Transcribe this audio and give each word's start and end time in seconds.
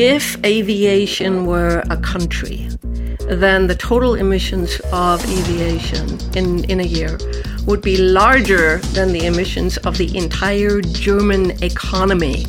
If 0.00 0.36
aviation 0.44 1.44
were 1.44 1.82
a 1.90 1.96
country, 1.96 2.68
then 3.28 3.66
the 3.66 3.74
total 3.74 4.14
emissions 4.14 4.78
of 4.92 5.20
aviation 5.24 6.20
in, 6.36 6.62
in 6.70 6.78
a 6.78 6.84
year 6.84 7.18
would 7.66 7.82
be 7.82 7.96
larger 7.96 8.78
than 8.94 9.10
the 9.10 9.26
emissions 9.26 9.76
of 9.78 9.98
the 9.98 10.16
entire 10.16 10.80
German 10.82 11.50
economy. 11.64 12.46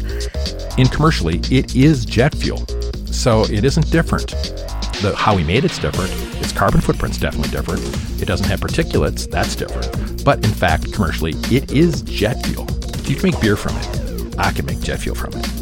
In 0.78 0.86
commercially, 0.90 1.40
it 1.50 1.76
is 1.76 2.06
jet 2.06 2.36
fuel, 2.36 2.68
so 3.08 3.46
it 3.46 3.64
isn't 3.64 3.90
different. 3.90 4.28
The, 5.02 5.16
how 5.18 5.36
we 5.36 5.44
made 5.44 5.66
it's 5.66 5.80
different. 5.80 6.12
Its 6.36 6.52
carbon 6.52 6.82
footprint's 6.82 7.18
definitely 7.18 7.50
different. 7.50 7.82
It 8.22 8.26
doesn't 8.26 8.48
have 8.48 8.60
particulates, 8.60 9.28
that's 9.28 9.56
different. 9.56 10.24
But 10.24 10.46
in 10.46 10.52
fact, 10.52 10.94
commercially, 10.94 11.34
it 11.50 11.72
is 11.72 12.04
jet 12.04 12.46
fuel. 12.46 12.68
You 13.06 13.16
can 13.16 13.32
make 13.32 13.42
beer 13.42 13.56
from 13.56 13.76
it. 13.76 14.38
I 14.38 14.52
can 14.52 14.68
make 14.68 14.82
jet 14.82 15.00
fuel 15.00 15.16
from 15.16 15.34
it. 15.34 15.59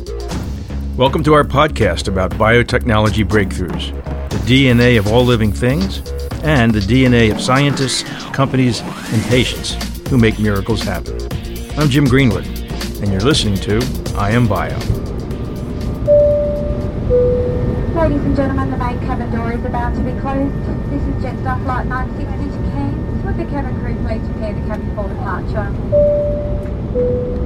Welcome 0.97 1.23
to 1.25 1.33
our 1.35 1.43
podcast 1.43 2.07
about 2.07 2.31
biotechnology 2.31 3.23
breakthroughs, 3.23 3.93
the 4.31 4.37
DNA 4.37 4.97
of 4.97 5.05
all 5.05 5.23
living 5.23 5.53
things, 5.53 5.99
and 6.41 6.73
the 6.73 6.79
DNA 6.79 7.31
of 7.31 7.39
scientists, 7.39 8.01
companies, 8.33 8.81
and 8.81 9.21
patients 9.25 9.75
who 10.09 10.17
make 10.17 10.39
miracles 10.39 10.81
happen. 10.81 11.15
I'm 11.77 11.87
Jim 11.87 12.05
Greenwood, 12.05 12.47
and 12.47 13.11
you're 13.11 13.21
listening 13.21 13.57
to 13.57 13.79
I 14.15 14.31
Am 14.31 14.47
Bio. 14.47 14.75
Ladies 17.93 18.23
and 18.23 18.35
gentlemen, 18.35 18.71
the 18.71 18.77
main 18.77 18.97
cabin 19.01 19.29
door 19.29 19.51
is 19.51 19.63
about 19.65 19.93
to 19.93 20.01
be 20.01 20.19
closed. 20.19 20.51
This 20.89 21.03
is 21.03 21.23
Jetstar 21.23 21.63
Flight 21.63 21.85
960 21.85 22.49
to 22.49 22.71
Cairns. 22.71 23.23
Would 23.23 23.37
the 23.37 23.45
cabin 23.51 23.79
crew 23.81 23.95
please 24.03 24.27
prepare 24.31 24.53
the 24.55 24.61
cabin 24.61 24.95
for 24.95 25.07
departure? 25.09 25.69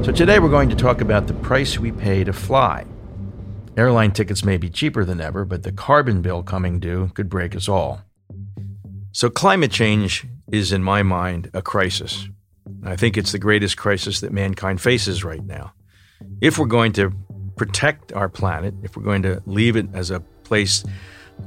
So 0.05 0.13
today 0.13 0.39
we're 0.39 0.47
going 0.47 0.69
to 0.69 0.75
talk 0.77 1.01
about 1.01 1.27
the 1.27 1.33
price 1.33 1.77
we 1.77 1.91
pay 1.91 2.23
to 2.23 2.31
fly. 2.31 2.85
Airline 3.77 4.11
tickets 4.11 4.43
may 4.43 4.57
be 4.57 4.69
cheaper 4.69 5.05
than 5.05 5.21
ever, 5.21 5.45
but 5.45 5.63
the 5.63 5.71
carbon 5.71 6.21
bill 6.21 6.43
coming 6.43 6.79
due 6.79 7.09
could 7.13 7.29
break 7.29 7.55
us 7.55 7.69
all. 7.69 8.01
So, 9.13 9.29
climate 9.29 9.71
change 9.71 10.25
is, 10.51 10.71
in 10.71 10.83
my 10.83 11.03
mind, 11.03 11.49
a 11.53 11.61
crisis. 11.61 12.27
I 12.83 12.95
think 12.95 13.17
it's 13.17 13.31
the 13.31 13.39
greatest 13.39 13.77
crisis 13.77 14.19
that 14.21 14.33
mankind 14.33 14.81
faces 14.81 15.23
right 15.23 15.43
now. 15.43 15.73
If 16.41 16.57
we're 16.57 16.65
going 16.65 16.91
to 16.93 17.11
protect 17.55 18.11
our 18.13 18.27
planet, 18.27 18.73
if 18.83 18.97
we're 18.97 19.03
going 19.03 19.23
to 19.23 19.41
leave 19.45 19.75
it 19.75 19.87
as 19.93 20.11
a 20.11 20.19
place 20.43 20.83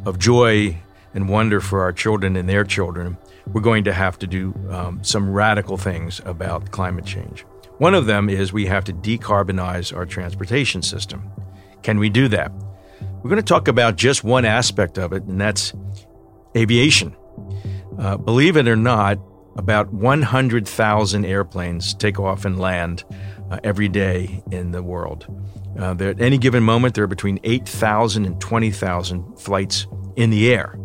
of 0.06 0.18
joy 0.18 0.78
and 1.12 1.28
wonder 1.28 1.60
for 1.60 1.82
our 1.82 1.92
children 1.92 2.36
and 2.36 2.48
their 2.48 2.64
children, 2.64 3.18
we're 3.52 3.60
going 3.60 3.84
to 3.84 3.92
have 3.92 4.18
to 4.20 4.26
do 4.26 4.54
um, 4.70 5.02
some 5.02 5.30
radical 5.30 5.76
things 5.76 6.20
about 6.24 6.70
climate 6.70 7.04
change. 7.04 7.44
One 7.78 7.94
of 7.94 8.06
them 8.06 8.28
is 8.28 8.52
we 8.52 8.66
have 8.66 8.84
to 8.84 8.92
decarbonize 8.92 9.94
our 9.94 10.06
transportation 10.06 10.80
system. 10.80 11.30
Can 11.84 11.98
we 11.98 12.08
do 12.08 12.28
that? 12.28 12.50
We're 13.22 13.30
going 13.30 13.36
to 13.36 13.42
talk 13.42 13.68
about 13.68 13.96
just 13.96 14.24
one 14.24 14.44
aspect 14.44 14.98
of 14.98 15.12
it, 15.12 15.22
and 15.24 15.38
that's 15.40 15.74
aviation. 16.56 17.14
Uh, 17.98 18.16
believe 18.16 18.56
it 18.56 18.66
or 18.66 18.74
not, 18.74 19.18
about 19.56 19.92
100,000 19.92 21.24
airplanes 21.24 21.94
take 21.94 22.18
off 22.18 22.44
and 22.46 22.58
land 22.58 23.04
uh, 23.50 23.60
every 23.62 23.88
day 23.88 24.42
in 24.50 24.72
the 24.72 24.82
world. 24.82 25.26
Uh, 25.78 25.94
at 26.00 26.20
any 26.20 26.38
given 26.38 26.62
moment, 26.62 26.94
there 26.94 27.04
are 27.04 27.06
between 27.06 27.38
8,000 27.44 28.24
and 28.24 28.40
20,000 28.40 29.38
flights 29.38 29.86
in 30.16 30.30
the 30.30 30.52
air. 30.52 30.78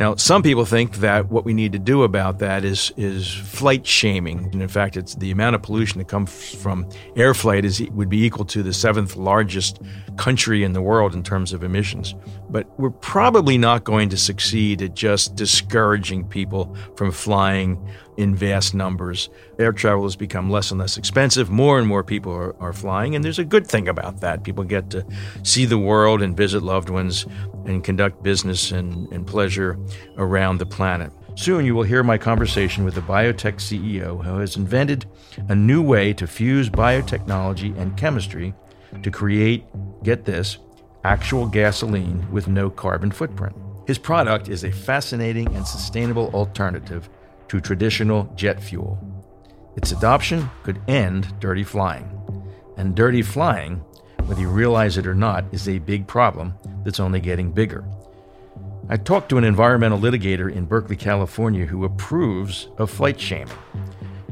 Now, 0.00 0.14
some 0.14 0.42
people 0.42 0.64
think 0.64 0.96
that 0.96 1.30
what 1.30 1.44
we 1.44 1.52
need 1.52 1.72
to 1.72 1.78
do 1.78 2.04
about 2.04 2.38
that 2.38 2.64
is 2.64 2.90
is 2.96 3.30
flight 3.34 3.86
shaming, 3.86 4.48
and 4.50 4.62
in 4.62 4.68
fact, 4.68 4.96
it's 4.96 5.14
the 5.14 5.30
amount 5.30 5.56
of 5.56 5.62
pollution 5.62 5.98
that 5.98 6.08
comes 6.08 6.54
from 6.54 6.88
air 7.16 7.34
flight 7.34 7.66
is 7.66 7.82
would 7.90 8.08
be 8.08 8.24
equal 8.24 8.46
to 8.46 8.62
the 8.62 8.72
seventh 8.72 9.14
largest 9.14 9.78
country 10.16 10.64
in 10.64 10.72
the 10.72 10.80
world 10.80 11.14
in 11.14 11.22
terms 11.22 11.52
of 11.52 11.62
emissions. 11.62 12.14
But 12.48 12.66
we're 12.80 12.88
probably 12.88 13.58
not 13.58 13.84
going 13.84 14.08
to 14.08 14.16
succeed 14.16 14.80
at 14.80 14.94
just 14.94 15.34
discouraging 15.34 16.28
people 16.28 16.74
from 16.96 17.12
flying 17.12 17.86
in 18.20 18.34
vast 18.34 18.74
numbers. 18.74 19.30
Air 19.58 19.72
travel 19.72 20.04
has 20.04 20.14
become 20.14 20.50
less 20.50 20.70
and 20.70 20.78
less 20.78 20.98
expensive. 20.98 21.50
More 21.50 21.78
and 21.78 21.88
more 21.88 22.04
people 22.04 22.32
are, 22.32 22.54
are 22.62 22.72
flying, 22.72 23.14
and 23.14 23.24
there's 23.24 23.38
a 23.38 23.44
good 23.44 23.66
thing 23.66 23.88
about 23.88 24.20
that. 24.20 24.44
People 24.44 24.62
get 24.62 24.90
to 24.90 25.06
see 25.42 25.64
the 25.64 25.78
world 25.78 26.20
and 26.20 26.36
visit 26.36 26.62
loved 26.62 26.90
ones 26.90 27.26
and 27.64 27.82
conduct 27.82 28.22
business 28.22 28.72
and, 28.72 29.10
and 29.12 29.26
pleasure 29.26 29.78
around 30.18 30.58
the 30.58 30.66
planet. 30.66 31.12
Soon 31.34 31.64
you 31.64 31.74
will 31.74 31.84
hear 31.84 32.02
my 32.02 32.18
conversation 32.18 32.84
with 32.84 32.94
the 32.94 33.00
biotech 33.00 33.54
CEO 33.54 34.22
who 34.22 34.38
has 34.38 34.56
invented 34.56 35.06
a 35.48 35.54
new 35.54 35.80
way 35.82 36.12
to 36.12 36.26
fuse 36.26 36.68
biotechnology 36.68 37.76
and 37.78 37.96
chemistry 37.96 38.52
to 39.02 39.10
create, 39.10 39.64
get 40.02 40.24
this, 40.24 40.58
actual 41.04 41.46
gasoline 41.46 42.30
with 42.30 42.48
no 42.48 42.68
carbon 42.68 43.10
footprint. 43.10 43.56
His 43.86 43.96
product 43.96 44.48
is 44.48 44.64
a 44.64 44.70
fascinating 44.70 45.54
and 45.54 45.66
sustainable 45.66 46.30
alternative 46.34 47.08
to 47.50 47.60
traditional 47.60 48.32
jet 48.34 48.60
fuel. 48.60 48.98
Its 49.76 49.92
adoption 49.92 50.50
could 50.64 50.80
end 50.88 51.38
dirty 51.38 51.62
flying. 51.62 52.10
And 52.76 52.96
dirty 52.96 53.22
flying 53.22 53.84
whether 54.30 54.42
you 54.42 54.48
realize 54.48 54.96
it 54.96 55.08
or 55.08 55.14
not, 55.14 55.44
is 55.50 55.68
a 55.68 55.80
big 55.80 56.06
problem 56.06 56.54
that's 56.84 57.00
only 57.00 57.18
getting 57.18 57.50
bigger. 57.50 57.84
I 58.88 58.96
talked 58.96 59.28
to 59.30 59.38
an 59.38 59.44
environmental 59.44 59.98
litigator 59.98 60.48
in 60.48 60.66
Berkeley, 60.66 60.94
California, 60.94 61.66
who 61.66 61.84
approves 61.84 62.68
of 62.78 62.90
flight 62.90 63.20
shaming. 63.20 63.52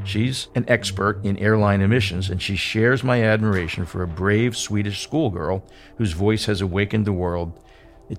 She's 0.05 0.47
an 0.55 0.63
expert 0.69 1.19
in 1.25 1.37
airline 1.37 1.81
emissions, 1.81 2.29
and 2.29 2.41
she 2.41 2.55
shares 2.55 3.03
my 3.03 3.21
admiration 3.23 3.85
for 3.85 4.01
a 4.01 4.07
brave 4.07 4.55
Swedish 4.55 5.01
schoolgirl 5.01 5.65
whose 5.97 6.13
voice 6.13 6.45
has 6.45 6.61
awakened 6.61 7.03
the 7.03 7.11
world 7.11 7.61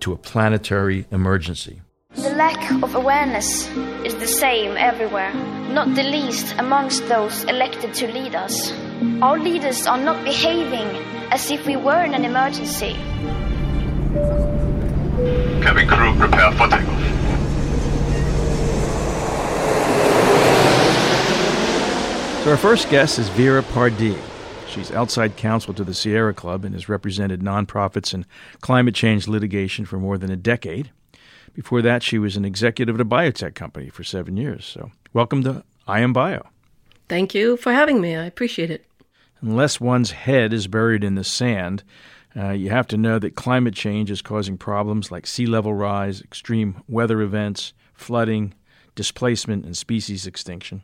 to 0.00 0.12
a 0.12 0.18
planetary 0.18 1.06
emergency. 1.10 1.80
The 2.16 2.30
lack 2.30 2.82
of 2.82 2.96
awareness 2.96 3.68
is 4.04 4.16
the 4.16 4.26
same 4.26 4.76
everywhere, 4.76 5.32
not 5.70 5.94
the 5.94 6.02
least 6.02 6.54
amongst 6.58 7.06
those 7.06 7.44
elected 7.44 7.94
to 7.94 8.08
lead 8.08 8.34
us. 8.34 8.72
Our 9.22 9.38
leaders 9.38 9.86
are 9.86 9.96
not 9.96 10.24
behaving 10.24 10.88
as 11.30 11.50
if 11.52 11.64
we 11.66 11.76
were 11.76 12.02
in 12.02 12.12
an 12.14 12.24
emergency. 12.24 12.94
Cabin 15.62 15.86
crew, 15.86 16.14
prepare 16.18 16.50
for 16.52 16.66
takeoff. 16.66 17.00
So 22.42 22.50
our 22.50 22.56
first 22.56 22.90
guest 22.90 23.20
is 23.20 23.28
Vera 23.28 23.62
Pardee. 23.62 24.18
She's 24.68 24.90
outside 24.90 25.36
counsel 25.36 25.74
to 25.74 25.84
the 25.84 25.94
Sierra 25.94 26.34
Club 26.34 26.64
and 26.64 26.74
has 26.74 26.88
represented 26.88 27.40
nonprofits 27.40 28.12
in 28.12 28.26
climate 28.60 28.96
change 28.96 29.28
litigation 29.28 29.84
for 29.84 29.98
more 29.98 30.18
than 30.18 30.30
a 30.30 30.36
decade. 30.36 30.90
Before 31.60 31.82
that, 31.82 32.02
she 32.02 32.18
was 32.18 32.36
an 32.36 32.44
executive 32.44 32.94
at 32.94 33.00
a 33.00 33.04
biotech 33.04 33.54
company 33.54 33.90
for 33.90 34.02
seven 34.02 34.36
years. 34.36 34.64
So, 34.64 34.90
welcome 35.12 35.42
to 35.44 35.62
I 35.86 36.00
Am 36.00 36.12
Bio. 36.12 36.46
Thank 37.08 37.34
you 37.34 37.56
for 37.56 37.72
having 37.72 38.00
me. 38.00 38.16
I 38.16 38.24
appreciate 38.24 38.70
it 38.70 38.86
unless 39.40 39.80
one's 39.80 40.12
head 40.12 40.52
is 40.52 40.66
buried 40.66 41.04
in 41.04 41.14
the 41.14 41.24
sand, 41.24 41.82
uh, 42.36 42.50
you 42.50 42.70
have 42.70 42.86
to 42.88 42.96
know 42.96 43.18
that 43.18 43.34
climate 43.34 43.74
change 43.74 44.10
is 44.10 44.22
causing 44.22 44.56
problems 44.56 45.10
like 45.10 45.26
sea 45.26 45.46
level 45.46 45.74
rise, 45.74 46.20
extreme 46.20 46.82
weather 46.88 47.20
events, 47.20 47.72
flooding, 47.92 48.54
displacement, 48.94 49.64
and 49.64 49.76
species 49.76 50.26
extinction. 50.26 50.82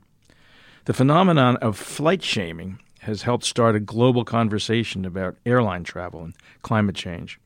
The 0.87 0.95
phenomenon 0.95 1.57
of 1.57 1.77
flight 1.77 2.23
shaming 2.23 2.81
has 3.01 3.23
helped 3.23 3.45
start 3.45 3.77
a 3.77 3.81
global 3.81 4.25
conversation 4.25 5.05
about 5.05 5.37
airline 5.45 5.85
travel 5.85 6.25
and 6.25 6.35
climate 6.63 6.97
change. 6.97 7.39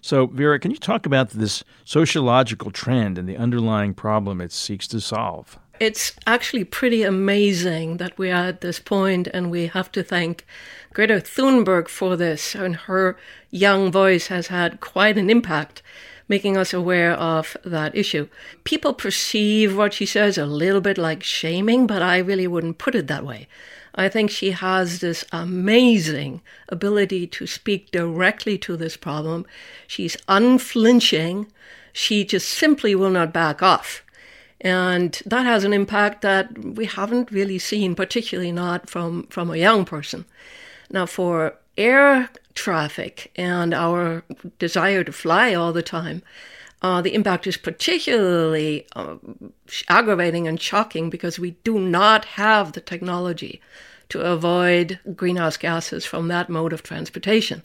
So, 0.00 0.26
Vera, 0.26 0.58
can 0.58 0.70
you 0.70 0.76
talk 0.76 1.06
about 1.06 1.30
this 1.30 1.64
sociological 1.84 2.70
trend 2.70 3.18
and 3.18 3.28
the 3.28 3.36
underlying 3.36 3.94
problem 3.94 4.40
it 4.40 4.52
seeks 4.52 4.86
to 4.88 5.00
solve? 5.00 5.58
It's 5.78 6.12
actually 6.26 6.64
pretty 6.64 7.02
amazing 7.02 7.98
that 7.98 8.16
we 8.16 8.30
are 8.30 8.46
at 8.46 8.62
this 8.62 8.78
point, 8.78 9.26
and 9.28 9.50
we 9.50 9.66
have 9.66 9.92
to 9.92 10.02
thank 10.02 10.46
Greta 10.94 11.16
Thunberg 11.16 11.88
for 11.88 12.16
this. 12.16 12.54
And 12.54 12.76
her 12.76 13.18
young 13.50 13.92
voice 13.92 14.28
has 14.28 14.46
had 14.46 14.80
quite 14.80 15.18
an 15.18 15.28
impact, 15.28 15.82
making 16.28 16.56
us 16.56 16.72
aware 16.72 17.12
of 17.12 17.56
that 17.64 17.94
issue. 17.94 18.28
People 18.64 18.94
perceive 18.94 19.76
what 19.76 19.92
she 19.92 20.06
says 20.06 20.38
a 20.38 20.46
little 20.46 20.80
bit 20.80 20.96
like 20.96 21.22
shaming, 21.22 21.86
but 21.86 22.00
I 22.00 22.18
really 22.18 22.46
wouldn't 22.46 22.78
put 22.78 22.94
it 22.94 23.06
that 23.08 23.26
way. 23.26 23.46
I 23.96 24.08
think 24.08 24.30
she 24.30 24.50
has 24.50 25.00
this 25.00 25.24
amazing 25.32 26.42
ability 26.68 27.26
to 27.28 27.46
speak 27.46 27.90
directly 27.90 28.58
to 28.58 28.76
this 28.76 28.96
problem. 28.96 29.46
She's 29.86 30.16
unflinching. 30.28 31.50
She 31.92 32.24
just 32.24 32.48
simply 32.48 32.94
will 32.94 33.10
not 33.10 33.32
back 33.32 33.62
off. 33.62 34.02
And 34.60 35.20
that 35.24 35.46
has 35.46 35.64
an 35.64 35.72
impact 35.72 36.22
that 36.22 36.58
we 36.58 36.86
haven't 36.86 37.30
really 37.30 37.58
seen, 37.58 37.94
particularly 37.94 38.52
not 38.52 38.88
from, 38.90 39.26
from 39.28 39.50
a 39.50 39.56
young 39.56 39.84
person. 39.84 40.26
Now, 40.90 41.06
for 41.06 41.54
air 41.76 42.30
traffic 42.54 43.32
and 43.36 43.74
our 43.74 44.24
desire 44.58 45.04
to 45.04 45.12
fly 45.12 45.54
all 45.54 45.72
the 45.72 45.82
time, 45.82 46.22
uh, 46.86 47.02
the 47.02 47.14
impact 47.14 47.48
is 47.48 47.56
particularly 47.56 48.86
uh, 48.94 49.16
aggravating 49.88 50.46
and 50.46 50.60
shocking 50.60 51.10
because 51.10 51.36
we 51.36 51.50
do 51.64 51.80
not 51.80 52.24
have 52.24 52.72
the 52.72 52.80
technology 52.80 53.60
to 54.08 54.20
avoid 54.20 55.00
greenhouse 55.16 55.56
gases 55.56 56.06
from 56.06 56.28
that 56.28 56.48
mode 56.48 56.72
of 56.72 56.84
transportation. 56.84 57.64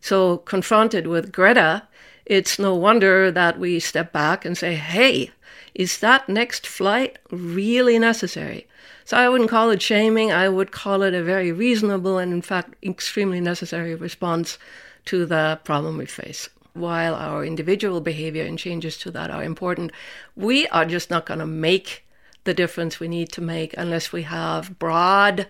So, 0.00 0.38
confronted 0.38 1.06
with 1.06 1.30
Greta, 1.30 1.84
it's 2.24 2.58
no 2.58 2.74
wonder 2.74 3.30
that 3.30 3.56
we 3.60 3.78
step 3.78 4.12
back 4.12 4.44
and 4.44 4.58
say, 4.58 4.74
hey, 4.74 5.30
is 5.72 6.00
that 6.00 6.28
next 6.28 6.66
flight 6.66 7.18
really 7.30 8.00
necessary? 8.00 8.66
So 9.04 9.16
I 9.16 9.28
wouldn't 9.28 9.50
call 9.50 9.70
it 9.70 9.80
shaming. 9.80 10.32
I 10.32 10.48
would 10.48 10.72
call 10.72 11.02
it 11.02 11.14
a 11.14 11.22
very 11.22 11.52
reasonable 11.52 12.18
and, 12.18 12.32
in 12.32 12.42
fact, 12.42 12.74
extremely 12.82 13.40
necessary 13.40 13.94
response 13.94 14.58
to 15.04 15.24
the 15.24 15.60
problem 15.62 15.98
we 15.98 16.06
face. 16.06 16.48
While 16.76 17.14
our 17.14 17.44
individual 17.44 18.00
behavior 18.00 18.44
and 18.44 18.58
changes 18.58 18.98
to 18.98 19.10
that 19.12 19.30
are 19.30 19.42
important, 19.42 19.92
we 20.34 20.66
are 20.68 20.84
just 20.84 21.10
not 21.10 21.24
going 21.26 21.40
to 21.40 21.46
make 21.46 22.06
the 22.44 22.54
difference 22.54 23.00
we 23.00 23.08
need 23.08 23.32
to 23.32 23.40
make 23.40 23.74
unless 23.76 24.12
we 24.12 24.22
have 24.22 24.78
broad, 24.78 25.46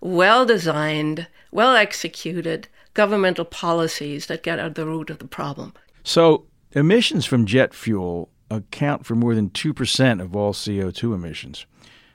well 0.00 0.44
designed, 0.44 1.28
well 1.50 1.74
executed 1.74 2.68
governmental 2.94 3.44
policies 3.44 4.26
that 4.26 4.42
get 4.42 4.58
at 4.58 4.74
the 4.74 4.86
root 4.86 5.10
of 5.10 5.18
the 5.18 5.26
problem. 5.26 5.72
So, 6.04 6.46
emissions 6.72 7.26
from 7.26 7.46
jet 7.46 7.74
fuel 7.74 8.28
account 8.50 9.06
for 9.06 9.14
more 9.14 9.34
than 9.34 9.50
2% 9.50 10.22
of 10.22 10.36
all 10.36 10.52
CO2 10.52 11.14
emissions. 11.14 11.66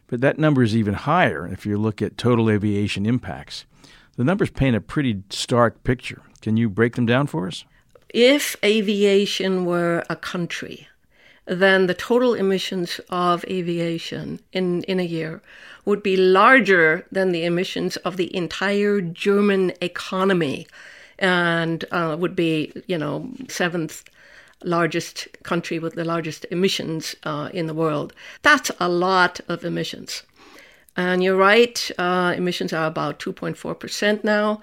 But 0.08 0.22
that 0.22 0.38
number 0.38 0.62
is 0.62 0.75
even 0.75 0.94
higher 0.94 1.48
if 1.48 1.66
you 1.66 1.78
look 1.78 2.02
at 2.02 2.18
total 2.18 2.50
aviation 2.50 3.06
impacts. 3.06 3.66
The 4.18 4.24
numbers 4.24 4.50
paint 4.50 4.75
a 4.75 4.81
pretty 4.81 5.24
stark 5.30 5.84
picture. 5.84 6.22
Can 6.42 6.58
you 6.58 6.69
break 6.69 6.96
them 6.96 7.06
down 7.06 7.28
for 7.28 7.48
us? 7.48 7.66
If 8.13 8.56
aviation 8.63 9.66
were 9.66 10.04
a 10.10 10.16
country, 10.16 10.88
then 11.46 11.88
the 11.88 11.94
total 11.94 12.34
emissions 12.34 13.00
of 13.10 13.46
aviation 13.46 14.40
in, 14.54 14.84
in 14.84 15.00
a 15.00 15.04
year 15.04 15.42
would 15.86 16.04
be 16.04 16.16
larger 16.16 17.06
than 17.12 17.31
the 17.31 17.46
emissions 17.46 17.98
of 17.98 18.18
the 18.18 18.36
entire 18.36 19.02
German 19.02 19.74
economy 19.81 20.68
and 21.19 21.86
uh, 21.92 22.16
would 22.19 22.36
be, 22.36 22.72
you 22.88 22.98
know, 22.98 23.30
seventh 23.48 24.04
largest 24.63 25.28
country 25.44 25.80
with 25.80 25.96
the 25.96 26.06
largest 26.06 26.46
emissions 26.52 27.16
uh, 27.24 27.50
in 27.54 27.68
the 27.68 27.74
world. 27.74 28.13
That's 28.42 28.72
a 28.80 28.90
lot 28.90 29.40
of 29.48 29.63
emissions. 29.63 30.24
And 30.96 31.24
you're 31.24 31.38
right, 31.38 31.90
uh, 31.98 32.34
emissions 32.36 32.74
are 32.74 32.88
about 32.88 33.19
2.4% 33.19 34.24
now. 34.24 34.62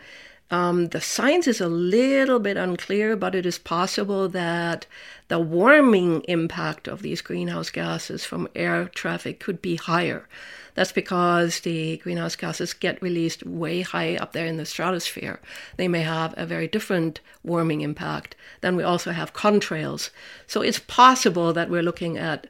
Um, 0.50 0.88
the 0.88 1.00
science 1.00 1.46
is 1.46 1.60
a 1.60 1.68
little 1.68 2.38
bit 2.38 2.56
unclear, 2.56 3.16
but 3.16 3.34
it 3.34 3.44
is 3.44 3.58
possible 3.58 4.28
that 4.30 4.86
the 5.28 5.38
warming 5.38 6.22
impact 6.22 6.88
of 6.88 7.02
these 7.02 7.20
greenhouse 7.20 7.70
gases 7.70 8.24
from 8.24 8.48
air 8.54 8.86
traffic 8.86 9.40
could 9.40 9.60
be 9.60 9.76
higher. 9.76 10.26
That's 10.74 10.92
because 10.92 11.60
the 11.60 11.98
greenhouse 11.98 12.36
gases 12.36 12.72
get 12.72 13.02
released 13.02 13.44
way 13.44 13.82
high 13.82 14.16
up 14.16 14.32
there 14.32 14.46
in 14.46 14.58
the 14.58 14.64
stratosphere. 14.64 15.40
They 15.76 15.88
may 15.88 16.02
have 16.02 16.34
a 16.36 16.46
very 16.46 16.68
different 16.68 17.20
warming 17.42 17.80
impact. 17.80 18.36
Then 18.60 18.76
we 18.76 18.84
also 18.84 19.10
have 19.10 19.34
contrails. 19.34 20.10
So 20.46 20.62
it's 20.62 20.78
possible 20.78 21.52
that 21.52 21.68
we're 21.68 21.82
looking 21.82 22.16
at 22.16 22.46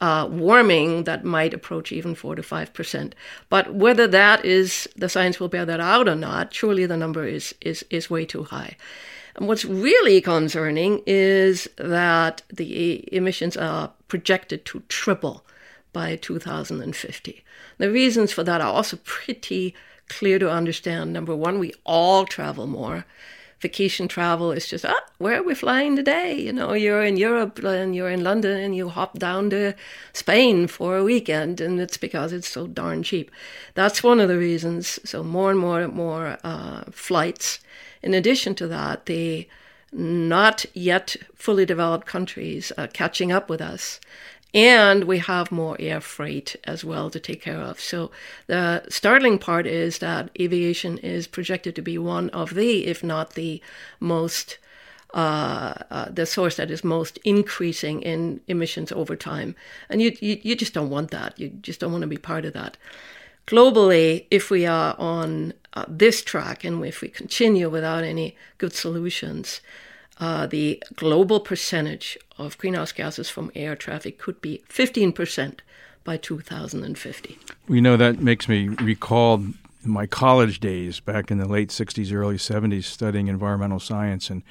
uh, 0.00 0.28
warming 0.30 1.04
that 1.04 1.24
might 1.24 1.54
approach 1.54 1.92
even 1.92 2.14
4 2.14 2.36
to 2.36 2.42
5%. 2.42 3.12
But 3.48 3.74
whether 3.74 4.06
that 4.06 4.44
is, 4.44 4.88
the 4.96 5.08
science 5.08 5.40
will 5.40 5.48
bear 5.48 5.64
that 5.66 5.80
out 5.80 6.08
or 6.08 6.14
not, 6.14 6.54
surely 6.54 6.86
the 6.86 6.96
number 6.96 7.26
is, 7.26 7.54
is, 7.60 7.84
is 7.90 8.10
way 8.10 8.24
too 8.24 8.44
high. 8.44 8.76
And 9.36 9.46
what's 9.46 9.64
really 9.64 10.20
concerning 10.20 11.02
is 11.06 11.68
that 11.76 12.42
the 12.52 13.08
emissions 13.14 13.56
are 13.56 13.92
projected 14.08 14.64
to 14.66 14.82
triple 14.88 15.44
by 15.92 16.16
2050. 16.16 17.44
The 17.78 17.90
reasons 17.90 18.32
for 18.32 18.42
that 18.44 18.60
are 18.60 18.72
also 18.72 18.98
pretty 19.04 19.74
clear 20.08 20.38
to 20.38 20.50
understand. 20.50 21.12
Number 21.12 21.36
one, 21.36 21.58
we 21.58 21.72
all 21.84 22.24
travel 22.24 22.66
more. 22.66 23.04
Vacation 23.60 24.06
travel 24.06 24.52
is 24.52 24.68
just, 24.68 24.84
ah, 24.84 25.04
where 25.18 25.40
are 25.40 25.42
we 25.42 25.54
flying 25.54 25.96
today? 25.96 26.38
You 26.38 26.52
know, 26.52 26.74
you're 26.74 27.02
in 27.02 27.16
Europe 27.16 27.58
and 27.64 27.94
you're 27.94 28.10
in 28.10 28.22
London 28.22 28.56
and 28.56 28.76
you 28.76 28.88
hop 28.88 29.18
down 29.18 29.50
to 29.50 29.74
Spain 30.12 30.68
for 30.68 30.96
a 30.96 31.04
weekend, 31.04 31.60
and 31.60 31.80
it's 31.80 31.96
because 31.96 32.32
it's 32.32 32.48
so 32.48 32.68
darn 32.68 33.02
cheap. 33.02 33.30
That's 33.74 34.02
one 34.02 34.20
of 34.20 34.28
the 34.28 34.38
reasons. 34.38 35.00
So, 35.04 35.24
more 35.24 35.50
and 35.50 35.58
more 35.58 35.80
and 35.80 35.92
more 35.92 36.38
uh, 36.44 36.84
flights. 36.92 37.58
In 38.02 38.14
addition 38.14 38.54
to 38.56 38.68
that, 38.68 39.06
the 39.06 39.48
not 39.90 40.66
yet 40.74 41.16
fully 41.34 41.64
developed 41.64 42.06
countries 42.06 42.70
are 42.78 42.86
catching 42.86 43.32
up 43.32 43.48
with 43.48 43.60
us 43.60 44.00
and 44.54 45.04
we 45.04 45.18
have 45.18 45.52
more 45.52 45.76
air 45.78 46.00
freight 46.00 46.56
as 46.64 46.84
well 46.84 47.10
to 47.10 47.20
take 47.20 47.42
care 47.42 47.60
of. 47.60 47.80
So 47.80 48.10
the 48.46 48.84
startling 48.88 49.38
part 49.38 49.66
is 49.66 49.98
that 49.98 50.30
aviation 50.40 50.98
is 50.98 51.26
projected 51.26 51.76
to 51.76 51.82
be 51.82 51.98
one 51.98 52.30
of 52.30 52.54
the, 52.54 52.86
if 52.86 53.04
not 53.04 53.34
the 53.34 53.60
most, 54.00 54.58
uh, 55.12 55.74
uh, 55.90 56.08
the 56.10 56.24
source 56.24 56.56
that 56.56 56.70
is 56.70 56.82
most 56.82 57.18
increasing 57.24 58.00
in 58.00 58.40
emissions 58.48 58.90
over 58.92 59.16
time. 59.16 59.54
And 59.90 60.00
you, 60.00 60.16
you, 60.20 60.38
you 60.42 60.56
just 60.56 60.72
don't 60.72 60.90
want 60.90 61.10
that. 61.10 61.38
You 61.38 61.50
just 61.50 61.80
don't 61.80 61.92
want 61.92 62.02
to 62.02 62.08
be 62.08 62.16
part 62.16 62.46
of 62.46 62.54
that. 62.54 62.78
Globally, 63.46 64.26
if 64.30 64.50
we 64.50 64.66
are 64.66 64.94
on 64.98 65.52
uh, 65.74 65.84
this 65.88 66.22
track 66.22 66.64
and 66.64 66.84
if 66.84 67.02
we 67.02 67.08
continue 67.08 67.68
without 67.68 68.04
any 68.04 68.36
good 68.56 68.72
solutions, 68.72 69.60
uh, 70.18 70.46
the 70.46 70.82
global 70.96 71.40
percentage 71.40 72.18
of 72.38 72.58
greenhouse 72.58 72.92
gases 72.92 73.30
from 73.30 73.50
air 73.54 73.76
traffic 73.76 74.18
could 74.18 74.40
be 74.40 74.62
15% 74.68 75.60
by 76.04 76.16
2050. 76.16 77.38
We 77.68 77.80
know 77.80 77.96
that 77.96 78.20
makes 78.20 78.48
me 78.48 78.68
recall 78.68 79.44
my 79.84 80.06
college 80.06 80.60
days 80.60 81.00
back 81.00 81.30
in 81.30 81.38
the 81.38 81.46
late 81.46 81.68
60s, 81.68 82.12
early 82.12 82.36
70s, 82.36 82.84
studying 82.84 83.28
environmental 83.28 83.78
science 83.78 84.30
and 84.30 84.42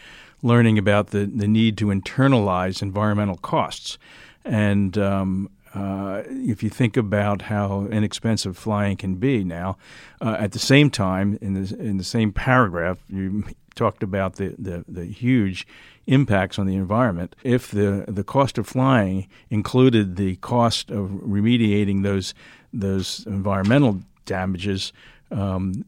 learning 0.41 0.77
about 0.77 1.07
the, 1.07 1.25
the 1.25 1.47
need 1.47 1.77
to 1.77 1.87
internalize 1.87 2.81
environmental 2.81 3.37
costs. 3.37 3.97
And 4.45 4.97
um, 4.97 5.49
uh, 5.73 6.23
if 6.27 6.63
you 6.63 6.69
think 6.69 6.95
about 6.95 7.43
how 7.43 7.87
inexpensive 7.87 8.57
flying 8.57 8.97
can 8.97 9.15
be 9.15 9.43
now, 9.43 9.77
uh, 10.21 10.37
at 10.39 10.53
the 10.53 10.59
same 10.59 10.89
time, 10.89 11.37
in 11.41 11.53
the 11.53 11.75
in 11.77 11.97
the 11.97 12.03
same 12.03 12.31
paragraph, 12.31 12.99
you 13.09 13.43
talked 13.77 14.03
about 14.03 14.35
the, 14.35 14.55
the, 14.57 14.83
the 14.87 15.05
huge 15.05 15.65
impacts 16.07 16.59
on 16.59 16.65
the 16.65 16.75
environment. 16.75 17.35
If 17.43 17.71
the, 17.71 18.05
the 18.07 18.23
cost 18.23 18.57
of 18.57 18.67
flying 18.67 19.27
included 19.49 20.15
the 20.17 20.35
cost 20.37 20.89
of 20.91 21.09
remediating 21.09 22.03
those 22.03 22.33
those 22.73 23.25
environmental 23.25 24.01
damages, 24.25 24.91
um, 25.31 25.85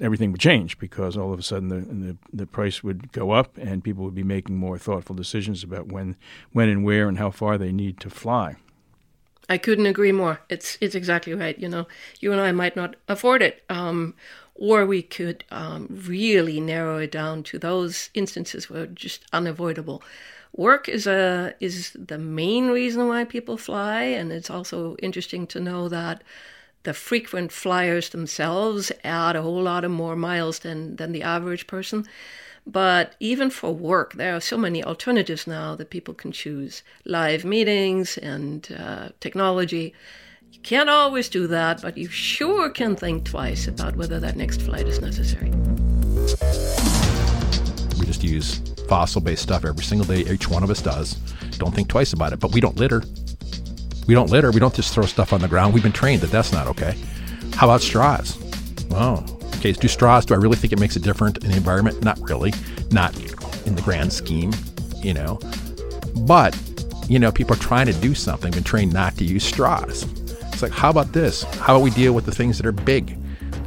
everything 0.00 0.30
would 0.32 0.40
change 0.40 0.78
because 0.78 1.16
all 1.16 1.32
of 1.32 1.38
a 1.38 1.42
sudden 1.42 1.68
the, 1.68 1.80
the, 1.80 2.16
the 2.32 2.46
price 2.46 2.82
would 2.82 3.12
go 3.12 3.32
up 3.32 3.58
and 3.58 3.82
people 3.82 4.04
would 4.04 4.14
be 4.14 4.22
making 4.22 4.56
more 4.56 4.78
thoughtful 4.78 5.16
decisions 5.16 5.62
about 5.64 5.88
when 5.88 6.16
when 6.52 6.68
and 6.68 6.84
where 6.84 7.08
and 7.08 7.18
how 7.18 7.30
far 7.30 7.58
they 7.58 7.72
need 7.72 7.98
to 8.00 8.10
fly. 8.10 8.56
I 9.48 9.58
couldn't 9.58 9.86
agree 9.86 10.12
more. 10.12 10.40
It's 10.48 10.78
it's 10.80 10.94
exactly 10.94 11.34
right. 11.34 11.58
You 11.58 11.68
know, 11.68 11.86
you 12.20 12.32
and 12.32 12.40
I 12.40 12.52
might 12.52 12.76
not 12.76 12.96
afford 13.08 13.42
it, 13.42 13.62
um, 13.68 14.14
or 14.54 14.86
we 14.86 15.02
could 15.02 15.44
um, 15.50 15.88
really 15.90 16.60
narrow 16.60 16.98
it 16.98 17.10
down 17.10 17.42
to 17.44 17.58
those 17.58 18.10
instances 18.14 18.68
where 18.68 18.86
just 18.86 19.24
unavoidable. 19.32 20.02
Work 20.54 20.88
is 20.88 21.06
a 21.06 21.54
is 21.60 21.92
the 21.98 22.18
main 22.18 22.68
reason 22.68 23.08
why 23.08 23.24
people 23.24 23.56
fly, 23.56 24.02
and 24.02 24.30
it's 24.30 24.50
also 24.50 24.96
interesting 24.96 25.46
to 25.48 25.60
know 25.60 25.88
that 25.88 26.22
the 26.82 26.92
frequent 26.92 27.52
flyers 27.52 28.10
themselves 28.10 28.92
add 29.04 29.36
a 29.36 29.42
whole 29.42 29.62
lot 29.62 29.84
of 29.84 29.90
more 29.90 30.16
miles 30.16 30.58
than 30.58 30.96
than 30.96 31.12
the 31.12 31.22
average 31.22 31.66
person. 31.66 32.06
But 32.66 33.16
even 33.18 33.50
for 33.50 33.74
work, 33.74 34.14
there 34.14 34.36
are 34.36 34.40
so 34.40 34.56
many 34.56 34.84
alternatives 34.84 35.46
now 35.46 35.74
that 35.76 35.90
people 35.90 36.14
can 36.14 36.30
choose 36.30 36.82
live 37.04 37.44
meetings 37.44 38.18
and 38.18 38.68
uh, 38.78 39.08
technology 39.18 39.94
you 40.52 40.60
can't 40.60 40.90
always 40.90 41.30
do 41.30 41.46
that, 41.46 41.80
but 41.80 41.96
you 41.96 42.08
sure 42.08 42.68
can 42.68 42.94
think 42.94 43.24
twice 43.24 43.66
about 43.66 43.96
whether 43.96 44.20
that 44.20 44.36
next 44.36 44.60
flight 44.60 44.86
is 44.86 45.00
necessary. 45.00 45.50
We 47.98 48.04
just 48.04 48.22
use 48.22 48.58
fossil 48.86 49.22
based 49.22 49.42
stuff 49.42 49.64
every 49.64 49.82
single 49.82 50.06
day. 50.06 50.30
Each 50.30 50.48
one 50.48 50.62
of 50.62 50.68
us 50.68 50.82
does. 50.82 51.14
Don't 51.56 51.74
think 51.74 51.88
twice 51.88 52.12
about 52.12 52.34
it, 52.34 52.40
but 52.40 52.52
we 52.52 52.60
don't 52.60 52.76
litter. 52.76 53.02
We 54.06 54.14
don't 54.14 54.30
litter. 54.30 54.50
We 54.50 54.60
don't 54.60 54.74
just 54.74 54.92
throw 54.92 55.06
stuff 55.06 55.32
on 55.32 55.40
the 55.40 55.48
ground. 55.48 55.72
We've 55.72 55.82
been 55.82 55.90
trained 55.90 56.20
that 56.20 56.30
that's 56.30 56.52
not 56.52 56.66
okay. 56.66 56.96
How 57.54 57.66
about 57.66 57.80
straws? 57.80 58.36
Oh, 58.90 59.24
okay. 59.56 59.72
Do 59.72 59.88
straws, 59.88 60.26
do 60.26 60.34
I 60.34 60.36
really 60.36 60.56
think 60.56 60.74
it 60.74 60.80
makes 60.80 60.96
a 60.96 61.00
difference 61.00 61.38
in 61.38 61.50
the 61.50 61.56
environment? 61.56 62.04
Not 62.04 62.18
really. 62.20 62.52
Not 62.90 63.16
in 63.66 63.74
the 63.74 63.82
grand 63.82 64.12
scheme, 64.12 64.52
you 64.98 65.14
know. 65.14 65.38
But, 66.26 66.58
you 67.08 67.18
know, 67.18 67.32
people 67.32 67.56
are 67.56 67.60
trying 67.60 67.86
to 67.86 67.94
do 67.94 68.14
something, 68.14 68.50
been 68.52 68.64
trained 68.64 68.92
not 68.92 69.16
to 69.16 69.24
use 69.24 69.44
straws. 69.44 70.04
It's 70.52 70.62
like, 70.62 70.72
how 70.72 70.90
about 70.90 71.12
this? 71.12 71.42
How 71.42 71.76
about 71.76 71.84
we 71.84 71.90
deal 71.90 72.12
with 72.12 72.26
the 72.26 72.32
things 72.32 72.58
that 72.58 72.66
are 72.66 72.72
big? 72.72 73.18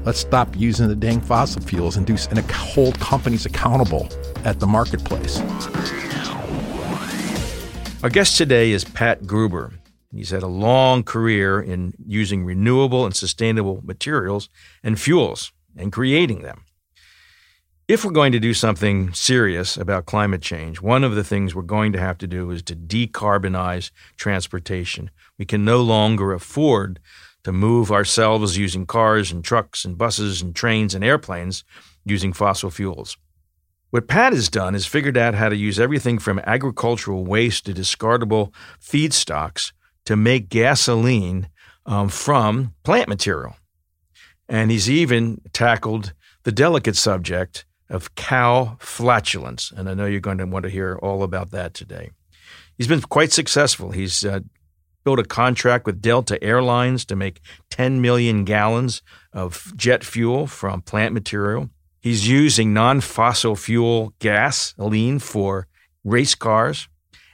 Let's 0.05 0.19
stop 0.19 0.55
using 0.55 0.87
the 0.87 0.95
dang 0.95 1.19
fossil 1.19 1.61
fuels 1.61 1.97
and 1.97 2.05
do 2.05 2.15
and 2.29 2.39
hold 2.51 2.99
companies 2.99 3.45
accountable 3.45 4.07
at 4.43 4.59
the 4.59 4.67
marketplace. 4.67 5.39
Our 8.03 8.09
guest 8.09 8.37
today 8.37 8.71
is 8.71 8.83
Pat 8.83 9.25
Gruber. 9.25 9.73
He's 10.13 10.29
had 10.29 10.43
a 10.43 10.47
long 10.47 11.03
career 11.03 11.59
in 11.59 11.95
using 12.05 12.45
renewable 12.45 13.05
and 13.05 13.15
sustainable 13.15 13.81
materials 13.83 14.47
and 14.83 14.99
fuels 14.99 15.51
and 15.75 15.91
creating 15.91 16.43
them. 16.43 16.64
If 17.87 18.03
we're 18.03 18.13
going 18.13 18.31
to 18.31 18.39
do 18.39 18.55
something 18.55 19.13
serious 19.13 19.77
about 19.77 20.07
climate 20.07 20.41
change, 20.41 20.81
one 20.81 21.03
of 21.03 21.13
the 21.13 21.23
things 21.23 21.53
we're 21.53 21.61
going 21.61 21.93
to 21.93 21.99
have 21.99 22.17
to 22.17 22.25
do 22.25 22.49
is 22.49 22.63
to 22.63 22.75
decarbonize 22.75 23.91
transportation. 24.17 25.11
We 25.37 25.45
can 25.45 25.63
no 25.63 25.83
longer 25.83 26.33
afford 26.33 26.99
to 27.43 27.51
move 27.51 27.91
ourselves 27.91 28.57
using 28.57 28.87
cars 28.87 29.31
and 29.31 29.43
trucks 29.43 29.85
and 29.85 29.99
buses 29.99 30.41
and 30.41 30.55
trains 30.55 30.95
and 30.95 31.03
airplanes 31.03 31.63
using 32.03 32.33
fossil 32.33 32.71
fuels. 32.71 33.17
What 33.91 34.07
Pat 34.07 34.33
has 34.33 34.49
done 34.49 34.73
is 34.73 34.87
figured 34.87 35.15
out 35.15 35.35
how 35.35 35.49
to 35.49 35.55
use 35.55 35.79
everything 35.79 36.17
from 36.17 36.39
agricultural 36.39 37.23
waste 37.23 37.67
to 37.67 37.73
discardable 37.73 38.51
feedstocks 38.81 39.73
to 40.05 40.15
make 40.15 40.49
gasoline 40.49 41.49
um, 41.85 42.09
from 42.09 42.73
plant 42.81 43.09
material. 43.09 43.57
And 44.49 44.71
he's 44.71 44.89
even 44.89 45.39
tackled 45.53 46.13
the 46.45 46.51
delicate 46.51 46.95
subject 46.95 47.63
of 47.89 48.15
cow 48.15 48.77
flatulence. 48.79 49.71
And 49.75 49.89
I 49.89 49.93
know 49.93 50.05
you're 50.05 50.19
going 50.19 50.39
to 50.39 50.45
want 50.45 50.63
to 50.63 50.69
hear 50.69 50.97
all 51.01 51.23
about 51.23 51.51
that 51.51 51.73
today. 51.73 52.11
He's 52.77 52.87
been 52.87 53.01
quite 53.01 53.31
successful. 53.31 53.91
He's 53.91 54.25
uh, 54.25 54.41
built 55.03 55.19
a 55.19 55.23
contract 55.23 55.85
with 55.85 56.01
Delta 56.01 56.43
Airlines 56.43 57.05
to 57.05 57.15
make 57.15 57.39
10 57.69 58.01
million 58.01 58.43
gallons 58.43 59.01
of 59.31 59.71
jet 59.75 60.03
fuel 60.03 60.47
from 60.47 60.81
plant 60.81 61.13
material. 61.13 61.69
He's 62.01 62.27
using 62.27 62.73
non 62.73 63.01
fossil 63.01 63.55
fuel 63.55 64.13
gasoline 64.19 65.19
for 65.19 65.67
race 66.03 66.35
cars. 66.35 66.87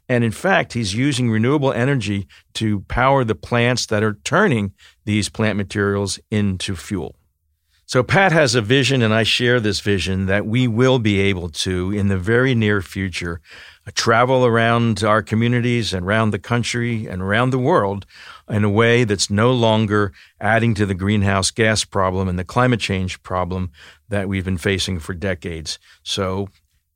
And 0.08 0.24
in 0.24 0.32
fact, 0.32 0.74
he's 0.74 0.94
using 0.94 1.32
renewable 1.32 1.72
energy 1.72 2.28
to 2.56 2.82
power 2.82 3.24
the 3.24 3.36
plants 3.36 3.86
that 3.88 4.04
are 4.04 4.20
turning 4.26 4.74
these 5.06 5.30
plant 5.30 5.58
materials 5.58 6.20
into 6.30 6.76
fuel. 6.76 7.16
So, 7.92 8.04
Pat 8.04 8.32
has 8.32 8.56
a 8.56 8.62
vision, 8.62 9.02
and 9.02 9.14
I 9.14 9.24
share 9.24 9.60
this 9.60 9.82
vision 9.82 10.28
that 10.28 10.46
we 10.46 10.66
will 10.66 10.98
be 10.98 11.20
able 11.20 11.50
to, 11.50 11.92
in 11.92 12.08
the 12.08 12.18
very 12.18 12.56
near 12.56 12.82
future, 12.82 13.42
uh, 13.86 13.92
travel 13.94 14.46
around 14.46 15.04
our 15.04 15.22
communities 15.22 15.94
and 15.94 16.06
around 16.06 16.32
the 16.32 16.40
country 16.40 17.06
and 17.06 17.22
around 17.22 17.50
the 17.50 17.60
world 17.60 18.06
in 18.48 18.64
a 18.64 18.70
way 18.70 19.04
that's 19.04 19.30
no 19.30 19.52
longer 19.52 20.14
adding 20.40 20.74
to 20.76 20.86
the 20.86 20.94
greenhouse 20.94 21.52
gas 21.52 21.84
problem 21.84 22.30
and 22.30 22.40
the 22.40 22.46
climate 22.46 22.80
change 22.80 23.22
problem 23.24 23.72
that 24.08 24.30
we've 24.30 24.46
been 24.46 24.58
facing 24.58 24.98
for 24.98 25.14
decades. 25.14 25.78
So, 26.02 26.48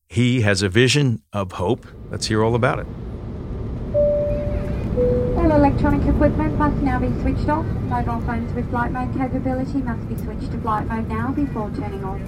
he 0.07 0.43
has 0.43 0.61
a 0.61 0.69
vision 0.69 1.23
of 1.33 1.51
hope. 1.51 1.85
Let's 2.09 2.27
hear 2.27 2.41
all 2.41 2.55
about 2.55 2.79
it. 2.79 2.87
All 5.45 5.51
electronic 5.51 6.07
equipment 6.07 6.57
must 6.57 6.77
now 6.77 6.97
be 6.97 7.11
switched 7.21 7.47
off. 7.49 7.67
Mobile 7.83 8.19
phones 8.21 8.51
with 8.55 8.67
flight 8.71 8.91
mode 8.91 9.15
capability 9.15 9.77
must 9.77 10.09
be 10.09 10.17
switched 10.17 10.51
to 10.51 10.59
flight 10.59 10.87
mode 10.87 11.07
now 11.07 11.31
before 11.33 11.69
turning 11.69 12.03
off. 12.03 12.19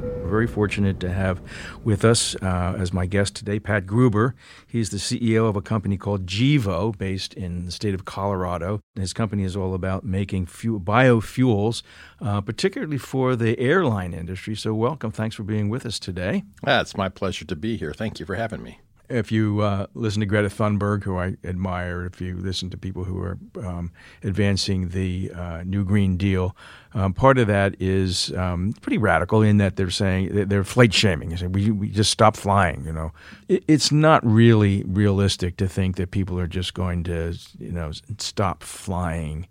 We're 0.00 0.28
very 0.28 0.46
fortunate 0.46 1.00
to 1.00 1.10
have 1.10 1.42
with 1.82 2.04
us 2.04 2.36
uh, 2.36 2.76
as 2.78 2.92
my 2.92 3.06
guest 3.06 3.34
today 3.34 3.58
Pat 3.58 3.88
Gruber. 3.88 4.36
He's 4.68 4.90
the 4.90 4.98
CEO 4.98 5.48
of 5.48 5.56
a 5.56 5.60
company 5.60 5.96
called 5.96 6.26
Gevo, 6.26 6.96
based 6.96 7.34
in 7.34 7.66
the 7.66 7.72
state 7.72 7.94
of 7.94 8.04
Colorado. 8.04 8.78
His 8.94 9.12
company 9.12 9.42
is 9.42 9.56
all 9.56 9.74
about 9.74 10.04
making 10.04 10.46
fuel, 10.46 10.78
biofuels, 10.78 11.82
uh, 12.20 12.40
particularly 12.40 12.98
for 12.98 13.34
the 13.34 13.58
airline 13.58 14.14
industry. 14.14 14.54
So, 14.54 14.74
welcome. 14.74 15.10
Thanks 15.10 15.34
for 15.34 15.42
being 15.42 15.68
with 15.68 15.84
us 15.84 15.98
today. 15.98 16.44
Ah, 16.64 16.82
it's 16.82 16.96
my 16.96 17.08
pleasure 17.08 17.44
to 17.46 17.56
be 17.56 17.76
here. 17.76 17.92
Thank 17.92 18.20
you 18.20 18.26
for 18.26 18.36
having 18.36 18.62
me 18.62 18.78
if 19.10 19.32
you 19.32 19.60
uh, 19.60 19.86
listen 19.94 20.20
to 20.20 20.26
Greta 20.26 20.48
Thunberg, 20.48 21.02
who 21.04 21.18
I 21.18 21.36
admire, 21.44 22.06
if 22.06 22.20
you 22.20 22.36
listen 22.36 22.70
to 22.70 22.76
people 22.76 23.04
who 23.04 23.20
are 23.20 23.38
um, 23.62 23.90
advancing 24.22 24.90
the 24.90 25.32
uh, 25.34 25.62
New 25.64 25.84
Green 25.84 26.16
Deal, 26.16 26.56
um, 26.94 27.12
part 27.12 27.38
of 27.38 27.46
that 27.48 27.74
is 27.80 28.32
um, 28.32 28.72
pretty 28.80 28.98
radical 28.98 29.42
in 29.42 29.58
that 29.58 29.76
they're 29.76 29.90
saying 29.90 30.48
they're 30.48 30.64
flight 30.64 30.94
shaming. 30.94 31.30
They 31.30 31.46
we, 31.46 31.70
we 31.70 31.88
just 31.90 32.10
stop 32.10 32.36
flying. 32.36 32.84
You 32.84 32.92
know, 32.92 33.12
it, 33.48 33.64
it's 33.66 33.92
not 33.92 34.24
really 34.24 34.84
realistic 34.84 35.56
to 35.58 35.68
think 35.68 35.96
that 35.96 36.10
people 36.10 36.38
are 36.38 36.48
just 36.48 36.74
going 36.74 37.04
to 37.04 37.36
you 37.58 37.72
know 37.72 37.90
stop 38.18 38.62
flying 38.62 39.46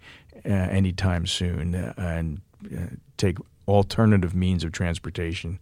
uh, 0.46 0.50
anytime 0.50 1.28
soon 1.28 1.76
and 1.76 2.42
uh, 2.76 2.96
take 3.18 3.38
alternative 3.68 4.34
means 4.34 4.64
of 4.64 4.72
transportation 4.72 5.60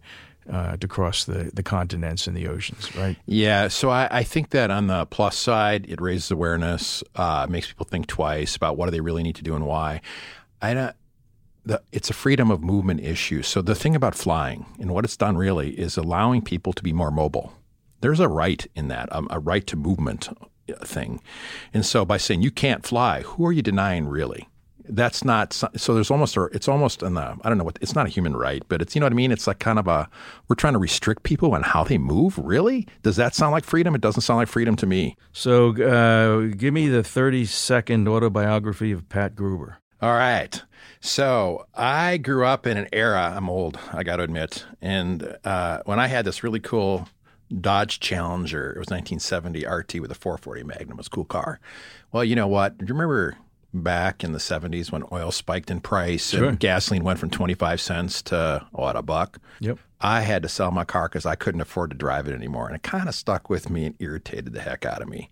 uh, 0.50 0.76
to 0.76 0.88
cross 0.88 1.24
the, 1.24 1.50
the 1.54 1.62
continents 1.62 2.26
and 2.26 2.36
the 2.36 2.48
oceans, 2.48 2.94
right? 2.96 3.16
Yeah. 3.26 3.68
So 3.68 3.90
I, 3.90 4.08
I 4.10 4.22
think 4.22 4.50
that 4.50 4.70
on 4.70 4.86
the 4.86 5.06
plus 5.06 5.36
side, 5.36 5.86
it 5.88 6.00
raises 6.00 6.30
awareness, 6.30 7.02
uh, 7.16 7.46
makes 7.48 7.66
people 7.66 7.86
think 7.86 8.06
twice 8.06 8.56
about 8.56 8.76
what 8.76 8.86
do 8.86 8.90
they 8.90 9.00
really 9.00 9.22
need 9.22 9.36
to 9.36 9.42
do 9.42 9.54
and 9.54 9.66
why. 9.66 10.00
I 10.60 10.74
don't. 10.74 10.96
The, 11.64 11.82
it's 11.92 12.08
a 12.08 12.14
freedom 12.14 12.50
of 12.50 12.62
movement 12.62 13.00
issue. 13.00 13.42
So 13.42 13.60
the 13.60 13.74
thing 13.74 13.94
about 13.94 14.14
flying 14.14 14.64
and 14.80 14.90
what 14.92 15.04
it's 15.04 15.18
done 15.18 15.36
really 15.36 15.70
is 15.78 15.98
allowing 15.98 16.40
people 16.40 16.72
to 16.72 16.82
be 16.82 16.94
more 16.94 17.10
mobile. 17.10 17.52
There's 18.00 18.20
a 18.20 18.28
right 18.28 18.66
in 18.74 18.88
that, 18.88 19.12
um, 19.12 19.26
a 19.30 19.38
right 19.38 19.66
to 19.66 19.76
movement 19.76 20.28
uh, 20.30 20.84
thing. 20.84 21.20
And 21.74 21.84
so 21.84 22.06
by 22.06 22.16
saying 22.16 22.40
you 22.40 22.50
can't 22.50 22.86
fly, 22.86 23.20
who 23.22 23.44
are 23.44 23.52
you 23.52 23.60
denying 23.60 24.08
really? 24.08 24.48
That's 24.88 25.24
not 25.24 25.52
so 25.52 25.94
there's 25.94 26.10
almost 26.10 26.36
a 26.36 26.44
it's 26.44 26.68
almost 26.68 27.02
an 27.02 27.16
uh, 27.16 27.36
I 27.42 27.48
don't 27.48 27.58
know 27.58 27.64
what 27.64 27.78
it's 27.80 27.94
not 27.94 28.06
a 28.06 28.08
human 28.08 28.36
right 28.36 28.62
but 28.68 28.82
it's 28.82 28.94
you 28.94 29.00
know 29.00 29.06
what 29.06 29.12
I 29.12 29.16
mean? 29.16 29.32
It's 29.32 29.46
like 29.46 29.58
kind 29.58 29.78
of 29.78 29.86
a 29.86 30.08
we're 30.48 30.56
trying 30.56 30.72
to 30.72 30.78
restrict 30.78 31.22
people 31.22 31.54
on 31.54 31.62
how 31.62 31.84
they 31.84 31.98
move? 31.98 32.38
Really? 32.38 32.86
Does 33.02 33.16
that 33.16 33.34
sound 33.34 33.52
like 33.52 33.64
freedom? 33.64 33.94
It 33.94 34.00
doesn't 34.00 34.22
sound 34.22 34.38
like 34.38 34.48
freedom 34.48 34.76
to 34.76 34.86
me. 34.86 35.16
So 35.32 35.70
uh, 35.82 36.54
give 36.56 36.74
me 36.74 36.88
the 36.88 37.02
30 37.02 37.44
second 37.44 38.08
autobiography 38.08 38.92
of 38.92 39.08
Pat 39.08 39.34
Gruber. 39.34 39.78
All 40.00 40.12
right. 40.12 40.62
So 41.00 41.66
I 41.74 42.16
grew 42.16 42.44
up 42.44 42.66
in 42.66 42.76
an 42.76 42.88
era 42.92 43.32
I'm 43.36 43.50
old 43.50 43.78
I 43.92 44.02
got 44.02 44.16
to 44.16 44.22
admit 44.22 44.64
and 44.80 45.36
uh, 45.44 45.82
when 45.84 46.00
I 46.00 46.06
had 46.06 46.24
this 46.24 46.42
really 46.42 46.60
cool 46.60 47.08
Dodge 47.60 48.00
Challenger 48.00 48.72
it 48.72 48.78
was 48.78 48.88
1970 48.88 49.66
RT 49.66 50.00
with 50.00 50.10
a 50.10 50.14
440 50.14 50.64
Magnum 50.64 50.92
it 50.92 50.96
was 50.98 51.06
a 51.06 51.10
cool 51.10 51.24
car. 51.24 51.60
Well 52.12 52.24
you 52.24 52.36
know 52.36 52.48
what? 52.48 52.78
Do 52.78 52.84
you 52.86 52.94
remember 52.94 53.36
back 53.82 54.24
in 54.24 54.32
the 54.32 54.38
70s 54.38 54.90
when 54.90 55.04
oil 55.12 55.30
spiked 55.30 55.70
in 55.70 55.80
price 55.80 56.30
sure. 56.30 56.48
and 56.48 56.60
gasoline 56.60 57.04
went 57.04 57.18
from 57.18 57.30
25 57.30 57.80
cents 57.80 58.22
to 58.22 58.66
what 58.72 58.96
a 58.96 59.02
buck 59.02 59.38
yep 59.60 59.78
i 60.00 60.20
had 60.20 60.42
to 60.42 60.48
sell 60.48 60.70
my 60.70 60.84
car 60.84 61.08
because 61.08 61.26
i 61.26 61.34
couldn't 61.34 61.60
afford 61.60 61.90
to 61.90 61.96
drive 61.96 62.28
it 62.28 62.34
anymore 62.34 62.66
and 62.66 62.76
it 62.76 62.82
kind 62.82 63.08
of 63.08 63.14
stuck 63.14 63.50
with 63.50 63.70
me 63.70 63.86
and 63.86 63.94
irritated 63.98 64.52
the 64.52 64.60
heck 64.60 64.84
out 64.84 65.02
of 65.02 65.08
me 65.08 65.30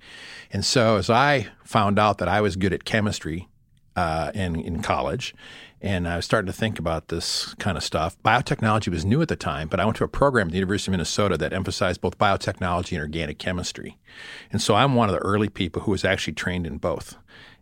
and 0.52 0.64
so 0.64 0.96
as 0.96 1.10
i 1.10 1.46
found 1.64 1.98
out 1.98 2.18
that 2.18 2.28
i 2.28 2.40
was 2.40 2.56
good 2.56 2.72
at 2.72 2.84
chemistry 2.84 3.48
uh, 3.96 4.30
in, 4.34 4.60
in 4.60 4.82
college 4.82 5.34
and 5.82 6.08
I 6.08 6.16
was 6.16 6.24
starting 6.24 6.46
to 6.46 6.52
think 6.52 6.78
about 6.78 7.08
this 7.08 7.54
kind 7.54 7.76
of 7.76 7.84
stuff. 7.84 8.16
Biotechnology 8.22 8.88
was 8.88 9.04
new 9.04 9.20
at 9.20 9.28
the 9.28 9.36
time, 9.36 9.68
but 9.68 9.78
I 9.78 9.84
went 9.84 9.96
to 9.98 10.04
a 10.04 10.08
program 10.08 10.48
at 10.48 10.52
the 10.52 10.58
University 10.58 10.90
of 10.90 10.92
Minnesota 10.92 11.36
that 11.36 11.52
emphasized 11.52 12.00
both 12.00 12.18
biotechnology 12.18 12.92
and 12.92 13.00
organic 13.00 13.38
chemistry. 13.38 13.98
And 14.50 14.62
so 14.62 14.74
I'm 14.74 14.94
one 14.94 15.08
of 15.08 15.14
the 15.14 15.20
early 15.20 15.48
people 15.48 15.82
who 15.82 15.90
was 15.90 16.04
actually 16.04 16.32
trained 16.32 16.66
in 16.66 16.78
both. 16.78 17.16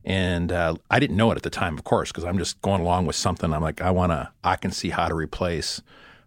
And 0.04 0.52
uh, 0.52 0.76
I 0.90 1.00
didn't 1.00 1.16
know 1.16 1.30
it 1.32 1.36
at 1.36 1.42
the 1.42 1.50
time, 1.50 1.78
of 1.78 1.84
course, 1.84 2.12
because 2.12 2.24
I'm 2.24 2.38
just 2.38 2.60
going 2.60 2.80
along 2.80 3.06
with 3.06 3.16
something. 3.16 3.52
I'm 3.52 3.62
like, 3.62 3.80
I 3.80 3.90
want 3.90 4.12
to, 4.12 4.30
I 4.42 4.56
can 4.56 4.70
see 4.70 4.90
how 4.90 5.08
to 5.08 5.14
replace 5.14 5.80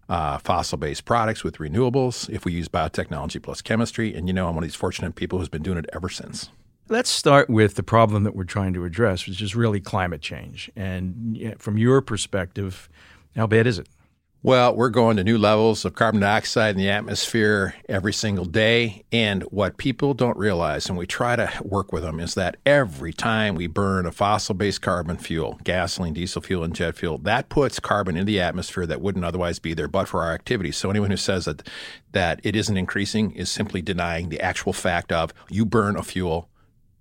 uh, 0.09 0.37
fossil 0.39 0.77
based 0.77 1.05
products 1.05 1.43
with 1.43 1.57
renewables 1.57 2.29
if 2.29 2.45
we 2.45 2.53
use 2.53 2.67
biotechnology 2.67 3.41
plus 3.41 3.61
chemistry. 3.61 4.15
And 4.15 4.27
you 4.27 4.33
know, 4.33 4.47
I'm 4.47 4.55
one 4.55 4.63
of 4.63 4.69
these 4.69 4.75
fortunate 4.75 5.15
people 5.15 5.39
who's 5.39 5.49
been 5.49 5.63
doing 5.63 5.77
it 5.77 5.85
ever 5.93 6.09
since. 6.09 6.49
Let's 6.89 7.09
start 7.09 7.49
with 7.49 7.75
the 7.75 7.83
problem 7.83 8.23
that 8.23 8.33
we're 8.33 8.45
trying 8.45 8.73
to 8.73 8.85
address, 8.85 9.27
which 9.27 9.41
is 9.41 9.55
really 9.55 9.81
climate 9.81 10.21
change. 10.21 10.71
And 10.75 11.55
from 11.59 11.77
your 11.77 12.01
perspective, 12.01 12.89
how 13.35 13.45
bad 13.45 13.67
is 13.67 13.77
it? 13.77 13.89
Well, 14.43 14.75
we're 14.75 14.89
going 14.89 15.17
to 15.17 15.23
new 15.23 15.39
levels 15.39 15.83
of 15.83 15.95
carbon 15.95 16.21
dioxide 16.21 16.75
in 16.75 16.77
the 16.77 16.91
atmosphere 16.91 17.73
every 17.89 18.13
single 18.13 18.45
day. 18.45 19.03
And 19.11 19.41
what 19.43 19.77
people 19.77 20.13
don't 20.13 20.37
realize, 20.37 20.87
and 20.87 20.97
we 20.97 21.07
try 21.07 21.35
to 21.35 21.51
work 21.63 21.91
with 21.91 22.03
them, 22.03 22.19
is 22.19 22.35
that 22.35 22.57
every 22.63 23.11
time 23.11 23.55
we 23.55 23.65
burn 23.65 24.05
a 24.05 24.11
fossil 24.11 24.53
based 24.53 24.83
carbon 24.83 25.17
fuel, 25.17 25.59
gasoline, 25.63 26.13
diesel 26.13 26.43
fuel, 26.43 26.63
and 26.63 26.75
jet 26.75 26.95
fuel, 26.95 27.17
that 27.19 27.49
puts 27.49 27.79
carbon 27.79 28.15
in 28.15 28.27
the 28.27 28.39
atmosphere 28.39 28.85
that 28.85 29.01
wouldn't 29.01 29.25
otherwise 29.25 29.57
be 29.57 29.73
there 29.73 29.87
but 29.87 30.07
for 30.07 30.21
our 30.21 30.33
activities. 30.33 30.77
So 30.77 30.91
anyone 30.91 31.09
who 31.09 31.17
says 31.17 31.45
that, 31.45 31.67
that 32.11 32.39
it 32.43 32.55
isn't 32.55 32.77
increasing 32.77 33.31
is 33.31 33.49
simply 33.49 33.81
denying 33.81 34.29
the 34.29 34.39
actual 34.39 34.71
fact 34.71 35.11
of 35.11 35.33
you 35.49 35.65
burn 35.65 35.97
a 35.97 36.03
fuel 36.03 36.47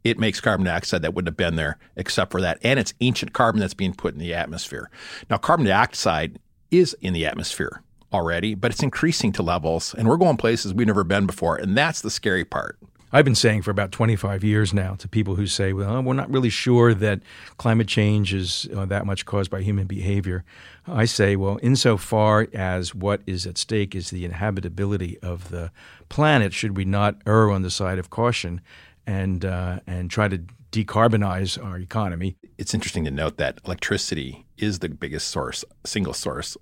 it 0.05 0.21
makes 0.21 0.41
carbon 0.41 0.67
dioxide 0.67 1.03
that 1.03 1.15
wouldn't 1.15 1.29
have 1.29 1.37
been 1.37 1.57
there 1.57 1.79
except 1.97 2.31
for 2.31 2.41
that. 2.41 2.59
And 2.63 2.79
it's 2.79 2.95
ancient 3.01 3.33
carbon 3.33 3.61
that's 3.61 3.75
being 3.75 3.93
put 3.93 4.15
in 4.15 4.21
the 4.21 4.35
atmosphere. 4.35 4.89
Now, 5.29 5.37
carbon 5.37 5.67
dioxide 5.67 6.39
is 6.79 6.97
in 7.01 7.13
the 7.13 7.27
atmosphere 7.27 7.83
already, 8.13 8.55
but 8.55 8.71
it's 8.71 8.83
increasing 8.83 9.33
to 9.33 9.43
levels, 9.43 9.95
and 9.95 10.09
we're 10.09 10.17
going 10.17 10.37
places 10.37 10.73
we've 10.73 10.87
never 10.87 11.05
been 11.05 11.27
before, 11.27 11.57
and 11.57 11.77
that's 11.77 12.01
the 12.01 12.11
scary 12.11 12.45
part. 12.45 12.79
I've 13.13 13.25
been 13.25 13.37
saying 13.37 13.63
for 13.63 13.71
about 13.71 13.93
25 13.93 14.43
years 14.43 14.75
now 14.75 14.95
to 14.97 15.09
people 15.09 15.37
who 15.37 15.47
say, 15.47 15.73
well, 15.73 16.03
we're 16.03 16.13
not 16.13 16.31
really 16.31 16.51
sure 16.51 16.93
that 16.93 17.21
climate 17.57 17.87
change 17.87 18.35
is 18.35 18.69
uh, 18.77 18.85
that 18.87 19.07
much 19.07 19.25
caused 19.25 19.51
by 19.51 19.63
human 19.63 19.87
behavior. 19.87 20.45
I 20.89 21.05
say, 21.05 21.37
well, 21.37 21.59
insofar 21.63 22.49
as 22.53 22.95
what 22.95 23.23
is 23.25 23.47
at 23.47 23.59
stake 23.59 23.95
is 23.95 24.11
the 24.11 24.29
inhabitability 24.29 25.19
of 25.23 25.51
the 25.51 25.71
planet, 26.09 26.53
should 26.53 26.77
we 26.77 26.85
not 26.85 27.17
err 27.27 27.51
on 27.51 27.63
the 27.63 27.71
side 27.71 27.99
of 27.99 28.11
caution 28.11 28.61
and, 29.07 29.45
uh, 29.45 29.81
and 29.87 30.11
try 30.11 30.27
to 30.27 30.43
decarbonize 30.73 31.63
our 31.65 31.79
economy. 31.79 32.37
It's 32.59 32.75
interesting 32.75 33.05
to 33.05 33.11
note 33.11 33.39
that 33.39 33.61
electricity 33.65 34.45
is 34.59 34.81
the 34.81 34.89
biggest 34.89 35.29
source, 35.29 35.65
single 35.85 36.13
source. 36.13 36.57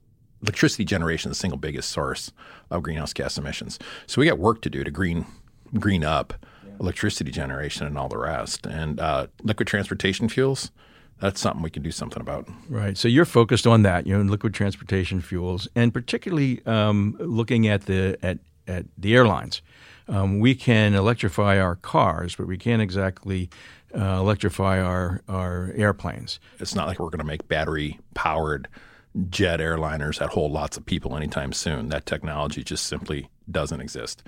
Electricity 0.44 0.84
generation 0.84 1.30
is 1.30 1.38
the 1.38 1.40
single 1.40 1.58
biggest 1.58 1.88
source 1.88 2.30
of 2.70 2.82
greenhouse 2.82 3.14
gas 3.14 3.38
emissions. 3.38 3.78
So 4.06 4.20
we 4.20 4.26
got 4.26 4.38
work 4.38 4.60
to 4.62 4.70
do 4.70 4.84
to 4.84 4.90
green 4.90 5.24
green 5.78 6.04
up 6.04 6.34
electricity 6.78 7.30
generation 7.30 7.86
and 7.86 7.96
all 7.96 8.08
the 8.08 8.18
rest. 8.18 8.66
And 8.66 9.00
uh, 9.00 9.28
liquid 9.42 9.68
transportation 9.68 10.28
fuels, 10.28 10.70
that's 11.18 11.40
something 11.40 11.62
we 11.62 11.70
can 11.70 11.82
do 11.82 11.90
something 11.90 12.20
about. 12.20 12.46
Right. 12.68 12.98
So 12.98 13.08
you're 13.08 13.24
focused 13.24 13.66
on 13.66 13.82
that, 13.84 14.06
you 14.06 14.16
know, 14.16 14.22
liquid 14.22 14.52
transportation 14.52 15.22
fuels, 15.22 15.66
and 15.74 15.94
particularly 15.94 16.60
um, 16.66 17.16
looking 17.18 17.66
at 17.66 17.86
the 17.86 18.18
at 18.22 18.38
at 18.68 18.84
the 18.98 19.14
airlines. 19.14 19.62
Um, 20.08 20.40
we 20.40 20.54
can 20.54 20.94
electrify 20.94 21.58
our 21.58 21.76
cars, 21.76 22.36
but 22.36 22.46
we 22.46 22.58
can't 22.58 22.82
exactly 22.82 23.48
uh, 23.96 24.18
electrify 24.18 24.78
our 24.78 25.22
our 25.26 25.72
airplanes. 25.74 26.38
It's 26.60 26.74
not 26.74 26.86
like 26.86 26.98
we're 26.98 27.08
going 27.10 27.20
to 27.20 27.24
make 27.24 27.48
battery 27.48 27.98
powered 28.12 28.68
jet 29.30 29.60
airliners 29.60 30.18
that 30.18 30.30
hold 30.30 30.52
lots 30.52 30.76
of 30.76 30.86
people 30.86 31.16
anytime 31.16 31.52
soon. 31.52 31.88
That 31.88 32.06
technology 32.06 32.64
just 32.64 32.86
simply 32.86 33.28
doesn't 33.50 33.80
exist 33.80 34.22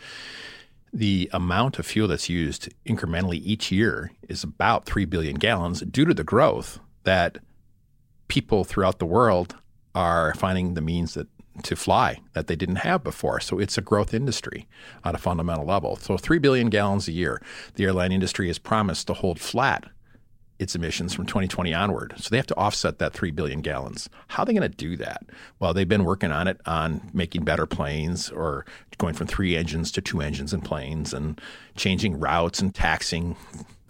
the 0.96 1.28
amount 1.32 1.78
of 1.78 1.86
fuel 1.86 2.08
that's 2.08 2.30
used 2.30 2.72
incrementally 2.86 3.40
each 3.44 3.70
year 3.70 4.12
is 4.28 4.42
about 4.42 4.86
3 4.86 5.04
billion 5.04 5.34
gallons 5.36 5.80
due 5.82 6.06
to 6.06 6.14
the 6.14 6.24
growth 6.24 6.80
that 7.04 7.38
people 8.28 8.64
throughout 8.64 8.98
the 8.98 9.06
world 9.06 9.56
are 9.94 10.34
finding 10.34 10.74
the 10.74 10.80
means 10.80 11.14
that 11.14 11.28
to 11.62 11.76
fly 11.76 12.20
that 12.34 12.48
they 12.48 12.56
didn't 12.56 12.76
have 12.76 13.02
before. 13.02 13.40
So 13.40 13.58
it's 13.58 13.78
a 13.78 13.82
growth 13.82 14.12
industry 14.12 14.66
on 15.04 15.14
a 15.14 15.18
fundamental 15.18 15.64
level. 15.64 15.96
So 15.96 16.16
3 16.16 16.38
billion 16.38 16.68
gallons 16.68 17.08
a 17.08 17.12
year. 17.12 17.40
The 17.74 17.84
airline 17.84 18.12
industry 18.12 18.46
has 18.48 18.58
promised 18.58 19.06
to 19.06 19.14
hold 19.14 19.40
flat 19.40 19.84
its 20.58 20.74
emissions 20.74 21.12
from 21.12 21.26
2020 21.26 21.74
onward. 21.74 22.14
So 22.16 22.30
they 22.30 22.36
have 22.36 22.46
to 22.46 22.56
offset 22.56 22.98
that 22.98 23.12
3 23.12 23.30
billion 23.30 23.60
gallons. 23.60 24.08
How 24.28 24.42
are 24.42 24.46
they 24.46 24.54
going 24.54 24.70
to 24.70 24.76
do 24.76 24.96
that? 24.96 25.24
Well, 25.58 25.74
they've 25.74 25.88
been 25.88 26.04
working 26.04 26.32
on 26.32 26.48
it 26.48 26.60
on 26.66 27.10
making 27.12 27.44
better 27.44 27.66
planes 27.66 28.30
or 28.30 28.64
going 28.98 29.14
from 29.14 29.26
three 29.26 29.56
engines 29.56 29.92
to 29.92 30.00
two 30.00 30.20
engines 30.20 30.52
in 30.52 30.60
planes 30.60 31.12
and 31.12 31.40
changing 31.76 32.18
routes 32.18 32.60
and 32.60 32.74
taxing 32.74 33.36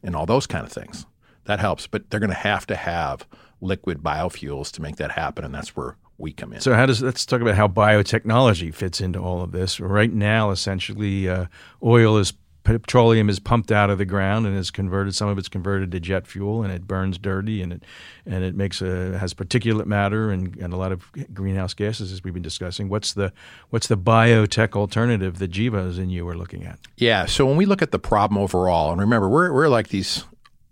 and 0.03 0.17
all 0.17 0.27
those 0.27 0.47
kind 0.47 0.65
of 0.65 0.73
things. 0.73 1.07
That 1.45 1.61
helps, 1.61 1.87
but 1.87 2.11
they're 2.11 2.21
going 2.21 2.31
to 2.31 2.37
have 2.37 2.67
to 2.67 2.77
have 2.77 3.27
liquid 3.61 4.03
biofuels 4.03 4.73
to 4.73 4.83
make 4.83 4.97
that 4.97 5.13
happen, 5.13 5.45
and 5.45 5.55
that's 5.55 5.77
where 5.77 5.97
we 6.19 6.33
come 6.33 6.53
in. 6.53 6.61
So, 6.61 6.75
how 6.75 6.87
does 6.87 7.03
let's 7.03 7.25
talk 7.25 7.41
about 7.41 7.55
how 7.55 7.69
biotechnology 7.69 8.75
fits 8.75 9.01
into 9.01 9.21
all 9.21 9.43
of 9.43 9.53
this? 9.53 9.79
Right 9.79 10.13
now, 10.13 10.51
essentially, 10.51 11.29
uh, 11.29 11.47
oil 11.83 12.19
is 12.19 12.33
petroleum 12.67 13.29
is 13.29 13.39
pumped 13.39 13.71
out 13.71 13.91
of 13.91 13.99
the 13.99 14.05
ground 14.05 14.47
and 14.47 14.57
is 14.57 14.71
converted. 14.71 15.15
Some 15.15 15.29
of 15.29 15.39
it's 15.39 15.49
converted 15.49 15.93
to 15.93 16.01
jet 16.01 16.27
fuel, 16.27 16.63
and 16.63 16.73
it 16.73 16.87
burns 16.87 17.17
dirty, 17.17 17.63
and 17.63 17.73
it 17.73 17.85
and 18.27 18.43
it 18.43 18.55
makes 18.55 18.83
a 18.83 19.19
has 19.19 19.33
particulate 19.35 19.87
matter 19.87 20.31
and, 20.31 20.57
and 20.57 20.73
a 20.73 20.77
lot 20.77 20.93
of 20.93 21.11
greenhouse 21.33 21.75
gases, 21.75 22.13
as 22.13 22.25
we've 22.25 22.35
been 22.35 22.43
discussing. 22.43 22.89
What's 22.89 23.13
the 23.13 23.33
what's 23.71 23.87
the 23.87 23.97
biotech 23.97 24.75
alternative 24.75 25.39
that 25.39 25.53
Gevo's 25.53 25.99
and 25.99 26.11
you 26.11 26.29
are 26.29 26.37
looking 26.37 26.65
at? 26.65 26.79
Yeah. 26.97 27.27
So 27.27 27.47
when 27.47 27.57
we 27.57 27.67
look 27.67 27.83
at 27.83 27.93
the 27.93 27.99
problem 27.99 28.39
overall, 28.39 28.91
and 28.91 29.01
remember, 29.01 29.29
we're 29.29 29.53
we're 29.53 29.69
like 29.69 29.89
these 29.89 30.25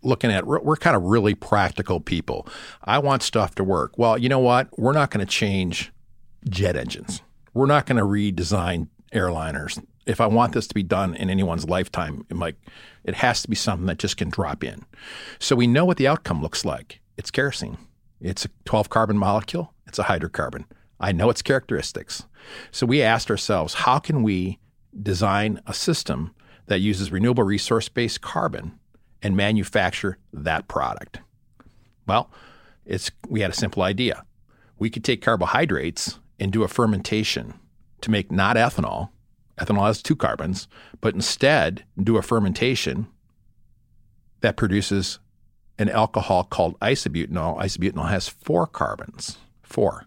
looking 0.03 0.31
at 0.31 0.47
we're, 0.47 0.61
we're 0.61 0.77
kind 0.77 0.97
of 0.97 1.03
really 1.05 1.35
practical 1.35 2.01
people. 2.01 2.47
I 2.83 2.99
want 2.99 3.23
stuff 3.23 3.55
to 3.57 3.65
work. 3.65 3.97
Well, 3.97 4.19
you 4.19 4.29
know 4.29 4.41
what? 4.41 4.77
We're 4.79 4.93
not 4.93 5.11
going 5.11 5.25
to 5.25 5.31
change 5.31 5.93
jet 6.49 6.77
engines. 6.77 7.23
We're 7.53 7.67
not 7.67 7.87
going 7.87 7.99
to 7.99 8.05
redesign 8.05 8.89
airliners 9.13 9.81
if 10.07 10.21
I 10.21 10.27
want 10.27 10.53
this 10.53 10.67
to 10.67 10.75
be 10.75 10.83
done 10.83 11.15
in 11.15 11.31
anyone's 11.31 11.69
lifetime, 11.69 12.27
I'm 12.31 12.39
like, 12.39 12.57
it 13.05 13.15
has 13.17 13.43
to 13.43 13.49
be 13.49 13.57
something 13.57 13.87
that 13.87 13.99
just 13.99 14.17
can 14.17 14.31
drop 14.31 14.63
in. 14.63 14.85
So 15.39 15.57
we 15.57 15.67
know 15.67 15.85
what 15.85 15.97
the 15.97 16.09
outcome 16.09 16.43
looks 16.43 16.65
like. 16.65 17.01
It's 17.17 17.31
kerosene. 17.31 17.79
It's 18.21 18.45
a 18.45 18.51
12 18.65 18.89
carbon 18.91 19.19
molecule. 19.19 19.73
It's 19.87 19.99
a 19.99 20.05
hydrocarbon. 20.05 20.65
I 21.01 21.13
know 21.13 21.31
its 21.31 21.43
characteristics. 21.43 22.25
So 22.71 22.87
we 22.87 23.03
asked 23.03 23.31
ourselves, 23.31 23.75
how 23.75 23.99
can 23.99 24.23
we 24.23 24.59
design 25.03 25.61
a 25.67 25.75
system 25.75 26.35
that 26.67 26.81
uses 26.81 27.13
renewable 27.13 27.45
resource 27.45 27.89
based 27.89 28.21
carbon 28.21 28.79
and 29.23 29.37
manufacture 29.37 30.19
that 30.33 30.69
product? 30.69 31.21
Well, 32.07 32.31
it's, 32.85 33.11
we 33.29 33.41
had 33.41 33.51
a 33.51 33.55
simple 33.55 33.83
idea. 33.83 34.25
We 34.79 34.91
could 34.91 35.05
take 35.05 35.23
carbohydrates 35.23 36.19
and 36.39 36.53
do 36.53 36.63
a 36.63 36.69
fermentation 36.69 37.55
to 38.01 38.11
make 38.11 38.31
not 38.31 38.57
ethanol, 38.57 39.11
ethanol 39.59 39.87
has 39.87 40.03
two 40.03 40.17
carbons, 40.17 40.69
but 41.01 41.15
instead 41.15 41.85
do 42.03 42.17
a 42.17 42.23
fermentation 42.23 43.07
that 44.41 44.57
produces 44.57 45.19
an 45.79 45.89
alcohol 45.89 46.45
called 46.45 46.79
isobutanol. 46.81 47.59
Isobutanol 47.59 48.09
has 48.09 48.29
four 48.29 48.67
carbons. 48.67 49.39
Four. 49.63 50.07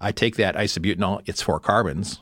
I 0.00 0.12
take 0.12 0.36
that 0.36 0.56
isobutanol, 0.56 1.22
it's 1.26 1.40
four 1.40 1.58
carbons, 1.58 2.20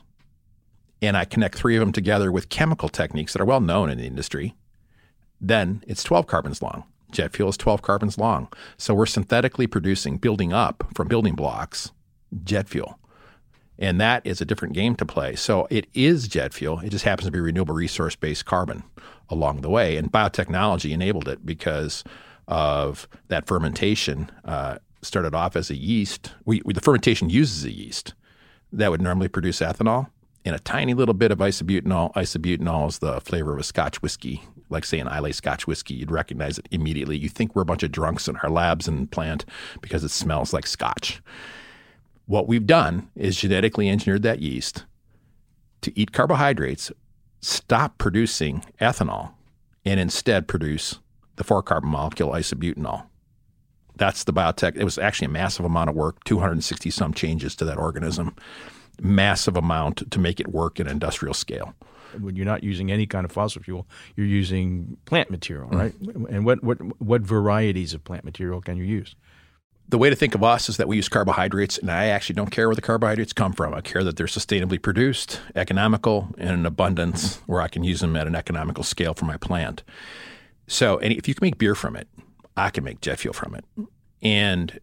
and 1.01 1.17
I 1.17 1.25
connect 1.25 1.55
three 1.55 1.75
of 1.75 1.81
them 1.81 1.91
together 1.91 2.31
with 2.31 2.49
chemical 2.49 2.87
techniques 2.87 3.33
that 3.33 3.41
are 3.41 3.45
well 3.45 3.59
known 3.59 3.89
in 3.89 3.97
the 3.97 4.05
industry. 4.05 4.55
Then 5.41 5.83
it's 5.87 6.03
12 6.03 6.27
carbons 6.27 6.61
long. 6.61 6.85
Jet 7.11 7.33
fuel 7.33 7.49
is 7.49 7.57
12 7.57 7.81
carbons 7.81 8.17
long. 8.17 8.47
So 8.77 8.93
we're 8.93 9.05
synthetically 9.05 9.67
producing, 9.67 10.17
building 10.17 10.53
up 10.53 10.87
from 10.95 11.07
building 11.07 11.35
blocks, 11.35 11.91
jet 12.43 12.69
fuel. 12.69 12.99
And 13.77 13.99
that 13.99 14.25
is 14.25 14.39
a 14.41 14.45
different 14.45 14.73
game 14.73 14.95
to 14.95 15.05
play. 15.05 15.35
So 15.35 15.67
it 15.69 15.87
is 15.93 16.27
jet 16.27 16.53
fuel. 16.53 16.79
It 16.79 16.89
just 16.89 17.05
happens 17.05 17.25
to 17.25 17.31
be 17.31 17.39
renewable 17.39 17.75
resource 17.75 18.15
based 18.15 18.45
carbon 18.45 18.83
along 19.29 19.61
the 19.61 19.69
way. 19.69 19.97
And 19.97 20.11
biotechnology 20.11 20.91
enabled 20.91 21.27
it 21.27 21.45
because 21.45 22.03
of 22.47 23.07
that 23.27 23.47
fermentation. 23.47 24.31
Uh, 24.43 24.77
started 25.01 25.35
off 25.35 25.55
as 25.55 25.69
a 25.69 25.75
yeast. 25.75 26.33
We, 26.45 26.61
we, 26.65 26.73
the 26.73 26.81
fermentation 26.81 27.29
uses 27.29 27.63
a 27.63 27.71
yeast 27.71 28.13
that 28.73 28.91
would 28.91 29.01
normally 29.01 29.27
produce 29.27 29.59
ethanol 29.59 30.09
and 30.43 30.55
a 30.55 30.59
tiny 30.59 30.93
little 30.93 31.13
bit 31.13 31.31
of 31.31 31.39
isobutanol. 31.39 32.13
Isobutanol 32.13 32.89
is 32.89 32.99
the 32.99 33.21
flavor 33.21 33.53
of 33.53 33.59
a 33.59 33.63
Scotch 33.63 34.01
whiskey, 34.01 34.43
like 34.69 34.85
say 34.85 34.99
an 34.99 35.07
Islay 35.07 35.31
Scotch 35.31 35.67
whiskey. 35.67 35.95
You'd 35.95 36.11
recognize 36.11 36.57
it 36.57 36.67
immediately. 36.71 37.17
You 37.17 37.29
think 37.29 37.55
we're 37.55 37.63
a 37.63 37.65
bunch 37.65 37.83
of 37.83 37.91
drunks 37.91 38.27
in 38.27 38.35
our 38.37 38.49
labs 38.49 38.87
and 38.87 39.09
plant 39.09 39.45
because 39.81 40.03
it 40.03 40.09
smells 40.09 40.53
like 40.53 40.67
Scotch. 40.67 41.21
What 42.25 42.47
we've 42.47 42.65
done 42.65 43.09
is 43.15 43.37
genetically 43.37 43.89
engineered 43.89 44.23
that 44.23 44.39
yeast 44.39 44.85
to 45.81 45.97
eat 45.99 46.11
carbohydrates, 46.11 46.91
stop 47.41 47.97
producing 47.97 48.63
ethanol, 48.81 49.33
and 49.85 49.99
instead 49.99 50.47
produce 50.47 50.99
the 51.35 51.43
four 51.43 51.61
carbon 51.61 51.89
molecule 51.89 52.31
isobutanol. 52.31 53.03
That's 53.95 54.23
the 54.23 54.33
biotech. 54.33 54.75
It 54.75 54.83
was 54.83 54.97
actually 54.97 55.27
a 55.27 55.31
massive 55.31 55.65
amount 55.65 55.89
of 55.89 55.95
work, 55.95 56.23
260 56.23 56.89
some 56.89 57.13
changes 57.13 57.55
to 57.57 57.65
that 57.65 57.77
organism, 57.77 58.35
massive 58.99 59.55
amount 59.55 60.09
to 60.11 60.19
make 60.19 60.39
it 60.39 60.47
work 60.47 60.79
at 60.79 60.87
industrial 60.87 61.33
scale. 61.33 61.73
When 62.19 62.35
you're 62.35 62.45
not 62.45 62.63
using 62.63 62.91
any 62.91 63.05
kind 63.05 63.25
of 63.25 63.31
fossil 63.31 63.61
fuel, 63.61 63.87
you're 64.15 64.25
using 64.25 64.97
plant 65.05 65.29
material, 65.29 65.69
right? 65.69 65.93
Mm. 66.01 66.29
And 66.29 66.45
what, 66.45 66.63
what, 66.63 66.77
what 67.01 67.21
varieties 67.21 67.93
of 67.93 68.03
plant 68.03 68.23
material 68.23 68.61
can 68.61 68.77
you 68.77 68.85
use? 68.85 69.15
The 69.87 69.97
way 69.97 70.09
to 70.09 70.15
think 70.15 70.33
of 70.33 70.43
us 70.43 70.67
is 70.67 70.77
that 70.77 70.87
we 70.87 70.95
use 70.95 71.07
carbohydrates, 71.07 71.77
and 71.77 71.91
I 71.91 72.07
actually 72.07 72.35
don't 72.35 72.49
care 72.49 72.67
where 72.67 72.75
the 72.75 72.81
carbohydrates 72.81 73.33
come 73.33 73.53
from. 73.53 73.73
I 73.73 73.81
care 73.81 74.03
that 74.03 74.17
they're 74.17 74.25
sustainably 74.25 74.81
produced, 74.81 75.41
economical, 75.55 76.33
and 76.37 76.49
in 76.49 76.65
abundance 76.65 77.37
where 77.45 77.61
I 77.61 77.67
can 77.67 77.83
use 77.83 77.99
them 77.99 78.15
at 78.15 78.25
an 78.25 78.35
economical 78.35 78.83
scale 78.83 79.13
for 79.13 79.25
my 79.25 79.37
plant. 79.37 79.83
So, 80.67 80.97
and 80.99 81.13
if 81.13 81.27
you 81.27 81.35
can 81.35 81.45
make 81.45 81.57
beer 81.57 81.75
from 81.75 81.95
it, 81.95 82.07
I 82.57 82.71
can 82.71 82.83
make 82.83 83.01
jet 83.01 83.19
fuel 83.19 83.33
from 83.33 83.53
it. 83.53 83.65
And 84.23 84.79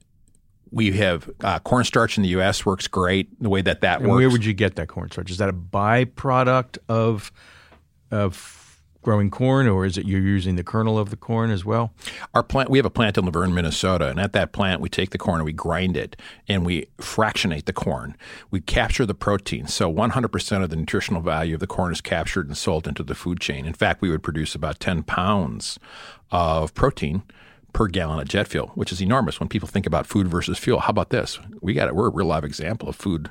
we 0.71 0.93
have 0.93 1.29
uh, 1.41 1.59
cornstarch 1.59 2.17
in 2.17 2.23
the 2.23 2.31
U.S. 2.31 2.65
works 2.65 2.87
great. 2.87 3.29
The 3.43 3.51
way 3.51 3.63
that 3.63 3.81
that 3.81 4.01
and 4.01 4.09
works. 4.09 4.21
Where 4.21 4.31
would 4.31 4.45
you 4.45 4.55
get 4.55 4.77
that 4.77 4.89
cornstarch? 4.89 5.31
Is 5.31 5.39
that 5.39 5.49
a 5.49 5.53
byproduct 5.53 6.79
of 6.89 7.33
of 8.11 8.62
growing 9.03 9.31
corn, 9.31 9.67
or 9.67 9.85
is 9.85 9.99
it 9.99 10.07
you're 10.07 10.21
using 10.21 10.57
the 10.57 10.65
kernel 10.65 10.99
of 10.99 11.11
the 11.11 11.17
corn 11.17 11.51
as 11.51 11.65
well? 11.65 11.93
Our 12.35 12.43
plant, 12.43 12.71
we 12.71 12.79
have 12.79 12.87
a 12.87 12.91
plant 12.91 13.19
in 13.19 13.25
Luverne, 13.25 13.53
Minnesota, 13.53 14.09
and 14.09 14.21
at 14.21 14.33
that 14.33 14.53
plant, 14.53 14.81
we 14.81 14.89
take 14.89 15.11
the 15.11 15.19
corn 15.19 15.41
and 15.41 15.45
we 15.45 15.53
grind 15.53 15.97
it 15.97 16.17
and 16.49 16.65
we 16.65 16.87
fractionate 17.01 17.67
the 17.67 17.73
corn. 17.73 18.17
We 18.51 18.61
capture 18.61 19.05
the 19.05 19.15
protein, 19.15 19.67
so 19.67 19.93
100% 19.93 20.63
of 20.63 20.71
the 20.71 20.77
nutritional 20.77 21.21
value 21.21 21.55
of 21.55 21.61
the 21.61 21.67
corn 21.67 21.93
is 21.93 22.01
captured 22.01 22.47
and 22.47 22.57
sold 22.57 22.87
into 22.87 23.03
the 23.03 23.15
food 23.15 23.41
chain. 23.41 23.67
In 23.67 23.75
fact, 23.75 24.01
we 24.01 24.11
would 24.11 24.23
produce 24.23 24.55
about 24.55 24.81
10 24.81 25.03
pounds 25.03 25.79
of 26.31 26.73
protein 26.75 27.23
per 27.73 27.87
gallon 27.87 28.21
of 28.21 28.29
jet 28.29 28.49
fuel, 28.49 28.69
which 28.75 28.93
is 28.93 29.01
enormous 29.01 29.41
when 29.41 29.49
people 29.49 29.69
think 29.69 29.87
about 29.87 30.07
food 30.07 30.29
versus 30.29 30.59
fuel. 30.59 30.81
How 30.81 30.91
about 30.91 31.11
this? 31.11 31.39
We 31.61 31.75
got 31.75 31.89
it. 31.89 31.95
We're 31.95 32.09
a 32.09 32.13
real 32.13 32.27
live 32.27 32.45
example 32.45 32.89
of 32.89 32.97
food 32.97 33.31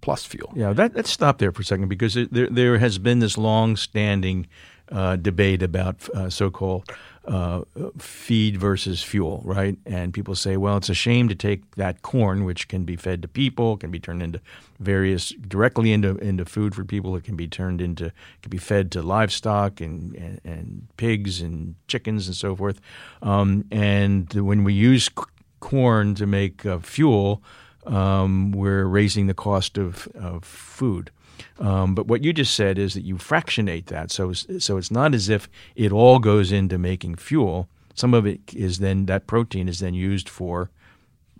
plus 0.00 0.24
fuel. 0.24 0.52
Yeah, 0.54 0.72
that, 0.72 0.94
let's 0.94 1.10
stop 1.10 1.38
there 1.38 1.52
for 1.52 1.62
a 1.62 1.64
second 1.64 1.88
because 1.88 2.14
there, 2.14 2.48
there 2.48 2.78
has 2.78 2.98
been 2.98 3.18
this 3.18 3.38
long-standing 3.38 4.46
uh, 4.90 5.16
debate 5.16 5.62
about 5.62 6.08
uh, 6.10 6.30
so-called 6.30 6.90
uh, 7.26 7.62
feed 7.98 8.56
versus 8.56 9.02
fuel, 9.02 9.42
right? 9.44 9.76
And 9.84 10.14
people 10.14 10.36
say, 10.36 10.56
well, 10.56 10.76
it's 10.76 10.88
a 10.88 10.94
shame 10.94 11.28
to 11.28 11.34
take 11.34 11.74
that 11.74 12.02
corn, 12.02 12.44
which 12.44 12.68
can 12.68 12.84
be 12.84 12.94
fed 12.94 13.20
to 13.22 13.28
people, 13.28 13.76
can 13.76 13.90
be 13.90 13.98
turned 13.98 14.22
into 14.22 14.40
various 14.78 15.30
directly 15.30 15.92
into 15.92 16.16
into 16.18 16.44
food 16.44 16.74
for 16.74 16.84
people. 16.84 17.16
It 17.16 17.24
can 17.24 17.36
be 17.36 17.48
turned 17.48 17.80
into 17.80 18.12
can 18.42 18.50
be 18.50 18.58
fed 18.58 18.92
to 18.92 19.02
livestock 19.02 19.80
and 19.80 20.14
and, 20.14 20.40
and 20.44 20.88
pigs 20.96 21.40
and 21.40 21.74
chickens 21.88 22.28
and 22.28 22.36
so 22.36 22.54
forth. 22.54 22.80
Um, 23.22 23.64
and 23.72 24.32
when 24.32 24.62
we 24.62 24.72
use 24.72 25.06
c- 25.06 25.24
corn 25.58 26.14
to 26.14 26.26
make 26.26 26.64
uh, 26.64 26.78
fuel, 26.78 27.42
um, 27.86 28.52
we're 28.52 28.84
raising 28.84 29.26
the 29.26 29.34
cost 29.34 29.78
of, 29.78 30.08
of 30.14 30.44
food. 30.44 31.10
Um, 31.58 31.94
but 31.94 32.06
what 32.06 32.24
you 32.24 32.32
just 32.32 32.54
said 32.54 32.78
is 32.78 32.94
that 32.94 33.04
you 33.04 33.18
fractionate 33.18 33.86
that, 33.86 34.10
so 34.10 34.32
so 34.32 34.76
it's 34.76 34.90
not 34.90 35.14
as 35.14 35.28
if 35.28 35.48
it 35.74 35.92
all 35.92 36.18
goes 36.18 36.52
into 36.52 36.78
making 36.78 37.16
fuel. 37.16 37.68
Some 37.94 38.12
of 38.12 38.26
it 38.26 38.54
is 38.54 38.78
then 38.78 39.06
that 39.06 39.26
protein 39.26 39.68
is 39.68 39.78
then 39.78 39.94
used 39.94 40.28
for 40.28 40.70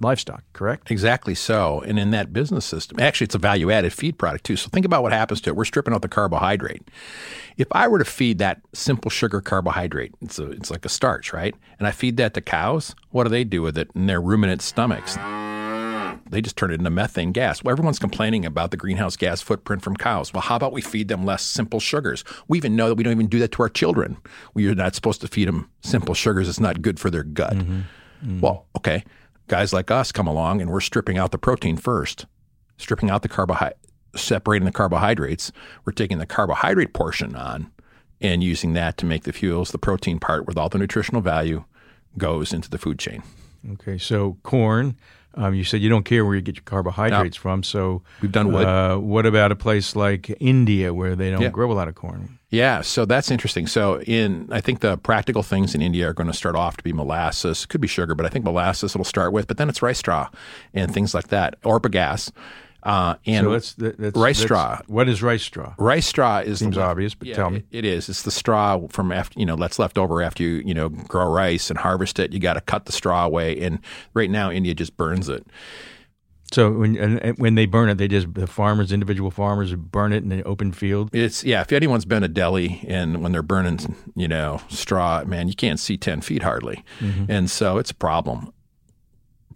livestock, 0.01 0.43
correct? 0.53 0.91
Exactly 0.91 1.35
so. 1.35 1.81
And 1.81 1.99
in 1.99 2.11
that 2.11 2.33
business 2.33 2.65
system, 2.65 3.01
actually, 3.01 3.27
it's 3.27 3.35
a 3.35 3.39
value 3.39 3.71
added 3.71 3.93
feed 3.93 4.19
product 4.19 4.45
too. 4.45 4.57
So 4.57 4.69
think 4.69 4.87
about 4.87 5.03
what 5.03 5.13
happens 5.13 5.41
to 5.43 5.51
it. 5.51 5.57
We're 5.57 5.65
stripping 5.65 5.95
out 5.95 6.03
the 6.03 6.09
carbohydrate. 6.09 6.89
If 7.57 7.69
I 7.73 7.89
were 7.89 7.99
to 7.99 8.05
feed 8.05 8.39
that 8.39 8.61
simple 8.73 9.11
sugar 9.11 9.41
carbohydrate, 9.41 10.15
it's, 10.21 10.39
a, 10.39 10.51
it's 10.51 10.71
like 10.71 10.85
a 10.85 10.91
starch, 10.91 11.33
right? 11.33 11.55
And 11.79 11.89
I 11.89 11.91
feed 11.91 12.17
that 12.19 12.35
to 12.35 12.41
cows, 12.41 12.95
what 13.11 13.25
do 13.25 13.31
they 13.31 13.45
do 13.45 13.63
with 13.63 13.79
it 13.79 13.91
in 13.95 14.07
their 14.07 14.21
ruminant 14.21 14.63
stomachs? 14.63 15.17
They 16.31 16.41
just 16.41 16.57
turn 16.57 16.71
it 16.71 16.75
into 16.75 16.91
methane 16.91 17.33
gas. 17.33 17.63
Well, 17.63 17.73
everyone's 17.73 17.99
complaining 17.99 18.45
about 18.45 18.71
the 18.71 18.77
greenhouse 18.77 19.17
gas 19.17 19.41
footprint 19.41 19.83
from 19.83 19.97
cows. 19.97 20.33
Well, 20.33 20.43
how 20.43 20.57
about 20.57 20.73
we 20.73 20.83
feed 20.83 21.09
them 21.09 21.25
less 21.25 21.43
simple 21.43 21.81
sugars? 21.81 22.25
We 22.49 22.59
even 22.59 22.77
know 22.77 22.89
that 22.89 22.97
we 22.97 23.05
don't 23.05 23.13
even 23.13 23.29
do 23.29 23.39
that 23.39 23.53
to 23.53 23.63
our 23.63 23.69
children. 23.69 24.17
We 24.55 24.69
are 24.69 24.75
not 24.75 24.95
supposed 24.95 25.21
to 25.23 25.29
feed 25.29 25.49
them 25.49 25.71
simple 25.83 26.15
sugars. 26.15 26.49
It's 26.49 26.61
not 26.61 26.83
good 26.83 26.99
for 26.99 27.11
their 27.11 27.23
gut. 27.23 27.55
Mm-hmm. 27.55 27.81
Mm-hmm. 28.25 28.41
Well, 28.41 28.67
okay. 28.77 29.05
Guys 29.49 29.73
like 29.73 29.91
us 29.91 30.11
come 30.11 30.27
along 30.27 30.61
and 30.61 30.71
we're 30.71 30.81
stripping 30.81 31.19
out 31.19 31.31
the 31.31 31.39
protein 31.39 31.77
first, 31.77 32.27
stripping 32.79 33.11
out 33.11 33.23
the 33.23 33.29
carbohydrate, 33.29 33.79
separating 34.17 34.67
the 34.67 34.73
carbohydrates. 34.73 35.53
We're 35.85 35.93
taking 35.93 36.19
the 36.19 36.27
carbohydrate 36.27 36.93
portion 36.93 37.37
on 37.37 37.71
and 38.21 38.43
using 38.43 38.73
that 38.73 38.97
to 38.99 39.07
make 39.07 39.25
the 39.25 39.33
fuels. 39.33 39.71
The 39.71 39.79
protein 39.79 40.19
part 40.19 40.47
with 40.47 40.59
all 40.59 40.69
the 40.69 40.79
nutritional 40.79 41.21
value 41.21 41.65
goes 42.19 42.53
into 42.53 42.71
the 42.71 42.79
food 42.79 42.99
chain. 42.99 43.23
Okay, 43.73 43.99
so 43.99 44.39
corn, 44.43 44.97
um, 45.37 45.55
you 45.55 45.65
said 45.65 45.81
you 45.81 45.89
don't 45.89 46.05
care 46.05 46.25
where 46.25 46.35
you 46.35 46.41
get 46.41 46.57
your 46.57 46.65
carbohydrates 46.65 47.37
no. 47.37 47.41
from, 47.41 47.63
so 47.63 48.03
we've 48.23 48.33
done 48.33 48.53
wood. 48.53 48.67
Uh, 48.67 48.97
what 48.97 49.27
about 49.27 49.53
a 49.53 49.57
place 49.57 49.95
like 49.95 50.35
India 50.41 50.95
where 50.95 51.15
they 51.15 51.31
don't 51.31 51.43
yeah. 51.43 51.49
grow 51.49 51.71
a 51.71 51.75
lot 51.75 51.89
of 51.89 51.95
corn? 51.95 52.39
Yeah, 52.49 52.81
so 52.81 53.05
that's 53.05 53.31
interesting. 53.31 53.67
So 53.67 54.01
in 54.03 54.49
I 54.51 54.61
think 54.61 54.81
the 54.81 54.97
practical 54.97 55.43
things 55.43 55.75
in 55.75 55.83
India 55.83 56.09
are 56.09 56.15
going 56.15 56.29
to 56.29 56.37
start 56.37 56.57
off 56.57 56.77
to 56.79 56.85
be 56.85 56.93
molasses, 56.93 57.67
could 57.67 57.81
be 57.81 57.89
sugar, 57.89 58.15
but 58.15 58.25
I 58.25 58.29
think 58.29 58.45
molasses 58.45 58.95
it'll 58.95 59.05
start 59.05 59.33
with, 59.33 59.47
but 59.47 59.59
then 59.59 59.69
it's 59.69 59.83
rice 59.83 59.99
straw 59.99 60.31
and 60.73 60.93
things 60.93 61.13
like 61.13 61.29
that, 61.29 61.57
or 61.65 61.81
bagasse. 61.81 62.31
Uh, 62.87 63.17
and 63.27 63.45
so 63.45 63.51
that's, 63.51 63.73
that's, 63.75 64.17
rice 64.17 64.37
that's, 64.37 64.47
straw. 64.47 64.81
What 64.87 65.09
is 65.09 65.21
rice 65.21 65.43
straw? 65.43 65.75
Rice 65.77 66.07
straw 66.07 66.39
is 66.39 66.61
seems 66.61 66.77
the, 66.77 66.83
obvious, 66.83 67.17
but 67.17 67.27
yeah, 67.27 67.35
tell 67.35 67.51
me. 67.51 67.65
It, 67.73 67.79
it 67.79 67.85
is. 67.85 68.09
It's 68.09 68.23
the 68.23 68.31
straw 68.31 68.87
from 68.91 69.11
after 69.11 69.41
you 69.41 69.45
know 69.45 69.57
that's 69.57 69.81
left 69.81 69.99
over 69.99 70.23
after 70.23 70.45
you 70.45 70.63
you 70.65 70.73
know 70.73 70.89
grow 70.89 71.29
rice 71.29 71.69
and 71.69 71.81
harvest 71.81 72.21
it. 72.21 72.33
You 72.33 72.39
got 72.39 72.55
to 72.55 72.61
cut 72.61 72.87
the 72.87 72.93
straw 72.93 73.25
away, 73.27 73.59
and 73.59 73.81
right 74.15 74.31
now 74.31 74.53
India 74.53 74.73
just 74.73 74.97
burns 74.97 75.29
it. 75.29 75.45
So 76.53 76.71
when 76.71 76.97
and 76.97 77.37
when 77.39 77.57
they 77.57 77.67
burn 77.67 77.89
it, 77.89 77.99
they 77.99 78.07
just 78.07 78.33
the 78.35 78.47
farmers, 78.47 78.93
individual 78.93 79.33
farmers, 79.33 79.75
burn 79.75 80.13
it 80.13 80.23
in 80.23 80.31
an 80.31 80.45
open 80.47 80.71
field. 80.71 81.13
It's 81.13 81.43
yeah. 81.43 81.63
If 81.63 81.73
anyone's 81.73 82.05
been 82.05 82.23
to 82.23 82.29
Delhi 82.29 82.85
and 82.87 83.21
when 83.21 83.33
they're 83.33 83.43
burning, 83.43 83.97
you 84.15 84.29
know, 84.29 84.61
straw, 84.69 85.25
man, 85.25 85.49
you 85.49 85.55
can't 85.55 85.81
see 85.81 85.97
ten 85.97 86.21
feet 86.21 86.45
hardly, 86.45 86.85
mm-hmm. 87.01 87.25
and 87.29 87.51
so 87.51 87.79
it's 87.79 87.91
a 87.91 87.97
problem. 87.97 88.53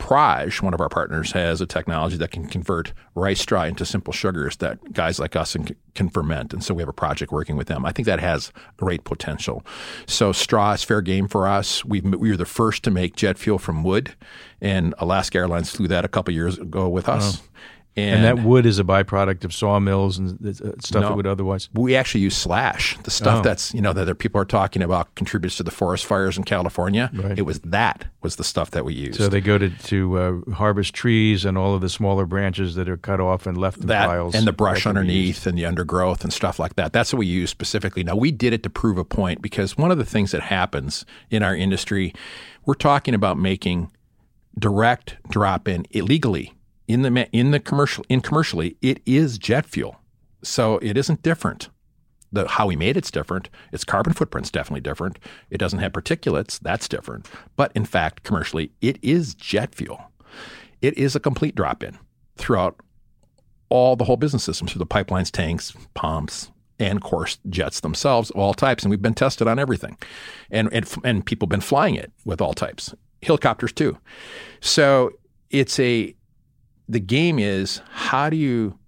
Praj, 0.01 0.61
one 0.63 0.75
of 0.75 0.81
our 0.81 0.89
partners, 0.89 1.33
has 1.33 1.61
a 1.61 1.67
technology 1.67 2.17
that 2.17 2.31
can 2.31 2.47
convert 2.47 2.93
rice 3.15 3.41
straw 3.41 3.65
into 3.65 3.85
simple 3.85 4.13
sugars 4.13 4.57
that 4.57 4.93
guys 4.93 5.21
like 5.21 5.37
us 5.37 5.55
can 5.95 6.09
ferment. 6.09 6.53
And 6.53 6.65
so 6.65 6.75
we 6.75 6.83
have 6.83 6.89
a 6.89 6.93
project 6.93 7.31
working 7.31 7.57
with 7.57 7.69
them. 7.69 7.85
I 7.85 7.93
think 7.93 8.07
that 8.07 8.19
has 8.19 8.51
great 8.79 9.05
potential. 9.05 9.65
So 10.07 10.33
straw 10.33 10.73
is 10.73 10.83
fair 10.83 11.03
game 11.03 11.29
for 11.29 11.47
us. 11.47 11.85
we 11.85 12.01
we 12.01 12.31
were 12.31 12.37
the 12.37 12.47
first 12.47 12.83
to 12.85 12.91
make 12.91 13.15
jet 13.15 13.39
fuel 13.39 13.59
from 13.59 13.85
wood, 13.85 14.17
and 14.61 14.95
Alaska 14.99 15.39
Airlines 15.39 15.71
flew 15.71 15.87
that 15.89 16.05
a 16.05 16.09
couple 16.09 16.33
years 16.35 16.59
ago 16.59 16.89
with 16.89 17.09
us. 17.09 17.43
And, 17.97 18.25
and, 18.25 18.39
that 18.39 18.45
wood 18.45 18.67
is 18.67 18.79
a 18.79 18.85
byproduct 18.85 19.45
of 19.45 19.53
sawmills 19.53 20.17
and 20.17 20.31
uh, 20.47 20.53
stuff 20.81 21.03
no, 21.03 21.09
that 21.09 21.17
would 21.17 21.27
otherwise. 21.27 21.69
We 21.75 21.97
actually 21.97 22.21
use 22.21 22.37
slash, 22.37 22.97
the 23.03 23.11
stuff 23.11 23.41
oh. 23.41 23.43
that's 23.43 23.75
you 23.75 23.81
know 23.81 23.93
that 23.93 24.15
people 24.19 24.41
are 24.41 24.45
talking 24.45 24.81
about 24.81 25.13
contributes 25.17 25.57
to 25.57 25.65
the 25.65 25.73
forest 25.73 26.07
fires 26.07 26.39
in 26.39 26.45
California. 26.45 27.11
Right. 27.13 27.37
It 27.37 27.43
was 27.43 27.59
that 27.61 28.07
was 28.23 28.37
the 28.37 28.45
stuff 28.45 28.71
that 28.73 28.85
we 28.85 28.95
used. 28.95 29.19
So 29.19 29.29
they 29.29 29.41
go 29.41 29.59
to 29.59 29.71
to 29.71 30.19
uh, 30.19 30.53
harvest 30.53 30.95
trees 30.95 31.45
and 31.45 31.59
all 31.59 31.75
of 31.75 31.81
the 31.81 31.89
smaller 31.89 32.27
branches 32.27 32.77
that 32.77 32.89
are 32.89 32.97
cut 32.97 33.21
off 33.21 33.47
and 33.47 33.59
left 33.59 33.79
in 33.79 33.89
that, 33.89 34.07
piles, 34.07 34.37
and 34.37 34.47
the 34.47 34.53
brush 34.53 34.87
underneath 34.87 35.45
and 35.47 35.59
the 35.59 35.67
undergrowth 35.67 36.23
and 36.23 36.33
stuff 36.33 36.61
like 36.61 36.77
that. 36.77 36.93
That's 36.93 37.13
what 37.13 37.19
we 37.19 37.27
use 37.27 37.51
specifically. 37.51 38.05
Now 38.05 38.15
we 38.15 38.31
did 38.31 38.53
it 38.53 38.63
to 38.63 38.71
prove 38.71 38.99
a 38.99 39.05
point 39.05 39.43
because 39.43 39.77
one 39.77 39.91
of 39.91 39.99
the 39.99 40.05
things 40.05 40.31
that 40.31 40.43
happens 40.43 41.05
in 41.29 41.43
our 41.43 41.57
industry, 41.57 42.15
we're 42.67 42.75
talking 42.75 43.15
about 43.15 43.37
making 43.37 43.91
direct 44.57 45.17
drop 45.29 45.67
in 45.67 45.87
illegally 45.91 46.55
in 46.91 47.03
the 47.03 47.29
in 47.31 47.53
the 47.53 47.61
commercial 47.61 48.05
in 48.09 48.21
commercially 48.21 48.77
it 48.83 49.01
is 49.07 49.39
jet 49.39 49.65
fuel, 49.65 50.01
so 50.43 50.79
it 50.79 50.97
isn't 50.97 51.23
different. 51.23 51.69
The 52.33 52.49
how 52.49 52.67
we 52.67 52.77
made 52.77 52.97
it's 52.97 53.11
different. 53.11 53.49
Its 53.73 53.85
carbon 53.85 54.13
footprint's 54.13 54.51
definitely 54.51 54.81
different. 54.81 55.19
It 55.51 55.59
doesn't 55.59 55.79
have 55.79 55.93
particulates. 55.93 56.59
That's 56.59 56.89
different. 56.89 57.29
But 57.57 57.73
in 57.75 57.85
fact, 57.85 58.25
commercially, 58.25 58.73
it 58.81 58.99
is 59.03 59.35
jet 59.35 59.75
fuel. 59.75 60.01
It 60.83 60.97
is 60.99 61.15
a 61.15 61.21
complete 61.21 61.55
drop 61.55 61.83
in 61.85 61.97
throughout 62.37 62.81
all 63.69 63.95
the 63.95 64.05
whole 64.05 64.17
business 64.17 64.43
system 64.43 64.67
through 64.67 64.81
the 64.81 64.87
pipelines, 64.87 65.31
tanks, 65.31 65.73
pumps, 65.95 66.51
and 66.81 66.97
of 66.97 67.03
course 67.03 67.39
jets 67.49 67.81
themselves 67.81 68.31
of 68.31 68.37
all 68.37 68.55
types. 68.55 68.83
And 68.83 68.91
we've 68.91 69.03
been 69.03 69.15
tested 69.15 69.47
on 69.47 69.61
everything, 69.61 69.97
and 70.51 70.69
and, 70.73 70.93
and 71.05 71.25
people 71.25 71.47
have 71.47 71.51
been 71.51 71.61
flying 71.61 71.95
it 71.95 72.11
with 72.25 72.41
all 72.41 72.53
types, 72.53 72.95
helicopters 73.23 73.73
too. 73.73 73.97
So 74.61 75.13
it's 75.51 75.79
a 75.79 76.15
the 76.91 77.01
game 77.01 77.39
is 77.39 77.81
how 77.91 78.29
do 78.29 78.37
you 78.37 78.79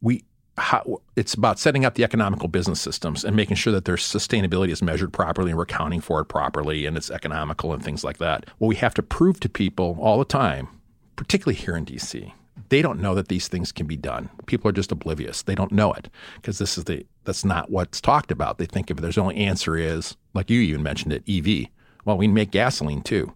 we 0.00 0.24
how, 0.58 1.00
it's 1.16 1.34
about 1.34 1.58
setting 1.58 1.84
up 1.84 1.94
the 1.94 2.04
economical 2.04 2.46
business 2.46 2.80
systems 2.80 3.24
and 3.24 3.34
making 3.34 3.56
sure 3.56 3.72
that 3.72 3.86
their 3.86 3.96
sustainability 3.96 4.68
is 4.68 4.82
measured 4.82 5.12
properly 5.12 5.50
and 5.50 5.56
we're 5.56 5.64
accounting 5.64 6.00
for 6.00 6.20
it 6.20 6.26
properly 6.26 6.84
and 6.84 6.96
it's 6.96 7.10
economical 7.10 7.72
and 7.72 7.82
things 7.82 8.04
like 8.04 8.18
that. 8.18 8.44
Well, 8.58 8.68
we 8.68 8.76
have 8.76 8.94
to 8.94 9.02
prove 9.02 9.40
to 9.40 9.48
people 9.48 9.96
all 9.98 10.18
the 10.18 10.26
time, 10.26 10.68
particularly 11.16 11.58
here 11.58 11.74
in 11.74 11.86
DC, 11.86 12.32
they 12.68 12.82
don't 12.82 13.00
know 13.00 13.14
that 13.14 13.28
these 13.28 13.48
things 13.48 13.72
can 13.72 13.86
be 13.86 13.96
done. 13.96 14.28
People 14.46 14.68
are 14.68 14.72
just 14.72 14.92
oblivious. 14.92 15.42
They 15.42 15.54
don't 15.54 15.72
know 15.72 15.92
it 15.94 16.10
because 16.36 16.58
this 16.58 16.76
is 16.76 16.84
the 16.84 17.06
that's 17.24 17.44
not 17.44 17.70
what's 17.70 18.00
talked 18.00 18.30
about. 18.30 18.58
They 18.58 18.66
think 18.66 18.90
if 18.90 18.98
there's 18.98 19.18
only 19.18 19.36
answer 19.36 19.76
is 19.76 20.16
like 20.34 20.50
you 20.50 20.60
even 20.60 20.82
mentioned 20.82 21.14
it, 21.14 21.24
EV. 21.28 21.68
Well, 22.04 22.18
we 22.18 22.28
make 22.28 22.50
gasoline 22.50 23.02
too. 23.02 23.32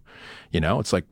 You 0.51 0.59
know, 0.59 0.79
it's 0.79 0.93
like, 0.93 1.05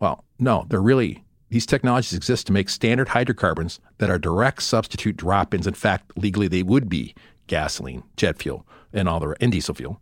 well, 0.00 0.24
no, 0.38 0.66
they're 0.68 0.82
really 0.82 1.24
these 1.48 1.66
technologies 1.66 2.14
exist 2.14 2.46
to 2.46 2.52
make 2.52 2.68
standard 2.68 3.08
hydrocarbons 3.08 3.78
that 3.98 4.10
are 4.10 4.18
direct 4.18 4.62
substitute 4.62 5.16
drop 5.16 5.54
ins. 5.54 5.66
In 5.66 5.74
fact, 5.74 6.12
legally, 6.16 6.48
they 6.48 6.62
would 6.62 6.88
be 6.88 7.14
gasoline, 7.46 8.02
jet 8.16 8.38
fuel, 8.38 8.66
and 8.92 9.08
all 9.08 9.20
the 9.20 9.34
and 9.40 9.52
diesel 9.52 9.74
fuel. 9.74 10.00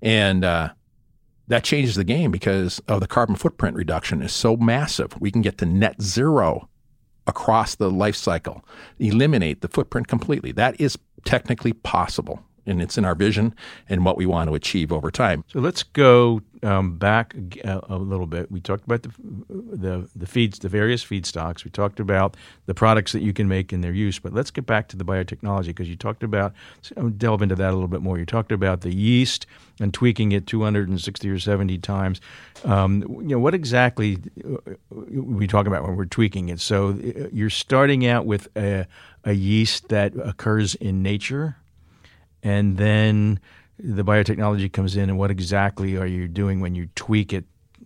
And 0.00 0.44
uh, 0.44 0.70
that 1.48 1.64
changes 1.64 1.96
the 1.96 2.04
game 2.04 2.30
because 2.30 2.80
of 2.86 3.00
the 3.00 3.06
carbon 3.06 3.36
footprint 3.36 3.76
reduction 3.76 4.22
is 4.22 4.32
so 4.32 4.56
massive. 4.56 5.20
We 5.20 5.30
can 5.30 5.42
get 5.42 5.58
to 5.58 5.66
net 5.66 6.00
zero 6.00 6.68
across 7.26 7.74
the 7.74 7.90
life 7.90 8.14
cycle, 8.14 8.64
eliminate 9.00 9.60
the 9.60 9.68
footprint 9.68 10.06
completely. 10.06 10.52
That 10.52 10.80
is 10.80 10.96
technically 11.24 11.72
possible 11.72 12.45
and 12.66 12.82
it's 12.82 12.98
in 12.98 13.04
our 13.04 13.14
vision 13.14 13.54
and 13.88 14.04
what 14.04 14.16
we 14.16 14.26
want 14.26 14.48
to 14.48 14.54
achieve 14.54 14.92
over 14.92 15.10
time. 15.10 15.44
So 15.48 15.60
let's 15.60 15.82
go 15.82 16.42
um, 16.62 16.96
back 16.96 17.34
a, 17.64 17.80
a, 17.88 17.96
little 17.96 18.26
bit. 18.26 18.50
We 18.50 18.60
talked 18.60 18.84
about 18.84 19.02
the, 19.02 19.10
the 19.48 20.08
the 20.14 20.26
feeds, 20.26 20.58
the 20.58 20.68
various 20.68 21.04
feedstocks. 21.04 21.64
We 21.64 21.70
talked 21.70 22.00
about 22.00 22.36
the 22.66 22.74
products 22.74 23.12
that 23.12 23.22
you 23.22 23.32
can 23.32 23.48
make 23.48 23.72
and 23.72 23.84
their 23.84 23.92
use. 23.92 24.18
But 24.18 24.32
let's 24.32 24.50
get 24.50 24.66
back 24.66 24.88
to 24.88 24.96
the 24.96 25.04
biotechnology 25.04 25.66
because 25.66 25.88
you 25.88 25.96
talked 25.96 26.22
about 26.22 26.54
delve 27.16 27.42
into 27.42 27.54
that 27.54 27.70
a 27.70 27.72
little 27.72 27.88
bit 27.88 28.02
more. 28.02 28.18
You 28.18 28.26
talked 28.26 28.52
about 28.52 28.80
the 28.80 28.94
yeast 28.94 29.46
and 29.80 29.92
tweaking 29.92 30.32
it 30.32 30.46
260 30.46 31.30
or 31.30 31.38
70 31.38 31.78
times. 31.78 32.20
Um, 32.64 33.02
you 33.20 33.28
know 33.28 33.38
what 33.38 33.54
exactly 33.54 34.18
uh, 34.44 34.72
we 34.90 35.46
talk 35.46 35.66
about 35.66 35.84
when 35.84 35.96
we're 35.96 36.06
tweaking 36.06 36.48
it. 36.48 36.60
So 36.60 36.90
uh, 36.90 37.28
you're 37.32 37.50
starting 37.50 38.06
out 38.06 38.26
with 38.26 38.48
a, 38.56 38.86
a 39.24 39.32
yeast 39.32 39.88
that 39.88 40.14
occurs 40.16 40.74
in 40.76 41.02
nature 41.02 41.56
and 42.46 42.76
then 42.76 43.40
the 43.76 44.04
biotechnology 44.04 44.72
comes 44.72 44.96
in 44.96 45.10
and 45.10 45.18
what 45.18 45.32
exactly 45.32 45.96
are 45.96 46.06
you 46.06 46.28
doing 46.28 46.60
when 46.60 46.76
you 46.76 46.88
tweak 46.94 47.32
it 47.32 47.44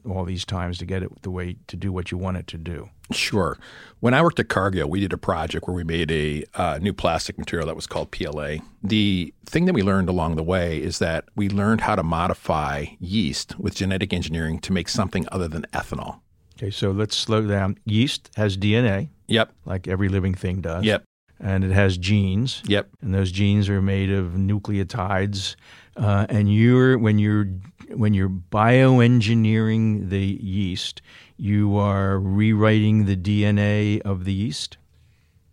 all 0.08 0.24
these 0.26 0.44
times 0.44 0.76
to 0.78 0.84
get 0.84 1.02
it 1.02 1.10
the 1.22 1.30
way 1.30 1.56
to 1.66 1.76
do 1.76 1.90
what 1.90 2.10
you 2.10 2.18
want 2.18 2.36
it 2.36 2.46
to 2.48 2.58
do? 2.58 2.90
Sure. 3.10 3.58
When 4.00 4.12
I 4.12 4.20
worked 4.20 4.38
at 4.38 4.50
Cargill, 4.50 4.88
we 4.88 5.00
did 5.00 5.14
a 5.14 5.18
project 5.18 5.66
where 5.66 5.74
we 5.74 5.82
made 5.82 6.10
a 6.12 6.44
uh, 6.54 6.78
new 6.80 6.92
plastic 6.92 7.38
material 7.38 7.66
that 7.68 7.74
was 7.74 7.86
called 7.86 8.10
PLA. 8.10 8.56
The 8.82 9.32
thing 9.46 9.64
that 9.64 9.72
we 9.72 9.82
learned 9.82 10.10
along 10.10 10.36
the 10.36 10.42
way 10.42 10.80
is 10.80 10.98
that 10.98 11.24
we 11.36 11.48
learned 11.48 11.80
how 11.80 11.96
to 11.96 12.02
modify 12.02 12.84
yeast 13.00 13.58
with 13.58 13.74
genetic 13.74 14.12
engineering 14.12 14.58
to 14.60 14.74
make 14.74 14.90
something 14.90 15.26
other 15.32 15.48
than 15.48 15.62
ethanol. 15.72 16.20
Okay, 16.58 16.70
so 16.70 16.90
let's 16.90 17.16
slow 17.16 17.46
down. 17.46 17.78
Yeast 17.86 18.28
has 18.36 18.58
DNA. 18.58 19.08
Yep. 19.28 19.52
Like 19.64 19.88
every 19.88 20.10
living 20.10 20.34
thing 20.34 20.60
does. 20.60 20.84
Yep. 20.84 21.04
And 21.40 21.64
it 21.64 21.72
has 21.72 21.96
genes. 21.96 22.62
Yep. 22.66 22.88
And 23.00 23.14
those 23.14 23.32
genes 23.32 23.68
are 23.68 23.80
made 23.80 24.10
of 24.10 24.32
nucleotides. 24.32 25.56
Uh, 25.96 26.26
and 26.28 26.52
you're 26.52 26.98
when 26.98 27.18
you're 27.18 27.46
when 27.88 28.14
you're 28.14 28.28
bioengineering 28.28 30.10
the 30.10 30.38
yeast, 30.40 31.02
you 31.36 31.76
are 31.76 32.18
rewriting 32.18 33.06
the 33.06 33.16
DNA 33.16 34.00
of 34.02 34.24
the 34.24 34.32
yeast. 34.32 34.76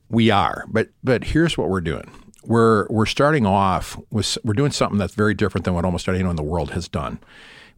We 0.10 0.30
are, 0.30 0.65
but 0.69 0.89
but 1.04 1.26
here's 1.26 1.58
what 1.58 1.69
we're 1.69 1.82
doing. 1.82 2.10
We're 2.43 2.88
we're 2.89 3.06
starting 3.06 3.45
off 3.45 4.00
with 4.10 4.38
we're 4.43 4.54
doing 4.54 4.71
something 4.71 4.97
that's 4.97 5.15
very 5.15 5.34
different 5.34 5.65
than 5.65 5.73
what 5.73 5.86
almost 5.86 6.08
anyone 6.08 6.30
in 6.30 6.36
the 6.36 6.43
world 6.43 6.71
has 6.71 6.88
done. 6.88 7.19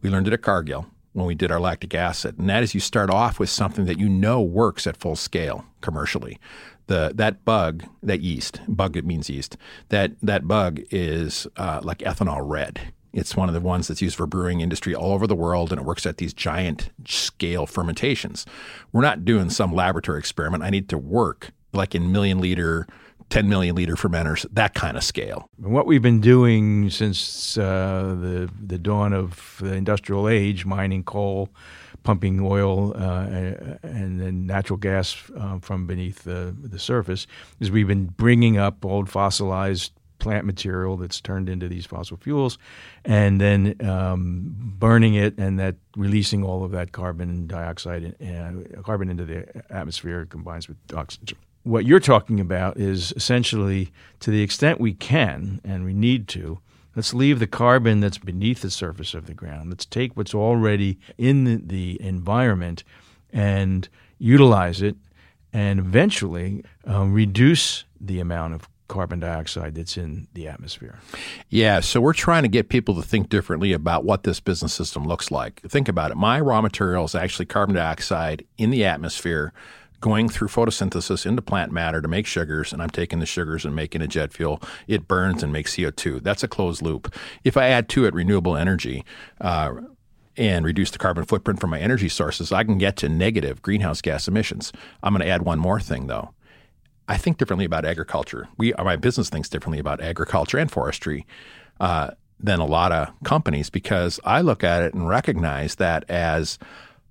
We 0.02 0.10
learned 0.10 0.28
it 0.28 0.32
at 0.32 0.42
Cargill 0.42 0.86
when 1.12 1.26
we 1.26 1.34
did 1.34 1.50
our 1.50 1.60
lactic 1.60 1.94
acid, 1.94 2.38
and 2.38 2.48
that 2.48 2.62
is 2.62 2.74
you 2.74 2.80
start 2.80 3.10
off 3.10 3.38
with 3.38 3.50
something 3.50 3.84
that 3.86 3.98
you 3.98 4.08
know 4.08 4.40
works 4.40 4.86
at 4.86 4.96
full 4.96 5.16
scale 5.16 5.64
commercially. 5.80 6.38
The 6.86 7.12
that 7.14 7.44
bug, 7.44 7.84
that 8.02 8.20
yeast, 8.20 8.60
bug 8.68 8.96
it 8.96 9.04
means 9.04 9.30
yeast. 9.30 9.56
That 9.88 10.12
that 10.22 10.46
bug 10.46 10.80
is 10.90 11.46
uh, 11.56 11.80
like 11.82 11.98
ethanol 11.98 12.40
red. 12.42 12.92
It's 13.12 13.36
one 13.36 13.48
of 13.48 13.54
the 13.54 13.60
ones 13.60 13.88
that's 13.88 14.02
used 14.02 14.16
for 14.16 14.26
brewing 14.26 14.60
industry 14.60 14.94
all 14.94 15.12
over 15.12 15.26
the 15.26 15.34
world, 15.34 15.72
and 15.72 15.80
it 15.80 15.84
works 15.84 16.06
at 16.06 16.18
these 16.18 16.32
giant 16.32 16.90
scale 17.06 17.66
fermentations. 17.66 18.46
We're 18.92 19.02
not 19.02 19.24
doing 19.24 19.50
some 19.50 19.74
laboratory 19.74 20.18
experiment. 20.20 20.62
I 20.62 20.70
need 20.70 20.88
to 20.90 20.98
work 20.98 21.50
like 21.72 21.94
in 21.94 22.12
million 22.12 22.40
liter 22.40 22.86
10 23.30 23.48
million 23.48 23.76
liter 23.76 23.94
fermenters, 23.94 24.44
that 24.52 24.74
kind 24.74 24.96
of 24.96 25.04
scale. 25.04 25.48
And 25.62 25.72
what 25.72 25.86
we've 25.86 26.02
been 26.02 26.20
doing 26.20 26.90
since 26.90 27.56
uh, 27.56 28.16
the 28.20 28.50
the 28.60 28.78
dawn 28.78 29.12
of 29.12 29.56
the 29.60 29.74
industrial 29.74 30.28
age, 30.28 30.66
mining 30.66 31.04
coal, 31.04 31.48
pumping 32.02 32.40
oil, 32.40 32.92
uh, 32.96 33.26
and 33.82 34.20
then 34.20 34.46
natural 34.46 34.76
gas 34.76 35.16
uh, 35.36 35.58
from 35.60 35.86
beneath 35.86 36.24
the, 36.24 36.54
the 36.60 36.78
surface, 36.78 37.26
is 37.60 37.70
we've 37.70 37.86
been 37.86 38.06
bringing 38.06 38.58
up 38.58 38.84
old 38.84 39.08
fossilized 39.08 39.92
plant 40.18 40.44
material 40.44 40.96
that's 40.96 41.20
turned 41.20 41.48
into 41.48 41.68
these 41.68 41.86
fossil 41.86 42.16
fuels, 42.16 42.58
and 43.04 43.40
then 43.40 43.74
um, 43.88 44.74
burning 44.78 45.14
it, 45.14 45.38
and 45.38 45.58
that 45.58 45.76
releasing 45.96 46.44
all 46.44 46.64
of 46.64 46.72
that 46.72 46.92
carbon 46.92 47.46
dioxide, 47.46 48.14
uh, 48.20 48.82
carbon 48.82 49.08
into 49.08 49.24
the 49.24 49.46
atmosphere 49.70 50.26
combines 50.26 50.68
with 50.68 50.76
oxygen 50.94 51.38
what 51.62 51.84
you're 51.84 52.00
talking 52.00 52.40
about 52.40 52.78
is 52.78 53.12
essentially 53.12 53.92
to 54.20 54.30
the 54.30 54.42
extent 54.42 54.80
we 54.80 54.94
can 54.94 55.60
and 55.64 55.84
we 55.84 55.92
need 55.92 56.26
to, 56.28 56.58
let's 56.96 57.12
leave 57.12 57.38
the 57.38 57.46
carbon 57.46 58.00
that's 58.00 58.18
beneath 58.18 58.62
the 58.62 58.70
surface 58.70 59.14
of 59.14 59.26
the 59.26 59.34
ground. 59.34 59.70
Let's 59.70 59.86
take 59.86 60.16
what's 60.16 60.34
already 60.34 60.98
in 61.18 61.66
the, 61.66 62.00
environment 62.00 62.84
and 63.32 63.88
utilize 64.18 64.82
it 64.82 64.96
and 65.52 65.78
eventually 65.78 66.64
um, 66.86 67.12
reduce 67.12 67.84
the 68.00 68.20
amount 68.20 68.54
of 68.54 68.68
carbon 68.88 69.20
dioxide 69.20 69.74
that's 69.74 69.96
in 69.96 70.26
the 70.34 70.48
atmosphere. 70.48 70.98
Yeah, 71.48 71.80
so 71.80 72.00
we're 72.00 72.12
trying 72.12 72.42
to 72.42 72.48
get 72.48 72.68
people 72.68 72.94
to 72.96 73.02
think 73.02 73.28
differently 73.28 73.72
about 73.72 74.04
what 74.04 74.24
this 74.24 74.40
business 74.40 74.74
system 74.74 75.06
looks 75.06 75.30
like. 75.30 75.62
Think 75.62 75.88
about 75.88 76.10
it. 76.10 76.16
My 76.16 76.40
raw 76.40 76.60
material 76.60 77.04
is 77.04 77.14
actually 77.14 77.46
carbon 77.46 77.76
dioxide 77.76 78.44
in 78.58 78.70
the 78.70 78.84
atmosphere 78.84 79.52
going 80.00 80.28
through 80.28 80.48
photosynthesis 80.48 81.26
into 81.26 81.42
plant 81.42 81.72
matter 81.72 82.00
to 82.00 82.08
make 82.08 82.26
sugars, 82.26 82.72
and 82.72 82.82
I'm 82.82 82.90
taking 82.90 83.20
the 83.20 83.26
sugars 83.26 83.64
and 83.64 83.74
making 83.74 84.02
a 84.02 84.06
jet 84.06 84.32
fuel. 84.32 84.62
It 84.86 85.06
burns 85.06 85.42
and 85.42 85.52
makes 85.52 85.76
CO2. 85.76 86.22
That's 86.22 86.42
a 86.42 86.48
closed 86.48 86.82
loop. 86.82 87.14
If 87.44 87.56
I 87.56 87.68
add 87.68 87.88
to 87.90 88.06
it 88.06 88.14
renewable 88.14 88.56
energy, 88.56 89.04
uh, 89.40 89.72
and 90.36 90.64
reduce 90.64 90.90
the 90.90 90.98
carbon 90.98 91.24
footprint 91.24 91.60
from 91.60 91.70
my 91.70 91.78
energy 91.78 92.08
sources, 92.08 92.50
I 92.52 92.64
can 92.64 92.78
get 92.78 92.96
to 92.98 93.08
negative 93.08 93.60
greenhouse 93.62 94.00
gas 94.00 94.26
emissions. 94.26 94.72
I'm 95.02 95.12
going 95.12 95.26
to 95.26 95.30
add 95.30 95.42
one 95.42 95.58
more 95.58 95.80
thing 95.80 96.06
though. 96.06 96.30
I 97.08 97.16
think 97.16 97.38
differently 97.38 97.64
about 97.64 97.84
agriculture. 97.84 98.48
We, 98.56 98.72
my 98.78 98.96
business 98.96 99.28
thinks 99.28 99.48
differently 99.48 99.80
about 99.80 100.00
agriculture 100.00 100.58
and 100.58 100.70
forestry 100.70 101.26
uh, 101.80 102.12
than 102.38 102.60
a 102.60 102.64
lot 102.64 102.92
of 102.92 103.08
companies 103.24 103.68
because 103.68 104.20
I 104.24 104.40
look 104.40 104.62
at 104.64 104.82
it 104.82 104.94
and 104.94 105.08
recognize 105.08 105.74
that 105.74 106.08
as 106.08 106.58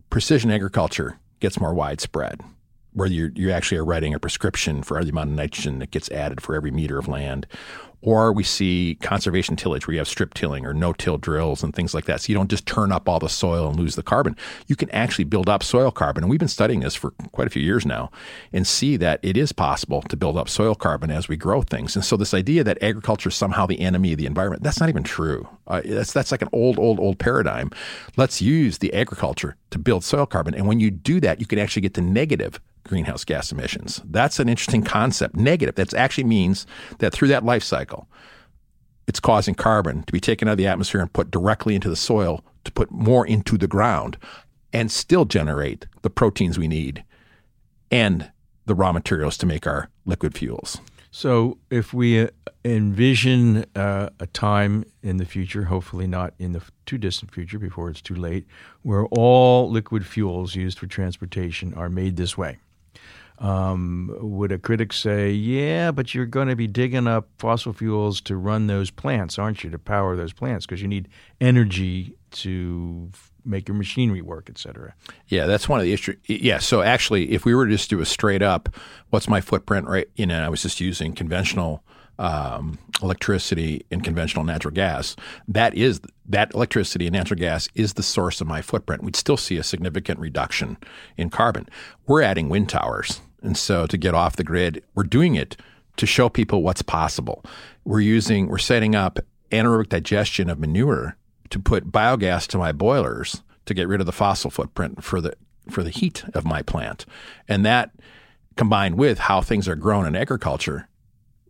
precision 0.09 0.51
agriculture 0.51 1.19
gets 1.39 1.59
more 1.59 1.73
widespread, 1.73 2.41
where 2.93 3.07
you 3.07 3.31
you 3.35 3.51
actually 3.51 3.77
are 3.77 3.85
writing 3.85 4.13
a 4.13 4.19
prescription 4.19 4.83
for 4.83 5.03
the 5.03 5.09
amount 5.09 5.29
of 5.29 5.35
nitrogen 5.35 5.79
that 5.79 5.91
gets 5.91 6.09
added 6.11 6.41
for 6.41 6.55
every 6.55 6.71
meter 6.71 6.97
of 6.97 7.07
land. 7.07 7.47
Or 8.01 8.31
we 8.31 8.43
see 8.43 8.97
conservation 9.01 9.55
tillage 9.55 9.85
where 9.85 9.93
you 9.93 9.99
have 9.99 10.07
strip 10.07 10.33
tilling 10.33 10.65
or 10.65 10.73
no 10.73 10.93
till 10.93 11.17
drills 11.17 11.63
and 11.63 11.75
things 11.75 11.93
like 11.93 12.05
that. 12.05 12.21
So 12.21 12.31
you 12.31 12.35
don't 12.35 12.49
just 12.49 12.65
turn 12.65 12.91
up 12.91 13.09
all 13.09 13.19
the 13.19 13.29
soil 13.29 13.67
and 13.69 13.77
lose 13.77 13.95
the 13.95 14.03
carbon. 14.03 14.37
You 14.67 14.75
can 14.75 14.89
actually 14.91 15.25
build 15.25 15.49
up 15.49 15.63
soil 15.63 15.91
carbon. 15.91 16.23
And 16.23 16.29
we've 16.29 16.39
been 16.39 16.47
studying 16.47 16.79
this 16.79 16.95
for 16.95 17.11
quite 17.31 17.47
a 17.47 17.49
few 17.49 17.61
years 17.61 17.85
now 17.85 18.09
and 18.53 18.65
see 18.65 18.95
that 18.97 19.19
it 19.21 19.35
is 19.35 19.51
possible 19.51 20.01
to 20.03 20.15
build 20.15 20.37
up 20.37 20.47
soil 20.47 20.75
carbon 20.75 21.11
as 21.11 21.27
we 21.27 21.35
grow 21.35 21.61
things. 21.61 21.95
And 21.95 22.05
so 22.05 22.15
this 22.15 22.33
idea 22.33 22.63
that 22.63 22.81
agriculture 22.81 23.29
is 23.29 23.35
somehow 23.35 23.65
the 23.65 23.79
enemy 23.81 24.13
of 24.13 24.17
the 24.17 24.25
environment, 24.25 24.63
that's 24.63 24.79
not 24.79 24.89
even 24.89 25.03
true. 25.03 25.47
Uh, 25.67 25.81
that's, 25.83 26.13
that's 26.13 26.31
like 26.31 26.41
an 26.41 26.49
old, 26.53 26.79
old, 26.79 26.99
old 26.99 27.19
paradigm. 27.19 27.69
Let's 28.15 28.41
use 28.41 28.77
the 28.77 28.93
agriculture 28.93 29.55
to 29.71 29.79
build 29.79 30.03
soil 30.03 30.25
carbon. 30.25 30.55
And 30.55 30.67
when 30.67 30.79
you 30.79 30.89
do 30.89 31.19
that, 31.19 31.39
you 31.39 31.45
can 31.45 31.59
actually 31.59 31.81
get 31.81 31.93
to 31.95 32.01
negative 32.01 32.59
greenhouse 32.89 33.23
gas 33.23 33.51
emissions. 33.51 34.01
That's 34.05 34.39
an 34.39 34.49
interesting 34.49 34.83
concept. 34.83 35.35
Negative. 35.35 35.75
That 35.75 35.93
actually 35.93 36.23
means 36.23 36.65
that 36.97 37.13
through 37.13 37.27
that 37.29 37.45
life 37.45 37.63
cycle, 37.63 37.88
it's 39.07 39.19
causing 39.19 39.55
carbon 39.55 40.03
to 40.03 40.13
be 40.13 40.19
taken 40.19 40.47
out 40.47 40.51
of 40.51 40.57
the 40.57 40.67
atmosphere 40.67 41.01
and 41.01 41.11
put 41.11 41.31
directly 41.31 41.73
into 41.75 41.89
the 41.89 41.95
soil 41.95 42.43
to 42.63 42.71
put 42.71 42.91
more 42.91 43.25
into 43.25 43.57
the 43.57 43.67
ground 43.67 44.17
and 44.71 44.91
still 44.91 45.25
generate 45.25 45.87
the 46.03 46.09
proteins 46.09 46.59
we 46.59 46.67
need 46.67 47.03
and 47.89 48.31
the 48.65 48.75
raw 48.75 48.91
materials 48.91 49.37
to 49.37 49.45
make 49.45 49.65
our 49.65 49.89
liquid 50.05 50.37
fuels. 50.37 50.79
So, 51.11 51.57
if 51.71 51.91
we 51.91 52.21
uh, 52.21 52.27
envision 52.63 53.65
uh, 53.75 54.09
a 54.19 54.27
time 54.27 54.85
in 55.01 55.17
the 55.17 55.25
future, 55.25 55.63
hopefully 55.63 56.05
not 56.05 56.35
in 56.37 56.51
the 56.51 56.61
too 56.85 56.99
distant 56.99 57.33
future 57.33 57.57
before 57.57 57.89
it's 57.89 58.01
too 58.01 58.13
late, 58.13 58.45
where 58.83 59.05
all 59.07 59.71
liquid 59.71 60.05
fuels 60.05 60.53
used 60.53 60.77
for 60.77 60.85
transportation 60.85 61.73
are 61.73 61.89
made 61.89 62.15
this 62.15 62.37
way, 62.37 62.59
um, 63.39 64.15
would 64.19 64.51
a 64.51 64.57
critic 64.57 64.93
say, 64.93 65.31
yeah, 65.31 65.91
but 65.91 66.13
you're 66.13 66.25
going 66.25 66.49
to 66.49 66.55
be 66.55 66.67
digging 66.67 67.07
up 67.07 67.29
fossil 67.37 67.73
fuels 67.73 68.21
to 68.21 68.35
run 68.35 68.67
those 68.67 68.91
plants, 68.91 69.39
aren't 69.39 69.63
you, 69.63 69.69
to 69.69 69.79
power 69.79 70.15
those 70.15 70.33
plants? 70.33 70.65
Because 70.65 70.81
you 70.81 70.87
need 70.87 71.07
energy 71.39 72.15
to 72.31 73.09
make 73.45 73.67
your 73.67 73.75
machinery 73.75 74.21
work, 74.21 74.49
et 74.49 74.57
cetera. 74.57 74.93
Yeah, 75.27 75.45
that's 75.45 75.67
one 75.67 75.79
of 75.79 75.85
the 75.85 75.93
issues. 75.93 76.17
Yeah, 76.25 76.59
so 76.59 76.81
actually, 76.81 77.31
if 77.31 77.45
we 77.45 77.55
were 77.55 77.65
to 77.65 77.71
just 77.71 77.89
do 77.89 78.01
a 78.01 78.05
straight 78.05 78.41
up, 78.41 78.75
what's 79.09 79.27
my 79.27 79.41
footprint, 79.41 79.87
right? 79.87 80.07
You 80.15 80.25
know, 80.25 80.43
I 80.43 80.49
was 80.49 80.61
just 80.61 80.79
using 80.79 81.13
conventional 81.13 81.83
um, 82.19 82.77
electricity 83.01 83.85
and 83.89 84.03
conventional 84.03 84.43
natural 84.43 84.73
gas. 84.73 85.15
That 85.47 85.73
is 85.73 86.01
that 86.27 86.53
electricity 86.53 87.07
and 87.07 87.13
natural 87.13 87.39
gas 87.39 87.69
is 87.73 87.93
the 87.93 88.03
source 88.03 88.41
of 88.41 88.47
my 88.47 88.61
footprint. 88.61 89.03
We'd 89.03 89.15
still 89.15 89.37
see 89.37 89.55
a 89.57 89.63
significant 89.63 90.19
reduction 90.19 90.77
in 91.15 91.29
carbon. 91.29 91.69
We're 92.05 92.21
adding 92.21 92.49
wind 92.49 92.67
towers 92.67 93.21
and 93.41 93.57
so 93.57 93.87
to 93.87 93.97
get 93.97 94.13
off 94.13 94.35
the 94.35 94.43
grid, 94.43 94.83
we're 94.95 95.03
doing 95.03 95.35
it 95.35 95.57
to 95.97 96.05
show 96.05 96.29
people 96.29 96.63
what's 96.63 96.81
possible. 96.81 97.43
We're 97.85 97.99
using, 97.99 98.47
we're 98.47 98.57
setting 98.57 98.95
up 98.95 99.19
anaerobic 99.51 99.89
digestion 99.89 100.49
of 100.49 100.59
manure 100.59 101.17
to 101.49 101.59
put 101.59 101.91
biogas 101.91 102.47
to 102.47 102.57
my 102.57 102.71
boilers 102.71 103.41
to 103.65 103.73
get 103.73 103.87
rid 103.87 103.99
of 103.99 104.05
the 104.05 104.11
fossil 104.11 104.49
footprint 104.49 105.03
for 105.03 105.21
the 105.21 105.33
for 105.69 105.83
the 105.83 105.91
heat 105.91 106.23
of 106.33 106.45
my 106.45 106.63
plant. 106.63 107.05
And 107.47 107.63
that 107.65 107.91
combined 108.55 108.97
with 108.97 109.19
how 109.19 109.41
things 109.41 109.67
are 109.67 109.75
grown 109.75 110.07
in 110.07 110.15
agriculture 110.15 110.88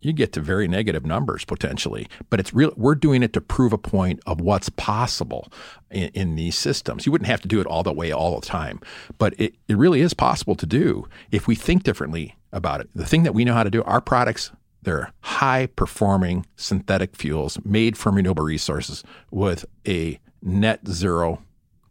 you 0.01 0.13
get 0.13 0.33
to 0.33 0.41
very 0.41 0.67
negative 0.67 1.05
numbers 1.05 1.45
potentially. 1.45 2.07
But 2.29 2.39
it's 2.39 2.53
real. 2.53 2.73
We're 2.75 2.95
doing 2.95 3.23
it 3.23 3.33
to 3.33 3.41
prove 3.41 3.73
a 3.73 3.77
point 3.77 4.19
of 4.25 4.41
what's 4.41 4.69
possible 4.69 5.51
in, 5.91 6.09
in, 6.09 6.35
these 6.35 6.57
systems. 6.57 7.05
You 7.05 7.11
wouldn't 7.11 7.29
have 7.29 7.41
to 7.41 7.47
do 7.47 7.59
it 7.59 7.67
all 7.67 7.83
the 7.83 7.93
way 7.93 8.11
all 8.11 8.39
the 8.39 8.45
time, 8.45 8.79
but 9.17 9.33
it, 9.39 9.55
it 9.67 9.77
really 9.77 10.01
is 10.01 10.13
possible 10.13 10.55
to 10.55 10.65
do 10.65 11.07
if 11.31 11.47
we 11.47 11.55
think 11.55 11.83
differently 11.83 12.35
about 12.51 12.81
it. 12.81 12.89
The 12.95 13.05
thing 13.05 13.23
that 13.23 13.33
we 13.33 13.45
know 13.45 13.53
how 13.53 13.63
to 13.63 13.69
do, 13.69 13.83
our 13.83 14.01
products, 14.01 14.51
they're 14.81 15.11
high 15.21 15.67
performing 15.67 16.45
synthetic 16.55 17.15
fuels 17.15 17.57
made 17.65 17.97
from 17.97 18.15
renewable 18.15 18.43
resources 18.43 19.03
with 19.29 19.65
a 19.87 20.19
net 20.41 20.87
zero 20.87 21.43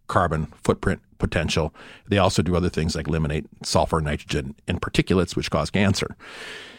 carbon 0.06 0.46
footprint 0.62 1.00
potential. 1.18 1.74
They 2.06 2.18
also 2.18 2.42
do 2.42 2.56
other 2.56 2.70
things 2.70 2.96
like 2.96 3.08
eliminate 3.08 3.46
sulfur, 3.62 4.00
nitrogen, 4.00 4.54
and 4.66 4.80
particulates, 4.80 5.36
which 5.36 5.50
cause 5.50 5.70
cancer. 5.70 6.16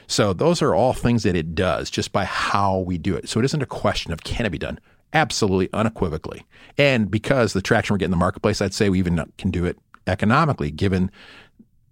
So 0.10 0.34
those 0.34 0.63
are 0.63 0.74
all 0.74 0.93
things 0.93 1.22
that 1.24 1.36
it 1.36 1.54
does 1.54 1.91
just 1.91 2.12
by 2.12 2.26
how 2.26 2.80
we 2.80 2.98
do 2.98 3.15
it. 3.15 3.30
So 3.30 3.39
it 3.39 3.45
isn't 3.45 3.62
a 3.62 3.67
question 3.67 4.12
of 4.12 4.24
can 4.24 4.43
it 4.43 4.50
be 4.50 4.58
done. 4.58 4.80
Absolutely, 5.13 5.69
unequivocally. 5.72 6.45
And 6.80 7.12
because 7.12 7.54
the 7.54 7.62
traction 7.62 7.93
we're 7.93 8.00
getting 8.00 8.08
in 8.08 8.12
the 8.12 8.17
marketplace, 8.17 8.60
I'd 8.60 8.74
say 8.74 8.89
we 8.89 8.98
even 8.98 9.24
can 9.38 9.52
do 9.52 9.65
it 9.65 9.78
economically, 10.08 10.72
given 10.72 11.12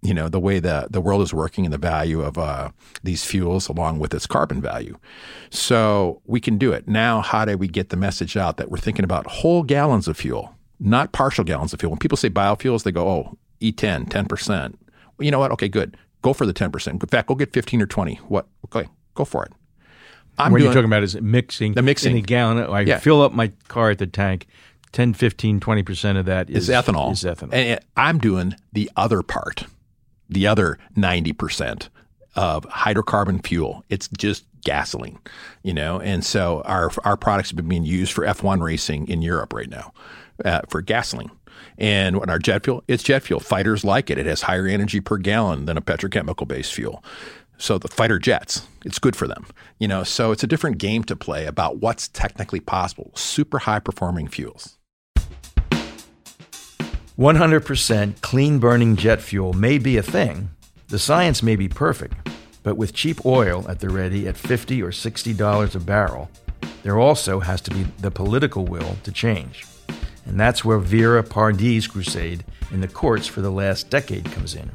you 0.01 0.13
know 0.13 0.30
the 0.30 0.39
way 0.39 0.60
the 0.60 0.88
the 0.89 1.01
world 1.01 1.21
is 1.21 1.34
working 1.34 1.65
and 1.65 1.73
the 1.73 1.77
value 1.77 2.21
of 2.21 2.38
uh, 2.38 2.69
these 3.03 3.23
fuels 3.23 3.67
along 3.67 3.99
with 3.99 4.13
its 4.13 4.25
carbon 4.25 4.62
value. 4.62 4.97
So 5.51 6.21
we 6.25 6.39
can 6.39 6.58
do 6.58 6.73
it 6.73 6.88
now. 6.88 7.21
How 7.21 7.45
do 7.45 7.56
we 7.56 7.67
get 7.67 7.89
the 7.89 7.97
message 7.97 8.36
out 8.36 8.58
that 8.58 8.71
we're 8.71 8.77
thinking 8.77 9.06
about 9.06 9.27
whole 9.27 9.62
gallons 9.62 10.08
of 10.08 10.17
fuel, 10.17 10.56
not 10.80 11.12
partial 11.12 11.43
gallons 11.43 11.71
of 11.73 11.80
fuel? 11.80 11.91
When 11.91 11.99
people 11.99 12.17
say 12.17 12.30
biofuels, 12.30 12.84
they 12.84 12.91
go, 12.91 13.08
"Oh, 13.08 13.38
E10, 13.62 14.10
10 14.10 14.25
percent." 14.25 14.80
You 15.19 15.32
know 15.32 15.39
what? 15.39 15.51
Okay, 15.51 15.69
good. 15.69 15.97
Go 16.21 16.34
for 16.34 16.45
the 16.45 16.53
ten 16.53 16.71
percent. 16.71 17.01
In 17.01 17.08
fact, 17.08 17.27
go 17.27 17.36
get 17.36 17.53
fifteen 17.53 17.82
or 17.82 17.86
twenty. 17.86 18.15
What? 18.27 18.47
Okay, 18.65 18.89
go 19.15 19.25
for 19.25 19.45
it. 19.45 19.51
I'm 20.38 20.51
what 20.51 20.62
you're 20.62 20.73
talking 20.73 20.86
about 20.86 21.03
is 21.03 21.19
mixing. 21.19 21.73
The 21.73 21.82
mixing. 21.82 22.12
In 22.12 22.19
a 22.19 22.21
gallon. 22.21 22.58
I 22.60 22.82
yeah. 22.82 22.99
fill 22.99 23.21
up 23.21 23.34
my 23.34 23.51
car 23.67 23.91
at 23.91 23.97
the 23.97 24.08
tank. 24.08 24.47
10, 24.93 25.13
15, 25.13 25.60
20% 25.60 26.17
of 26.17 26.25
that 26.25 26.49
is, 26.49 26.69
is 26.69 26.75
ethanol. 26.75 27.12
Is 27.12 27.23
ethanol. 27.23 27.53
And 27.53 27.80
I'm 27.97 28.19
doing 28.19 28.56
the 28.71 28.89
other 28.95 29.21
part, 29.21 29.65
the 30.30 30.47
other 30.47 30.80
90% 30.95 31.89
of 32.36 32.63
hydrocarbon 32.65 33.45
fuel. 33.45 33.84
It's 33.89 34.08
just 34.17 34.45
gasoline, 34.63 35.19
you 35.63 35.73
know. 35.73 35.99
And 35.99 36.23
so 36.23 36.62
our 36.65 36.91
our 37.03 37.17
products 37.17 37.49
have 37.49 37.58
been 37.58 37.67
being 37.67 37.84
used 37.84 38.13
for 38.13 38.25
F1 38.25 38.62
racing 38.62 39.08
in 39.08 39.21
Europe 39.21 39.53
right 39.53 39.69
now 39.69 39.93
uh, 40.45 40.62
for 40.69 40.82
gasoline. 40.82 41.32
And 41.77 42.17
our 42.17 42.39
jet 42.39 42.63
fuel, 42.63 42.83
it's 42.87 43.03
jet 43.03 43.23
fuel. 43.23 43.39
Fighters 43.39 43.83
like 43.83 44.09
it. 44.09 44.17
It 44.17 44.25
has 44.25 44.43
higher 44.43 44.67
energy 44.67 44.99
per 44.99 45.17
gallon 45.17 45.65
than 45.65 45.77
a 45.77 45.81
petrochemical 45.81 46.47
based 46.47 46.73
fuel. 46.73 47.03
So 47.57 47.77
the 47.77 47.87
fighter 47.87 48.19
jets, 48.19 48.67
it's 48.85 48.99
good 48.99 49.15
for 49.15 49.27
them. 49.27 49.45
You 49.79 49.87
know, 49.87 50.03
so 50.03 50.31
it's 50.31 50.43
a 50.43 50.47
different 50.47 50.77
game 50.77 51.03
to 51.05 51.15
play 51.15 51.45
about 51.45 51.77
what's 51.77 52.07
technically 52.07 52.59
possible. 52.59 53.11
Super 53.15 53.59
high 53.59 53.79
performing 53.79 54.27
fuels. 54.27 54.77
100% 57.17 58.21
clean 58.21 58.59
burning 58.59 58.95
jet 58.95 59.21
fuel 59.21 59.53
may 59.53 59.79
be 59.79 59.97
a 59.97 60.03
thing. 60.03 60.51
The 60.89 60.99
science 60.99 61.41
may 61.41 61.55
be 61.55 61.67
perfect, 61.67 62.13
but 62.61 62.77
with 62.77 62.93
cheap 62.93 63.25
oil 63.25 63.65
at 63.67 63.79
the 63.79 63.89
ready 63.89 64.27
at 64.27 64.37
50 64.37 64.83
or 64.83 64.91
60 64.91 65.33
dollars 65.33 65.75
a 65.75 65.79
barrel, 65.79 66.29
there 66.83 66.99
also 66.99 67.39
has 67.39 67.59
to 67.61 67.71
be 67.71 67.83
the 67.99 68.11
political 68.11 68.65
will 68.65 68.97
to 69.03 69.11
change. 69.11 69.65
And 70.27 70.39
that's 70.39 70.65
where 70.65 70.77
Vera 70.77 71.23
Pardee's 71.23 71.87
crusade 71.87 72.43
in 72.71 72.81
the 72.81 72.87
courts 72.87 73.27
for 73.27 73.41
the 73.41 73.51
last 73.51 73.89
decade 73.89 74.25
comes 74.31 74.55
in. 74.55 74.71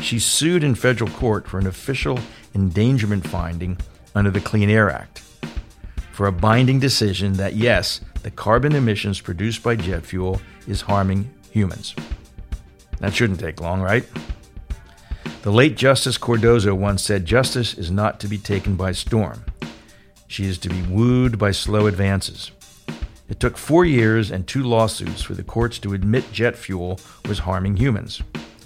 She 0.00 0.18
sued 0.18 0.64
in 0.64 0.74
federal 0.74 1.10
court 1.10 1.46
for 1.46 1.58
an 1.58 1.66
official 1.66 2.18
endangerment 2.54 3.26
finding 3.26 3.78
under 4.14 4.30
the 4.30 4.40
Clean 4.40 4.68
Air 4.68 4.90
Act 4.90 5.22
for 6.12 6.26
a 6.26 6.32
binding 6.32 6.78
decision 6.78 7.34
that 7.34 7.54
yes, 7.54 8.02
the 8.22 8.30
carbon 8.30 8.74
emissions 8.74 9.22
produced 9.22 9.62
by 9.62 9.74
jet 9.74 10.04
fuel 10.04 10.38
is 10.68 10.82
harming 10.82 11.30
humans. 11.50 11.94
That 12.98 13.14
shouldn't 13.14 13.40
take 13.40 13.60
long, 13.60 13.80
right? 13.80 14.04
The 15.40 15.50
late 15.50 15.78
Justice 15.78 16.18
Cardozo 16.18 16.74
once 16.74 17.02
said 17.02 17.24
justice 17.24 17.72
is 17.72 17.90
not 17.90 18.20
to 18.20 18.28
be 18.28 18.36
taken 18.36 18.76
by 18.76 18.92
storm. 18.92 19.46
She 20.26 20.44
is 20.44 20.58
to 20.58 20.68
be 20.68 20.82
wooed 20.82 21.38
by 21.38 21.52
slow 21.52 21.86
advances. 21.86 22.50
It 23.30 23.38
took 23.38 23.56
four 23.56 23.84
years 23.84 24.32
and 24.32 24.46
two 24.46 24.64
lawsuits 24.64 25.22
for 25.22 25.34
the 25.34 25.44
courts 25.44 25.78
to 25.78 25.94
admit 25.94 26.32
jet 26.32 26.56
fuel 26.56 26.98
was 27.28 27.38
harming 27.38 27.76
humans. 27.76 28.20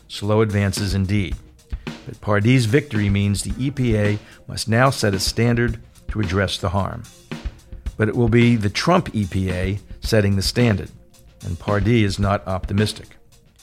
Slow 0.09 0.41
advances 0.41 0.95
indeed. 0.95 1.37
But 1.85 2.21
Pardee's 2.23 2.65
victory 2.65 3.11
means 3.11 3.43
the 3.43 3.51
EPA 3.51 4.19
must 4.49 4.69
now 4.69 4.89
set 4.89 5.15
a 5.15 5.21
standard 5.21 5.79
to 6.09 6.21
address 6.21 6.57
the 6.57 6.71
harm. 6.71 7.03
But 7.99 8.09
it 8.09 8.17
will 8.17 8.31
be 8.31 8.57
the 8.57 8.71
Trump 8.71 9.13
EPA 9.13 9.81
setting 10.01 10.37
the 10.37 10.43
standard, 10.43 10.91
and 11.45 11.59
Pardi 11.59 12.03
is 12.03 12.19
not 12.19 12.47
optimistic. 12.49 13.17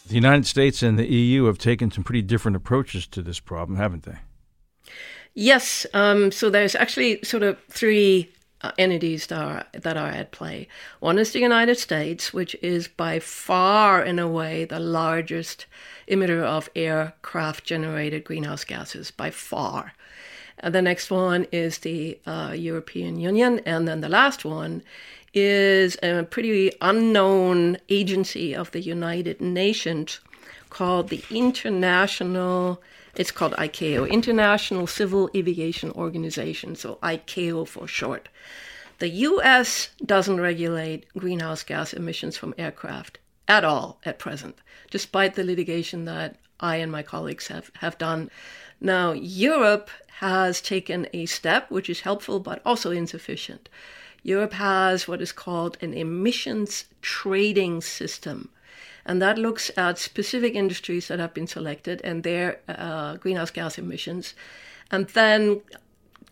The 0.08 0.16
United 0.16 0.46
States 0.46 0.84
and 0.84 1.00
the 1.00 1.12
EU 1.12 1.46
have 1.46 1.58
taken 1.58 1.90
some 1.90 2.04
pretty 2.04 2.22
different 2.22 2.58
approaches 2.58 3.08
to 3.08 3.22
this 3.22 3.40
problem, 3.40 3.78
haven't 3.78 4.04
they? 4.04 4.20
Yes. 5.34 5.86
Um, 5.94 6.32
so 6.32 6.50
there's 6.50 6.76
actually 6.76 7.24
sort 7.24 7.44
of 7.44 7.58
three 7.70 8.32
entities 8.78 9.28
that 9.28 9.40
are, 9.42 9.66
that 9.74 9.98
are 9.98 10.10
at 10.10 10.32
play. 10.32 10.68
One 11.00 11.18
is 11.18 11.32
the 11.32 11.40
United 11.40 11.78
States, 11.78 12.34
which 12.34 12.56
is 12.62 12.88
by 12.88 13.20
far, 13.20 14.04
in 14.04 14.20
a 14.20 14.28
way, 14.28 14.66
the 14.66 14.80
largest 14.80 15.66
emitter 16.08 16.44
of 16.44 16.70
aircraft 16.76 17.64
generated 17.64 18.24
greenhouse 18.24 18.64
gases, 18.64 19.12
by 19.12 19.32
far. 19.32 19.94
And 20.60 20.76
the 20.76 20.82
next 20.82 21.10
one 21.10 21.48
is 21.52 21.80
the 21.80 22.20
uh, 22.26 22.54
European 22.56 23.20
Union. 23.20 23.62
And 23.66 23.88
then 23.88 24.02
the 24.02 24.10
last 24.10 24.46
one 24.46 24.84
is 25.34 25.98
a 26.04 26.24
pretty 26.24 26.72
unknown 26.82 27.78
agency 27.90 28.54
of 28.54 28.72
the 28.72 28.82
United 28.82 29.42
Nations 29.42 30.20
called 30.70 31.10
the 31.10 31.24
International 31.32 32.82
it's 33.16 33.32
called 33.32 33.54
ICAO, 33.54 34.10
International 34.10 34.88
Civil 34.88 35.30
Aviation 35.36 35.92
Organization, 35.92 36.76
so 36.76 36.98
ICAO 37.04 37.68
for 37.68 37.88
short. 37.88 38.30
The 39.00 39.10
US 39.10 39.90
doesn't 40.06 40.40
regulate 40.40 41.06
greenhouse 41.18 41.64
gas 41.64 41.94
emissions 41.94 42.38
from 42.38 42.54
aircraft 42.58 43.18
at 43.48 43.66
all 43.66 44.00
at 44.06 44.20
present, 44.20 44.60
despite 44.90 45.36
the 45.36 45.44
litigation 45.44 46.06
that 46.06 46.38
I 46.60 46.76
and 46.78 46.92
my 46.92 47.02
colleagues 47.02 47.48
have, 47.48 47.72
have 47.80 47.98
done. 47.98 48.30
Now, 48.80 49.12
Europe 49.12 49.90
has 50.20 50.62
taken 50.62 51.08
a 51.14 51.26
step 51.26 51.72
which 51.72 51.90
is 51.90 52.02
helpful 52.02 52.40
but 52.40 52.62
also 52.64 52.92
insufficient. 52.92 53.70
Europe 54.24 54.54
has 54.54 55.08
what 55.08 55.22
is 55.22 55.32
called 55.32 55.78
an 55.82 55.94
emissions 55.96 56.86
trading 57.02 57.82
system 57.82 58.50
and 59.06 59.22
that 59.22 59.38
looks 59.38 59.72
at 59.78 59.98
specific 59.98 60.56
industries 60.56 61.08
that 61.08 61.20
have 61.20 61.34
been 61.34 61.48
selected 61.48 62.02
and 62.04 62.24
their 62.24 62.60
uh, 62.68 63.16
greenhouse 63.18 63.52
gas 63.52 63.78
emissions, 63.78 64.36
and 64.92 65.08
then 65.10 65.62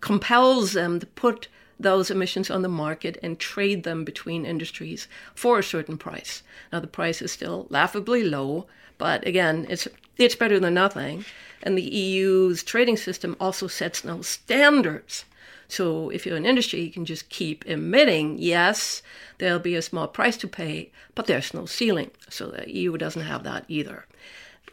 compels 0.02 0.74
them 0.74 1.00
to 1.00 1.06
put 1.06 1.48
those 1.80 2.12
emissions 2.12 2.50
on 2.50 2.62
the 2.62 2.70
market 2.70 3.18
and 3.24 3.40
trade 3.40 3.84
them 3.84 4.04
between 4.04 4.46
industries 4.46 5.08
for 5.34 5.60
a 5.60 5.64
certain 5.64 5.98
price. 5.98 6.44
Now 6.72 6.82
the 6.82 6.88
price 6.88 7.22
is 7.22 7.32
still 7.32 7.68
laughably 7.70 8.24
low, 8.24 8.68
but 8.98 9.26
again, 9.26 9.66
it's 9.70 9.88
it's 10.18 10.36
better 10.36 10.60
than 10.60 10.74
nothing. 10.74 11.26
And 11.64 11.78
the 11.78 11.96
EU's 11.96 12.64
trading 12.64 12.98
system 12.98 13.36
also 13.40 13.68
sets 13.68 14.04
no 14.04 14.22
standards 14.22 15.26
so 15.70 16.10
if 16.10 16.26
you're 16.26 16.36
an 16.36 16.48
industry, 16.48 16.82
you 16.82 16.92
can 16.92 17.06
just 17.06 17.30
keep 17.30 17.66
emitting. 17.68 18.38
Yes, 18.40 19.04
there'll 19.38 19.60
be 19.60 19.76
a 19.76 19.84
small 19.84 20.08
price 20.08 20.36
to 20.38 20.48
pay, 20.48 20.92
but 21.14 21.28
there's 21.28 21.54
no 21.54 21.68
ceiling. 21.68 22.10
So 22.28 22.48
the 22.48 22.70
EU 22.70 22.98
doesn't 22.98 23.22
have 23.22 23.44
that 23.44 23.66
either. 23.68 24.06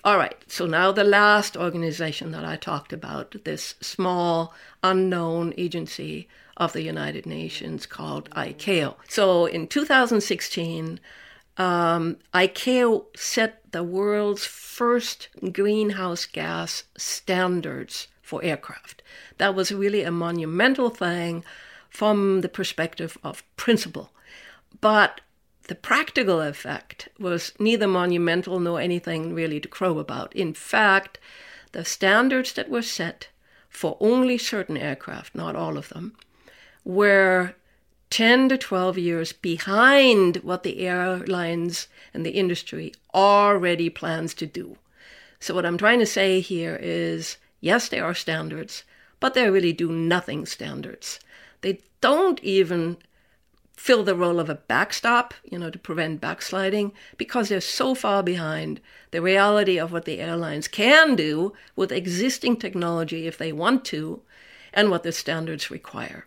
All 0.02 0.16
right, 0.16 0.36
so 0.46 0.66
now 0.66 0.92
the 0.92 1.04
last 1.04 1.56
organization 1.56 2.30
that 2.30 2.44
I 2.44 2.56
talked 2.56 2.92
about, 2.92 3.34
this 3.44 3.74
small, 3.80 4.54
unknown 4.82 5.52
agency 5.58 6.28
of 6.56 6.72
the 6.72 6.82
United 6.82 7.26
Nations 7.26 7.84
called 7.84 8.30
ICAO. 8.30 8.94
So 9.08 9.44
in 9.44 9.66
2016, 9.68 10.98
um, 11.58 12.16
ICAO 12.32 13.04
set 13.16 13.60
the 13.72 13.82
world's 13.82 14.46
first 14.46 15.28
greenhouse 15.52 16.24
gas 16.24 16.84
standards 16.96 18.08
for 18.26 18.42
aircraft. 18.42 19.02
That 19.38 19.54
was 19.54 19.70
really 19.70 20.02
a 20.02 20.10
monumental 20.10 20.90
thing 20.90 21.44
from 21.88 22.40
the 22.40 22.48
perspective 22.48 23.16
of 23.22 23.44
principle. 23.56 24.10
But 24.80 25.20
the 25.68 25.76
practical 25.76 26.40
effect 26.40 27.08
was 27.20 27.52
neither 27.60 27.86
monumental 27.86 28.58
nor 28.58 28.80
anything 28.80 29.32
really 29.32 29.60
to 29.60 29.68
crow 29.68 30.00
about. 30.00 30.34
In 30.34 30.54
fact, 30.54 31.20
the 31.70 31.84
standards 31.84 32.52
that 32.54 32.68
were 32.68 32.82
set 32.82 33.28
for 33.68 33.96
only 34.00 34.38
certain 34.38 34.76
aircraft, 34.76 35.34
not 35.34 35.54
all 35.54 35.78
of 35.78 35.90
them, 35.90 36.16
were 36.84 37.54
10 38.10 38.48
to 38.48 38.58
12 38.58 38.98
years 38.98 39.32
behind 39.32 40.38
what 40.38 40.64
the 40.64 40.80
airlines 40.80 41.86
and 42.12 42.26
the 42.26 42.30
industry 42.30 42.92
already 43.14 43.88
plans 43.88 44.34
to 44.34 44.46
do. 44.46 44.78
So, 45.38 45.54
what 45.54 45.66
I'm 45.66 45.78
trying 45.78 46.00
to 46.00 46.06
say 46.06 46.40
here 46.40 46.78
is 46.80 47.36
Yes, 47.60 47.88
they 47.88 48.00
are 48.00 48.14
standards, 48.14 48.84
but 49.20 49.34
they're 49.34 49.52
really 49.52 49.72
do 49.72 49.90
nothing 49.90 50.46
standards. 50.46 51.20
They 51.62 51.80
don't 52.00 52.42
even 52.42 52.98
fill 53.76 54.02
the 54.02 54.14
role 54.14 54.40
of 54.40 54.48
a 54.48 54.54
backstop, 54.54 55.34
you 55.44 55.58
know, 55.58 55.70
to 55.70 55.78
prevent 55.78 56.20
backsliding, 56.20 56.92
because 57.18 57.48
they're 57.48 57.60
so 57.60 57.94
far 57.94 58.22
behind 58.22 58.80
the 59.10 59.20
reality 59.22 59.78
of 59.78 59.92
what 59.92 60.06
the 60.06 60.18
airlines 60.18 60.66
can 60.66 61.14
do 61.14 61.52
with 61.76 61.92
existing 61.92 62.56
technology 62.56 63.26
if 63.26 63.36
they 63.38 63.52
want 63.52 63.84
to, 63.84 64.22
and 64.72 64.90
what 64.90 65.02
the 65.02 65.12
standards 65.12 65.70
require. 65.70 66.26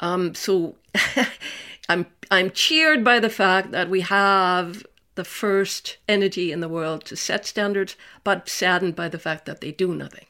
Um, 0.00 0.34
so 0.34 0.76
I'm 1.88 2.06
I'm 2.30 2.50
cheered 2.50 3.04
by 3.04 3.18
the 3.18 3.30
fact 3.30 3.70
that 3.72 3.90
we 3.90 4.00
have 4.02 4.84
the 5.14 5.24
first 5.24 5.98
entity 6.08 6.52
in 6.52 6.60
the 6.60 6.68
world 6.68 7.04
to 7.06 7.16
set 7.16 7.46
standards, 7.46 7.96
but 8.24 8.48
saddened 8.48 8.96
by 8.96 9.08
the 9.08 9.18
fact 9.18 9.46
that 9.46 9.60
they 9.60 9.72
do 9.72 9.94
nothing. 9.94 10.26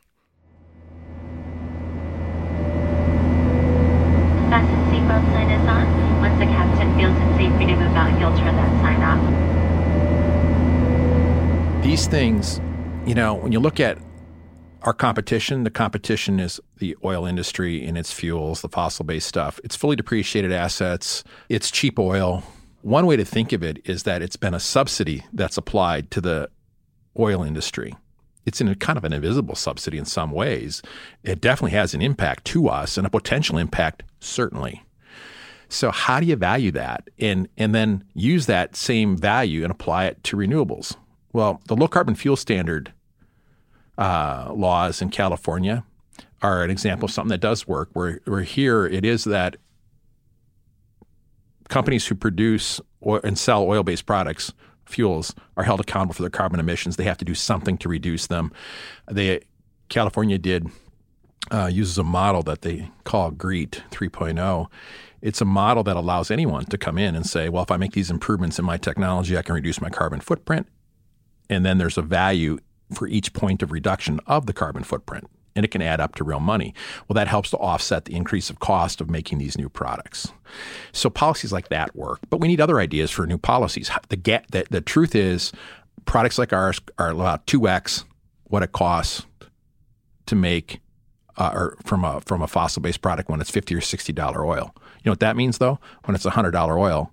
Fasten 4.51 4.85
seatbelt 4.91 5.24
sign 5.33 5.51
is 5.51 5.66
on. 5.68 6.20
Once 6.20 6.39
the 6.39 6.47
captain 6.47 6.72
carbon 6.83 6.99
fields 6.99 7.18
and 7.18 7.37
see 7.37 7.47
if 7.47 7.53
to 7.59 7.76
move 7.76 7.93
mountain 7.93 8.18
fuel, 8.18 8.37
turn 8.37 8.57
that 8.57 8.70
sign 8.83 9.03
off. 9.03 9.20
These 11.83 12.07
things, 12.07 12.61
you 13.07 13.14
know, 13.14 13.35
when 13.35 13.53
you 13.53 13.61
look 13.61 13.80
at 13.80 13.99
our 14.83 14.93
competition, 14.93 15.64
the 15.64 15.70
competition 15.70 16.41
is 16.41 16.61
the 16.78 16.97
oil 17.05 17.24
industry 17.26 17.85
and 17.87 17.97
its 17.97 18.12
fuels, 18.12 18.62
the 18.62 18.68
fossil 18.68 19.05
based 19.05 19.28
stuff. 19.28 19.61
It's 19.64 19.76
fully 19.76 19.97
depreciated 19.97 20.53
assets, 20.53 21.24
it's 21.49 21.70
cheap 21.70 21.99
oil. 21.99 22.43
One 22.83 23.07
way 23.07 23.16
to 23.16 23.24
think 23.24 23.53
of 23.53 23.62
it 23.62 23.78
is 23.85 24.03
that 24.03 24.22
it's 24.22 24.37
been 24.37 24.55
a 24.55 24.61
subsidy 24.61 25.24
that's 25.33 25.57
applied 25.57 26.11
to 26.11 26.20
the 26.20 26.51
oil 27.16 27.45
industry. 27.45 27.95
It's 28.45 28.61
in 28.61 28.66
a 28.66 28.74
kind 28.74 28.97
of 28.97 29.05
an 29.05 29.12
invisible 29.12 29.55
subsidy 29.55 29.99
in 29.99 30.05
some 30.05 30.33
ways. 30.33 30.83
It 31.22 31.41
definitely 31.41 31.76
has 31.76 31.95
an 31.95 32.03
impact 32.03 32.45
to 32.47 32.68
us 32.68 32.99
and 32.99 33.07
a 33.07 33.11
potential 33.11 33.57
impact, 33.57 34.03
certainly. 34.18 34.83
So, 35.68 35.93
how 35.93 36.18
do 36.18 36.26
you 36.26 36.35
value 36.35 36.72
that 36.72 37.09
and, 37.20 37.49
and 37.57 37.72
then 37.72 38.05
use 38.14 38.47
that 38.47 38.74
same 38.74 39.16
value 39.16 39.62
and 39.62 39.70
apply 39.70 40.07
it 40.07 40.22
to 40.24 40.37
renewables? 40.37 40.97
Well, 41.33 41.62
the 41.68 41.76
low 41.76 41.89
carbon 41.89 42.16
fuel 42.16 42.37
standard 42.37 42.93
uh, 43.97 44.53
laws 44.53 45.01
in 45.01 45.11
California 45.11 45.85
are 46.43 46.64
an 46.64 46.70
example 46.70 47.07
of 47.07 47.12
something 47.12 47.30
that 47.30 47.41
does 47.41 47.68
work. 47.68 47.91
Where, 47.93 48.20
where 48.24 48.43
here 48.43 48.85
it 48.85 49.05
is 49.05 49.22
that 49.24 49.57
companies 51.73 52.07
who 52.07 52.14
produce 52.14 52.83
and 53.25 53.39
sell 53.39 53.64
oil 53.64 53.83
based 53.83 54.05
products, 54.05 54.53
fuels, 54.85 55.35
are 55.57 55.64
held 55.64 55.81
accountable 55.81 56.12
for 56.12 56.23
their 56.23 56.31
carbon 56.31 56.61
emissions. 56.61 56.97
They 56.97 57.05
have 57.05 57.16
to 57.16 57.25
do 57.25 57.35
something 57.35 57.79
to 57.79 57.89
reduce 57.89 58.27
them. 58.27 58.53
They, 59.11 59.41
California 59.89 60.37
did 60.37 60.68
uh, 61.51 61.70
uses 61.73 61.97
a 61.97 62.05
model 62.05 62.43
that 62.43 62.61
they 62.61 62.91
call 63.05 63.31
GREET 63.31 63.83
3.0. 63.91 64.66
It's 65.23 65.41
a 65.41 65.47
model 65.47 65.83
that 65.85 65.97
allows 65.97 66.31
anyone 66.31 66.66
to 66.66 66.77
come 66.77 66.99
in 66.99 67.16
and 67.16 67.25
say, 67.25 67.49
well, 67.49 67.62
if 67.62 67.70
I 67.70 67.79
make 67.79 67.93
these 67.93 68.11
improvements 68.11 68.59
in 68.59 68.66
my 68.66 68.77
technology, 68.77 69.39
I 69.39 69.43
can 69.43 69.55
reduce 69.55 69.81
my 69.81 69.89
carbon 69.89 70.20
footprint. 70.20 70.68
And 71.49 71.64
then 71.64 71.79
there's 71.79 71.97
a 71.97 72.03
value 72.03 72.59
for 72.93 73.09
each 73.09 73.33
point 73.33 73.62
of 73.62 73.73
reduction 73.73 74.20
of 74.27 74.45
the 74.45 74.53
carbon 74.53 74.85
footprint. 74.85 75.27
And 75.55 75.65
it 75.65 75.71
can 75.71 75.83
add 75.83 76.01
up 76.01 76.15
to 76.15 76.25
real 76.25 76.41
money. 76.41 76.75
Well, 77.09 77.15
that 77.15 77.29
helps 77.29 77.51
to 77.51 77.59
offset 77.59 78.07
the 78.07 78.15
increase 78.15 78.49
of 78.49 78.59
cost 78.59 79.01
of 79.01 79.11
making 79.11 79.39
these 79.39 79.59
new 79.59 79.69
products. 79.69 80.33
So 80.93 81.11
policies 81.11 81.53
like 81.53 81.69
that 81.69 81.95
work. 81.95 82.21
But 82.31 82.41
we 82.41 82.49
need 82.49 82.61
other 82.61 82.81
ideas 82.81 83.11
for 83.11 83.27
new 83.27 83.39
policies. 83.39 83.91
The, 84.09 84.17
get, 84.17 84.51
the, 84.51 84.65
the 84.71 84.81
truth 84.81 85.15
is, 85.15 85.53
products 86.07 86.39
like 86.39 86.53
ours 86.53 86.81
are 86.99 87.11
about 87.11 87.47
2x 87.47 88.05
what 88.45 88.63
it 88.63 88.73
costs 88.73 89.27
to 90.27 90.35
make 90.35 90.81
uh, 91.37 91.51
or 91.55 91.77
from 91.85 92.05
a 92.05 92.21
from 92.21 92.43
a 92.43 92.47
fossil 92.47 92.83
based 92.83 93.01
product 93.01 93.29
when 93.31 93.41
it's 93.41 93.51
fifty 93.51 93.75
or 93.75 93.81
sixty 93.81 94.13
dollar 94.13 94.45
oil. 94.45 94.75
You 94.77 95.07
know 95.07 95.13
what 95.13 95.21
that 95.21 95.37
means 95.37 95.59
though? 95.59 95.79
When 96.05 96.15
it's 96.15 96.25
hundred 96.25 96.51
dollar 96.51 96.79
oil, 96.79 97.13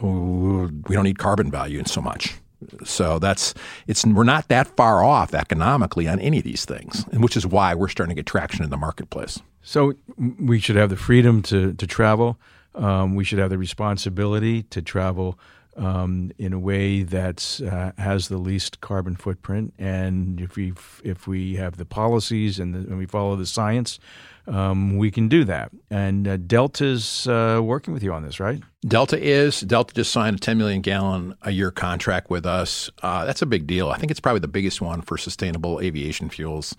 we 0.00 0.94
don't 0.94 1.04
need 1.04 1.18
carbon 1.18 1.50
value 1.50 1.78
in 1.78 1.86
so 1.86 2.00
much. 2.00 2.34
So 2.84 3.18
that's 3.18 3.54
it's 3.86 4.04
we're 4.04 4.24
not 4.24 4.48
that 4.48 4.66
far 4.76 5.04
off 5.04 5.34
economically 5.34 6.08
on 6.08 6.18
any 6.20 6.38
of 6.38 6.44
these 6.44 6.64
things, 6.64 7.04
and 7.12 7.22
which 7.22 7.36
is 7.36 7.46
why 7.46 7.74
we're 7.74 7.88
starting 7.88 8.14
to 8.16 8.20
get 8.20 8.26
traction 8.26 8.64
in 8.64 8.70
the 8.70 8.76
marketplace. 8.76 9.40
So 9.62 9.94
we 10.38 10.58
should 10.58 10.76
have 10.76 10.90
the 10.90 10.96
freedom 10.96 11.42
to 11.42 11.72
to 11.72 11.86
travel. 11.86 12.38
Um, 12.74 13.14
we 13.14 13.24
should 13.24 13.38
have 13.38 13.50
the 13.50 13.58
responsibility 13.58 14.64
to 14.64 14.82
travel 14.82 15.38
um, 15.76 16.32
in 16.38 16.52
a 16.52 16.58
way 16.58 17.02
that 17.02 17.60
uh, 17.70 17.92
has 18.00 18.28
the 18.28 18.38
least 18.38 18.80
carbon 18.80 19.16
footprint. 19.16 19.74
And 19.78 20.40
if 20.40 20.56
we 20.56 20.72
if 21.02 21.26
we 21.26 21.56
have 21.56 21.76
the 21.76 21.84
policies 21.84 22.58
and, 22.58 22.74
the, 22.74 22.78
and 22.80 22.98
we 22.98 23.06
follow 23.06 23.36
the 23.36 23.46
science, 23.46 23.98
um, 24.46 24.98
we 24.98 25.10
can 25.10 25.28
do 25.28 25.44
that. 25.44 25.70
And 25.90 26.28
uh, 26.28 26.36
Delta's 26.36 27.26
uh, 27.26 27.60
working 27.62 27.94
with 27.94 28.02
you 28.02 28.12
on 28.12 28.22
this, 28.22 28.40
right? 28.40 28.62
Delta 28.86 29.18
is. 29.18 29.60
Delta 29.60 29.94
just 29.94 30.12
signed 30.12 30.36
a 30.36 30.38
10 30.38 30.58
million 30.58 30.82
gallon 30.82 31.34
a 31.42 31.50
year 31.50 31.70
contract 31.70 32.30
with 32.30 32.44
us. 32.44 32.90
Uh, 33.02 33.24
that's 33.24 33.42
a 33.42 33.46
big 33.46 33.66
deal. 33.66 33.88
I 33.88 33.96
think 33.96 34.10
it's 34.10 34.20
probably 34.20 34.40
the 34.40 34.48
biggest 34.48 34.80
one 34.80 35.00
for 35.00 35.16
sustainable 35.16 35.80
aviation 35.80 36.28
fuels. 36.28 36.74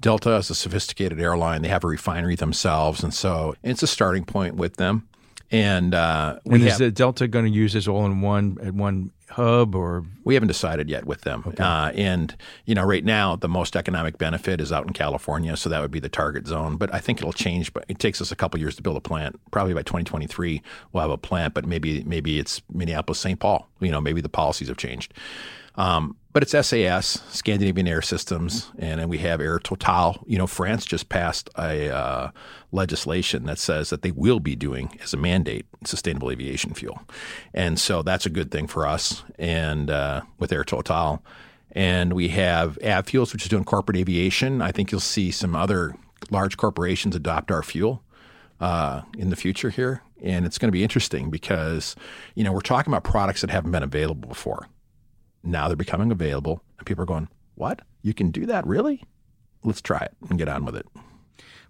Delta 0.00 0.36
is 0.36 0.50
a 0.50 0.54
sophisticated 0.54 1.20
airline. 1.20 1.62
They 1.62 1.68
have 1.68 1.84
a 1.84 1.88
refinery 1.88 2.36
themselves, 2.36 3.02
and 3.02 3.12
so 3.12 3.54
it's 3.62 3.82
a 3.82 3.88
starting 3.88 4.24
point 4.24 4.54
with 4.54 4.76
them. 4.76 5.08
And 5.50 5.94
uh, 5.94 6.38
and 6.44 6.62
is 6.62 6.78
have, 6.78 6.94
Delta 6.94 7.26
going 7.26 7.44
to 7.44 7.50
use 7.50 7.72
this 7.72 7.88
all 7.88 8.06
in 8.06 8.20
one 8.20 8.56
at 8.62 8.72
one 8.72 9.10
hub 9.30 9.74
or 9.74 10.04
we 10.24 10.34
haven't 10.34 10.48
decided 10.48 10.88
yet 10.88 11.04
with 11.04 11.22
them. 11.22 11.44
Okay. 11.46 11.62
Uh, 11.62 11.90
and 11.90 12.36
you 12.66 12.74
know, 12.74 12.84
right 12.84 13.04
now 13.04 13.36
the 13.36 13.48
most 13.48 13.76
economic 13.76 14.18
benefit 14.18 14.60
is 14.60 14.72
out 14.72 14.86
in 14.86 14.92
California, 14.92 15.56
so 15.56 15.68
that 15.68 15.80
would 15.80 15.90
be 15.90 16.00
the 16.00 16.08
target 16.08 16.46
zone. 16.46 16.76
But 16.76 16.92
I 16.92 16.98
think 16.98 17.18
it'll 17.18 17.32
change. 17.32 17.72
But 17.72 17.84
it 17.88 17.98
takes 17.98 18.20
us 18.20 18.32
a 18.32 18.36
couple 18.36 18.60
years 18.60 18.76
to 18.76 18.82
build 18.82 18.96
a 18.96 19.00
plant. 19.00 19.40
Probably 19.50 19.74
by 19.74 19.82
2023 19.82 20.62
we'll 20.92 21.00
have 21.00 21.10
a 21.10 21.18
plant. 21.18 21.54
But 21.54 21.66
maybe 21.66 22.02
maybe 22.04 22.38
it's 22.38 22.62
Minneapolis, 22.72 23.18
St. 23.18 23.38
Paul. 23.38 23.68
You 23.80 23.90
know, 23.90 24.00
maybe 24.00 24.20
the 24.20 24.28
policies 24.28 24.68
have 24.68 24.76
changed. 24.76 25.14
Um, 25.76 26.16
but 26.32 26.42
it's 26.42 26.52
SAS, 26.52 27.22
Scandinavian 27.30 27.88
Air 27.88 28.02
Systems, 28.02 28.70
and 28.78 29.08
we 29.08 29.18
have 29.18 29.40
Air 29.40 29.58
Total. 29.58 30.22
You 30.26 30.38
know, 30.38 30.46
France 30.46 30.84
just 30.84 31.08
passed 31.08 31.50
a 31.56 31.88
uh, 31.94 32.30
legislation 32.70 33.46
that 33.46 33.58
says 33.58 33.90
that 33.90 34.02
they 34.02 34.12
will 34.12 34.38
be 34.38 34.54
doing 34.54 34.98
as 35.02 35.12
a 35.12 35.16
mandate 35.16 35.66
sustainable 35.84 36.30
aviation 36.30 36.74
fuel, 36.74 37.02
and 37.52 37.78
so 37.78 38.02
that's 38.02 38.26
a 38.26 38.30
good 38.30 38.50
thing 38.50 38.66
for 38.66 38.86
us. 38.86 39.24
And 39.38 39.90
uh, 39.90 40.22
with 40.38 40.52
Air 40.52 40.64
Total, 40.64 41.22
and 41.72 42.12
we 42.12 42.28
have 42.28 42.78
Avfuels, 42.78 43.32
which 43.32 43.42
is 43.42 43.48
doing 43.48 43.64
corporate 43.64 43.96
aviation. 43.96 44.62
I 44.62 44.72
think 44.72 44.92
you'll 44.92 45.00
see 45.00 45.30
some 45.30 45.56
other 45.56 45.96
large 46.30 46.56
corporations 46.56 47.16
adopt 47.16 47.50
our 47.50 47.62
fuel 47.62 48.02
uh, 48.60 49.02
in 49.16 49.30
the 49.30 49.36
future 49.36 49.70
here, 49.70 50.02
and 50.22 50.46
it's 50.46 50.58
going 50.58 50.68
to 50.68 50.72
be 50.72 50.82
interesting 50.82 51.30
because 51.30 51.96
you 52.34 52.44
know 52.44 52.52
we're 52.52 52.60
talking 52.60 52.92
about 52.92 53.04
products 53.04 53.40
that 53.40 53.50
haven't 53.50 53.72
been 53.72 53.82
available 53.82 54.28
before. 54.28 54.68
Now 55.42 55.68
they're 55.68 55.76
becoming 55.76 56.10
available, 56.10 56.62
and 56.78 56.86
people 56.86 57.02
are 57.02 57.06
going, 57.06 57.28
What? 57.54 57.82
You 58.02 58.14
can 58.14 58.30
do 58.30 58.46
that? 58.46 58.66
Really? 58.66 59.02
Let's 59.62 59.82
try 59.82 60.00
it 60.00 60.12
and 60.28 60.38
get 60.38 60.48
on 60.48 60.64
with 60.64 60.76
it. 60.76 60.86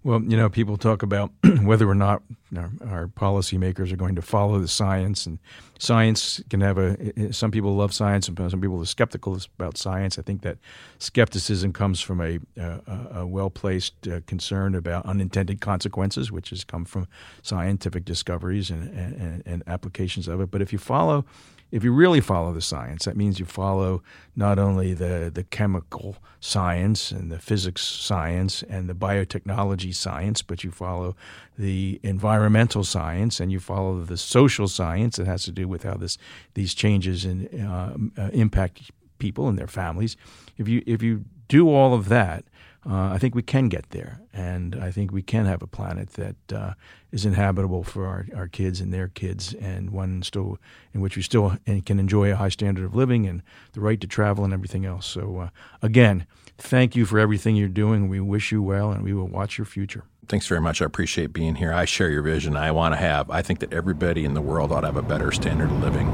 Well, 0.03 0.21
you 0.23 0.37
know, 0.37 0.49
people 0.49 0.77
talk 0.77 1.03
about 1.03 1.31
whether 1.63 1.89
or 1.89 1.95
not 1.95 2.23
our, 2.57 2.71
our, 2.87 3.07
policymakers 3.07 3.91
are 3.91 3.95
going 3.95 4.15
to 4.15 4.21
follow 4.21 4.59
the 4.59 4.67
science, 4.67 5.25
and 5.25 5.39
science 5.79 6.41
can 6.49 6.61
have 6.61 6.77
a. 6.77 7.33
Some 7.33 7.51
people 7.51 7.75
love 7.75 7.93
science, 7.93 8.27
and 8.27 8.37
some 8.51 8.61
people 8.61 8.81
are 8.81 8.85
skeptical 8.85 9.37
about 9.57 9.77
science. 9.77 10.19
I 10.19 10.21
think 10.21 10.41
that 10.41 10.57
skepticism 10.99 11.73
comes 11.73 12.01
from 12.01 12.19
a, 12.21 12.39
a, 12.57 13.19
a 13.19 13.25
well 13.25 13.49
placed 13.49 14.07
uh, 14.07 14.21
concern 14.27 14.75
about 14.75 15.05
unintended 15.05 15.61
consequences, 15.61 16.31
which 16.31 16.49
has 16.49 16.63
come 16.63 16.85
from 16.85 17.07
scientific 17.41 18.05
discoveries 18.05 18.69
and, 18.69 18.89
and, 18.97 19.43
and 19.45 19.63
applications 19.67 20.27
of 20.27 20.41
it. 20.41 20.51
But 20.51 20.61
if 20.61 20.73
you 20.73 20.79
follow 20.79 21.25
if 21.71 21.85
you 21.85 21.93
really 21.93 22.19
follow 22.19 22.51
the 22.53 22.61
science, 22.61 23.05
that 23.05 23.15
means 23.15 23.39
you 23.39 23.45
follow 23.45 24.03
not 24.35 24.59
only 24.59 24.93
the, 24.93 25.31
the 25.33 25.43
chemical 25.43 26.17
science 26.41 27.11
and 27.11 27.31
the 27.31 27.39
physics 27.39 27.81
science 27.81 28.61
and 28.63 28.89
the 28.89 28.93
biotechnology 28.93 29.95
science, 29.95 30.41
but 30.41 30.65
you 30.65 30.71
follow 30.71 31.15
the 31.57 31.99
environmental 32.41 32.83
science 32.83 33.39
and 33.39 33.51
you 33.51 33.59
follow 33.59 34.01
the 34.01 34.17
social 34.17 34.67
science 34.67 35.17
that 35.17 35.27
has 35.27 35.43
to 35.43 35.51
do 35.51 35.67
with 35.67 35.83
how 35.83 35.93
this 35.93 36.17
these 36.55 36.73
changes 36.73 37.23
in, 37.23 37.47
uh, 37.61 37.95
uh, 38.17 38.29
impact 38.33 38.91
people 39.19 39.47
and 39.47 39.59
their 39.59 39.67
families. 39.67 40.17
If 40.57 40.67
you 40.67 40.81
if 40.87 41.03
you 41.03 41.25
do 41.47 41.69
all 41.69 41.93
of 41.93 42.09
that, 42.09 42.45
uh, 42.89 43.13
I 43.13 43.19
think 43.19 43.35
we 43.35 43.43
can 43.43 43.69
get 43.69 43.91
there, 43.91 44.21
and 44.33 44.75
I 44.75 44.89
think 44.89 45.11
we 45.11 45.21
can 45.21 45.45
have 45.45 45.61
a 45.61 45.67
planet 45.67 46.13
that 46.13 46.35
uh, 46.51 46.73
is 47.11 47.25
inhabitable 47.25 47.83
for 47.83 48.07
our, 48.07 48.25
our 48.35 48.47
kids 48.47 48.81
and 48.81 48.91
their 48.91 49.09
kids, 49.09 49.53
and 49.53 49.91
one 49.91 50.23
still 50.23 50.57
in 50.93 51.01
which 51.01 51.15
we 51.15 51.21
still 51.21 51.57
can 51.85 51.99
enjoy 51.99 52.31
a 52.31 52.35
high 52.35 52.49
standard 52.49 52.85
of 52.85 52.95
living 52.95 53.27
and 53.27 53.43
the 53.73 53.81
right 53.81 54.01
to 54.01 54.07
travel 54.07 54.43
and 54.43 54.53
everything 54.53 54.83
else. 54.85 55.05
So, 55.05 55.37
uh, 55.37 55.49
again, 55.83 56.25
thank 56.57 56.95
you 56.95 57.05
for 57.05 57.19
everything 57.19 57.55
you're 57.55 57.67
doing. 57.69 58.09
We 58.09 58.19
wish 58.19 58.51
you 58.51 58.63
well, 58.63 58.91
and 58.91 59.03
we 59.03 59.13
will 59.13 59.27
watch 59.27 59.59
your 59.59 59.65
future. 59.65 60.05
Thanks 60.31 60.47
very 60.47 60.61
much. 60.61 60.81
I 60.81 60.85
appreciate 60.85 61.33
being 61.33 61.55
here. 61.55 61.73
I 61.73 61.83
share 61.83 62.09
your 62.09 62.21
vision. 62.21 62.55
I 62.55 62.71
want 62.71 62.93
to 62.93 62.97
have. 62.97 63.29
I 63.29 63.41
think 63.41 63.59
that 63.59 63.73
everybody 63.73 64.23
in 64.23 64.33
the 64.33 64.39
world 64.39 64.71
ought 64.71 64.79
to 64.79 64.87
have 64.87 64.95
a 64.95 65.01
better 65.01 65.29
standard 65.33 65.69
of 65.69 65.83
living. 65.83 66.07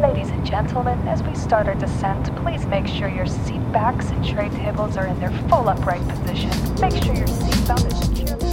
Ladies 0.00 0.30
and 0.30 0.46
gentlemen, 0.46 0.98
as 1.06 1.22
we 1.22 1.34
start 1.34 1.66
our 1.66 1.74
descent, 1.74 2.34
please 2.36 2.64
make 2.64 2.86
sure 2.86 3.08
your 3.08 3.26
seat 3.26 3.60
backs 3.70 4.08
and 4.08 4.26
tray 4.26 4.48
tables 4.48 4.96
are 4.96 5.06
in 5.06 5.20
their 5.20 5.30
full 5.50 5.68
upright 5.68 6.00
position. 6.08 6.48
Make 6.80 7.04
sure 7.04 7.14
your 7.14 7.26
seatbelt 7.26 7.86
is 7.86 7.98
securely. 8.08 8.48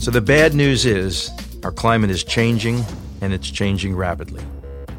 So 0.00 0.10
the 0.10 0.20
bad 0.20 0.52
news 0.52 0.86
is 0.86 1.30
our 1.62 1.70
climate 1.70 2.10
is 2.10 2.24
changing 2.24 2.84
and 3.20 3.32
it's 3.32 3.48
changing 3.48 3.94
rapidly. 3.94 4.42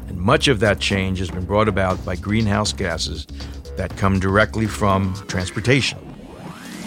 And 0.08 0.16
much 0.16 0.48
of 0.48 0.60
that 0.60 0.80
change 0.80 1.18
has 1.18 1.30
been 1.30 1.44
brought 1.44 1.68
about 1.68 2.02
by 2.02 2.16
greenhouse 2.16 2.72
gases 2.72 3.26
that 3.76 3.94
come 3.98 4.18
directly 4.20 4.66
from 4.66 5.12
transportation. 5.28 6.11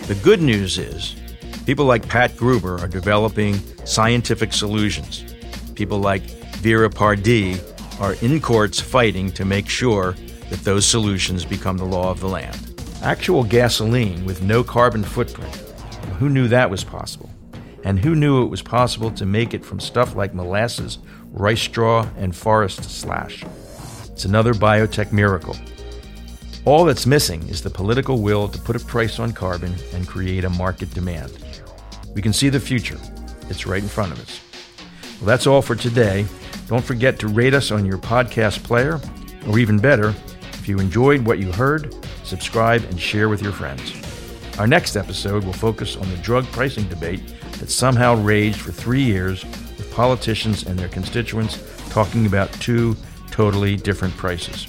The 0.08 0.14
good 0.22 0.40
news 0.40 0.78
is 0.78 1.16
people 1.66 1.86
like 1.86 2.08
Pat 2.08 2.38
Gruber 2.38 2.78
are 2.78 2.88
developing 2.88 3.56
scientific 3.88 4.54
solutions. 4.54 5.26
People 5.74 5.98
like 5.98 6.22
Vera 6.62 6.92
Pardee 6.92 7.60
are 8.00 8.14
in 8.22 8.40
courts 8.40 8.80
fighting 8.80 9.32
to 9.32 9.46
make 9.46 9.68
sure 9.68 10.12
that 10.52 10.60
those 10.60 10.86
solutions 10.86 11.44
become 11.44 11.80
the 11.80 11.86
law 11.86 12.12
of 12.12 12.20
the 12.20 12.28
land. 12.28 12.80
Actual 13.02 13.44
gasoline 13.44 14.26
with 14.26 14.44
no 14.44 14.64
carbon 14.64 15.04
footprint. 15.04 15.56
Who 16.20 16.30
knew 16.30 16.48
that 16.50 16.70
was 16.70 16.84
possible? 16.84 17.32
And 17.84 17.98
who 17.98 18.14
knew 18.14 18.44
it 18.44 18.50
was 18.50 18.62
possible 18.62 19.10
to 19.10 19.26
make 19.26 19.56
it 19.56 19.66
from 19.66 19.80
stuff 19.80 20.16
like 20.16 20.36
molasses, 20.36 21.00
rice 21.32 21.62
straw, 21.62 22.08
and 22.16 22.36
forest 22.36 22.84
slash? 22.84 23.44
It's 24.12 24.26
another 24.26 24.54
biotech 24.54 25.12
miracle. 25.12 25.56
All 26.66 26.84
that's 26.84 27.06
missing 27.06 27.48
is 27.48 27.62
the 27.62 27.70
political 27.70 28.24
will 28.24 28.48
to 28.48 28.58
put 28.58 28.76
a 28.76 28.80
price 28.80 29.20
on 29.20 29.34
carbon 29.34 29.76
and 29.94 30.08
create 30.08 30.46
a 30.46 30.50
market 30.50 30.92
demand. 30.96 31.38
We 32.16 32.24
can 32.24 32.34
see 32.34 32.50
the 32.50 32.60
future. 32.60 32.98
It's 33.50 33.68
right 33.68 33.84
in 33.84 33.88
front 33.88 34.14
of 34.14 34.20
us. 34.20 34.42
Well, 35.20 35.28
that's 35.28 35.46
all 35.46 35.62
for 35.62 35.76
today. 35.76 36.26
Don't 36.68 36.84
forget 36.84 37.20
to 37.20 37.28
rate 37.28 37.54
us 37.54 37.70
on 37.70 37.86
your 37.86 38.00
podcast 38.00 38.64
player, 38.64 39.00
or 39.48 39.60
even 39.60 39.78
better, 39.78 40.16
if 40.54 40.68
you 40.68 40.80
enjoyed 40.80 41.24
what 41.24 41.38
you 41.38 41.52
heard, 41.52 41.96
subscribe 42.24 42.84
and 42.86 43.00
share 43.00 43.30
with 43.30 43.44
your 43.44 43.52
friends. 43.52 43.94
Our 44.58 44.66
next 44.66 44.96
episode 44.96 45.44
will 45.44 45.54
focus 45.54 45.96
on 45.96 46.10
the 46.10 46.18
drug 46.18 46.46
pricing 46.46 46.88
debate 46.88 47.22
that 47.60 47.70
somehow 47.70 48.16
raged 48.16 48.60
for 48.60 48.72
three 48.72 49.04
years 49.04 49.44
with 49.44 49.94
politicians 49.94 50.66
and 50.66 50.80
their 50.80 50.90
constituents 50.90 51.62
talking 51.92 52.26
about 52.26 52.52
two 52.54 52.98
totally 53.30 53.76
different 53.76 54.18
prices. 54.18 54.68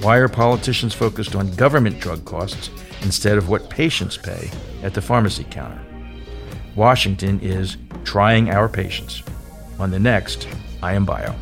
Why 0.00 0.16
are 0.18 0.28
politicians 0.28 0.94
focused 0.94 1.34
on 1.34 1.54
government 1.54 2.00
drug 2.00 2.24
costs 2.24 2.70
instead 3.02 3.38
of 3.38 3.48
what 3.48 3.70
patients 3.70 4.16
pay 4.16 4.50
at 4.82 4.94
the 4.94 5.00
pharmacy 5.00 5.44
counter? 5.50 5.80
Washington 6.76 7.40
is 7.40 7.76
trying 8.04 8.50
our 8.50 8.68
patience. 8.68 9.22
On 9.78 9.90
the 9.90 9.98
next, 9.98 10.46
I 10.82 10.94
Am 10.94 11.04
Bio. 11.04 11.34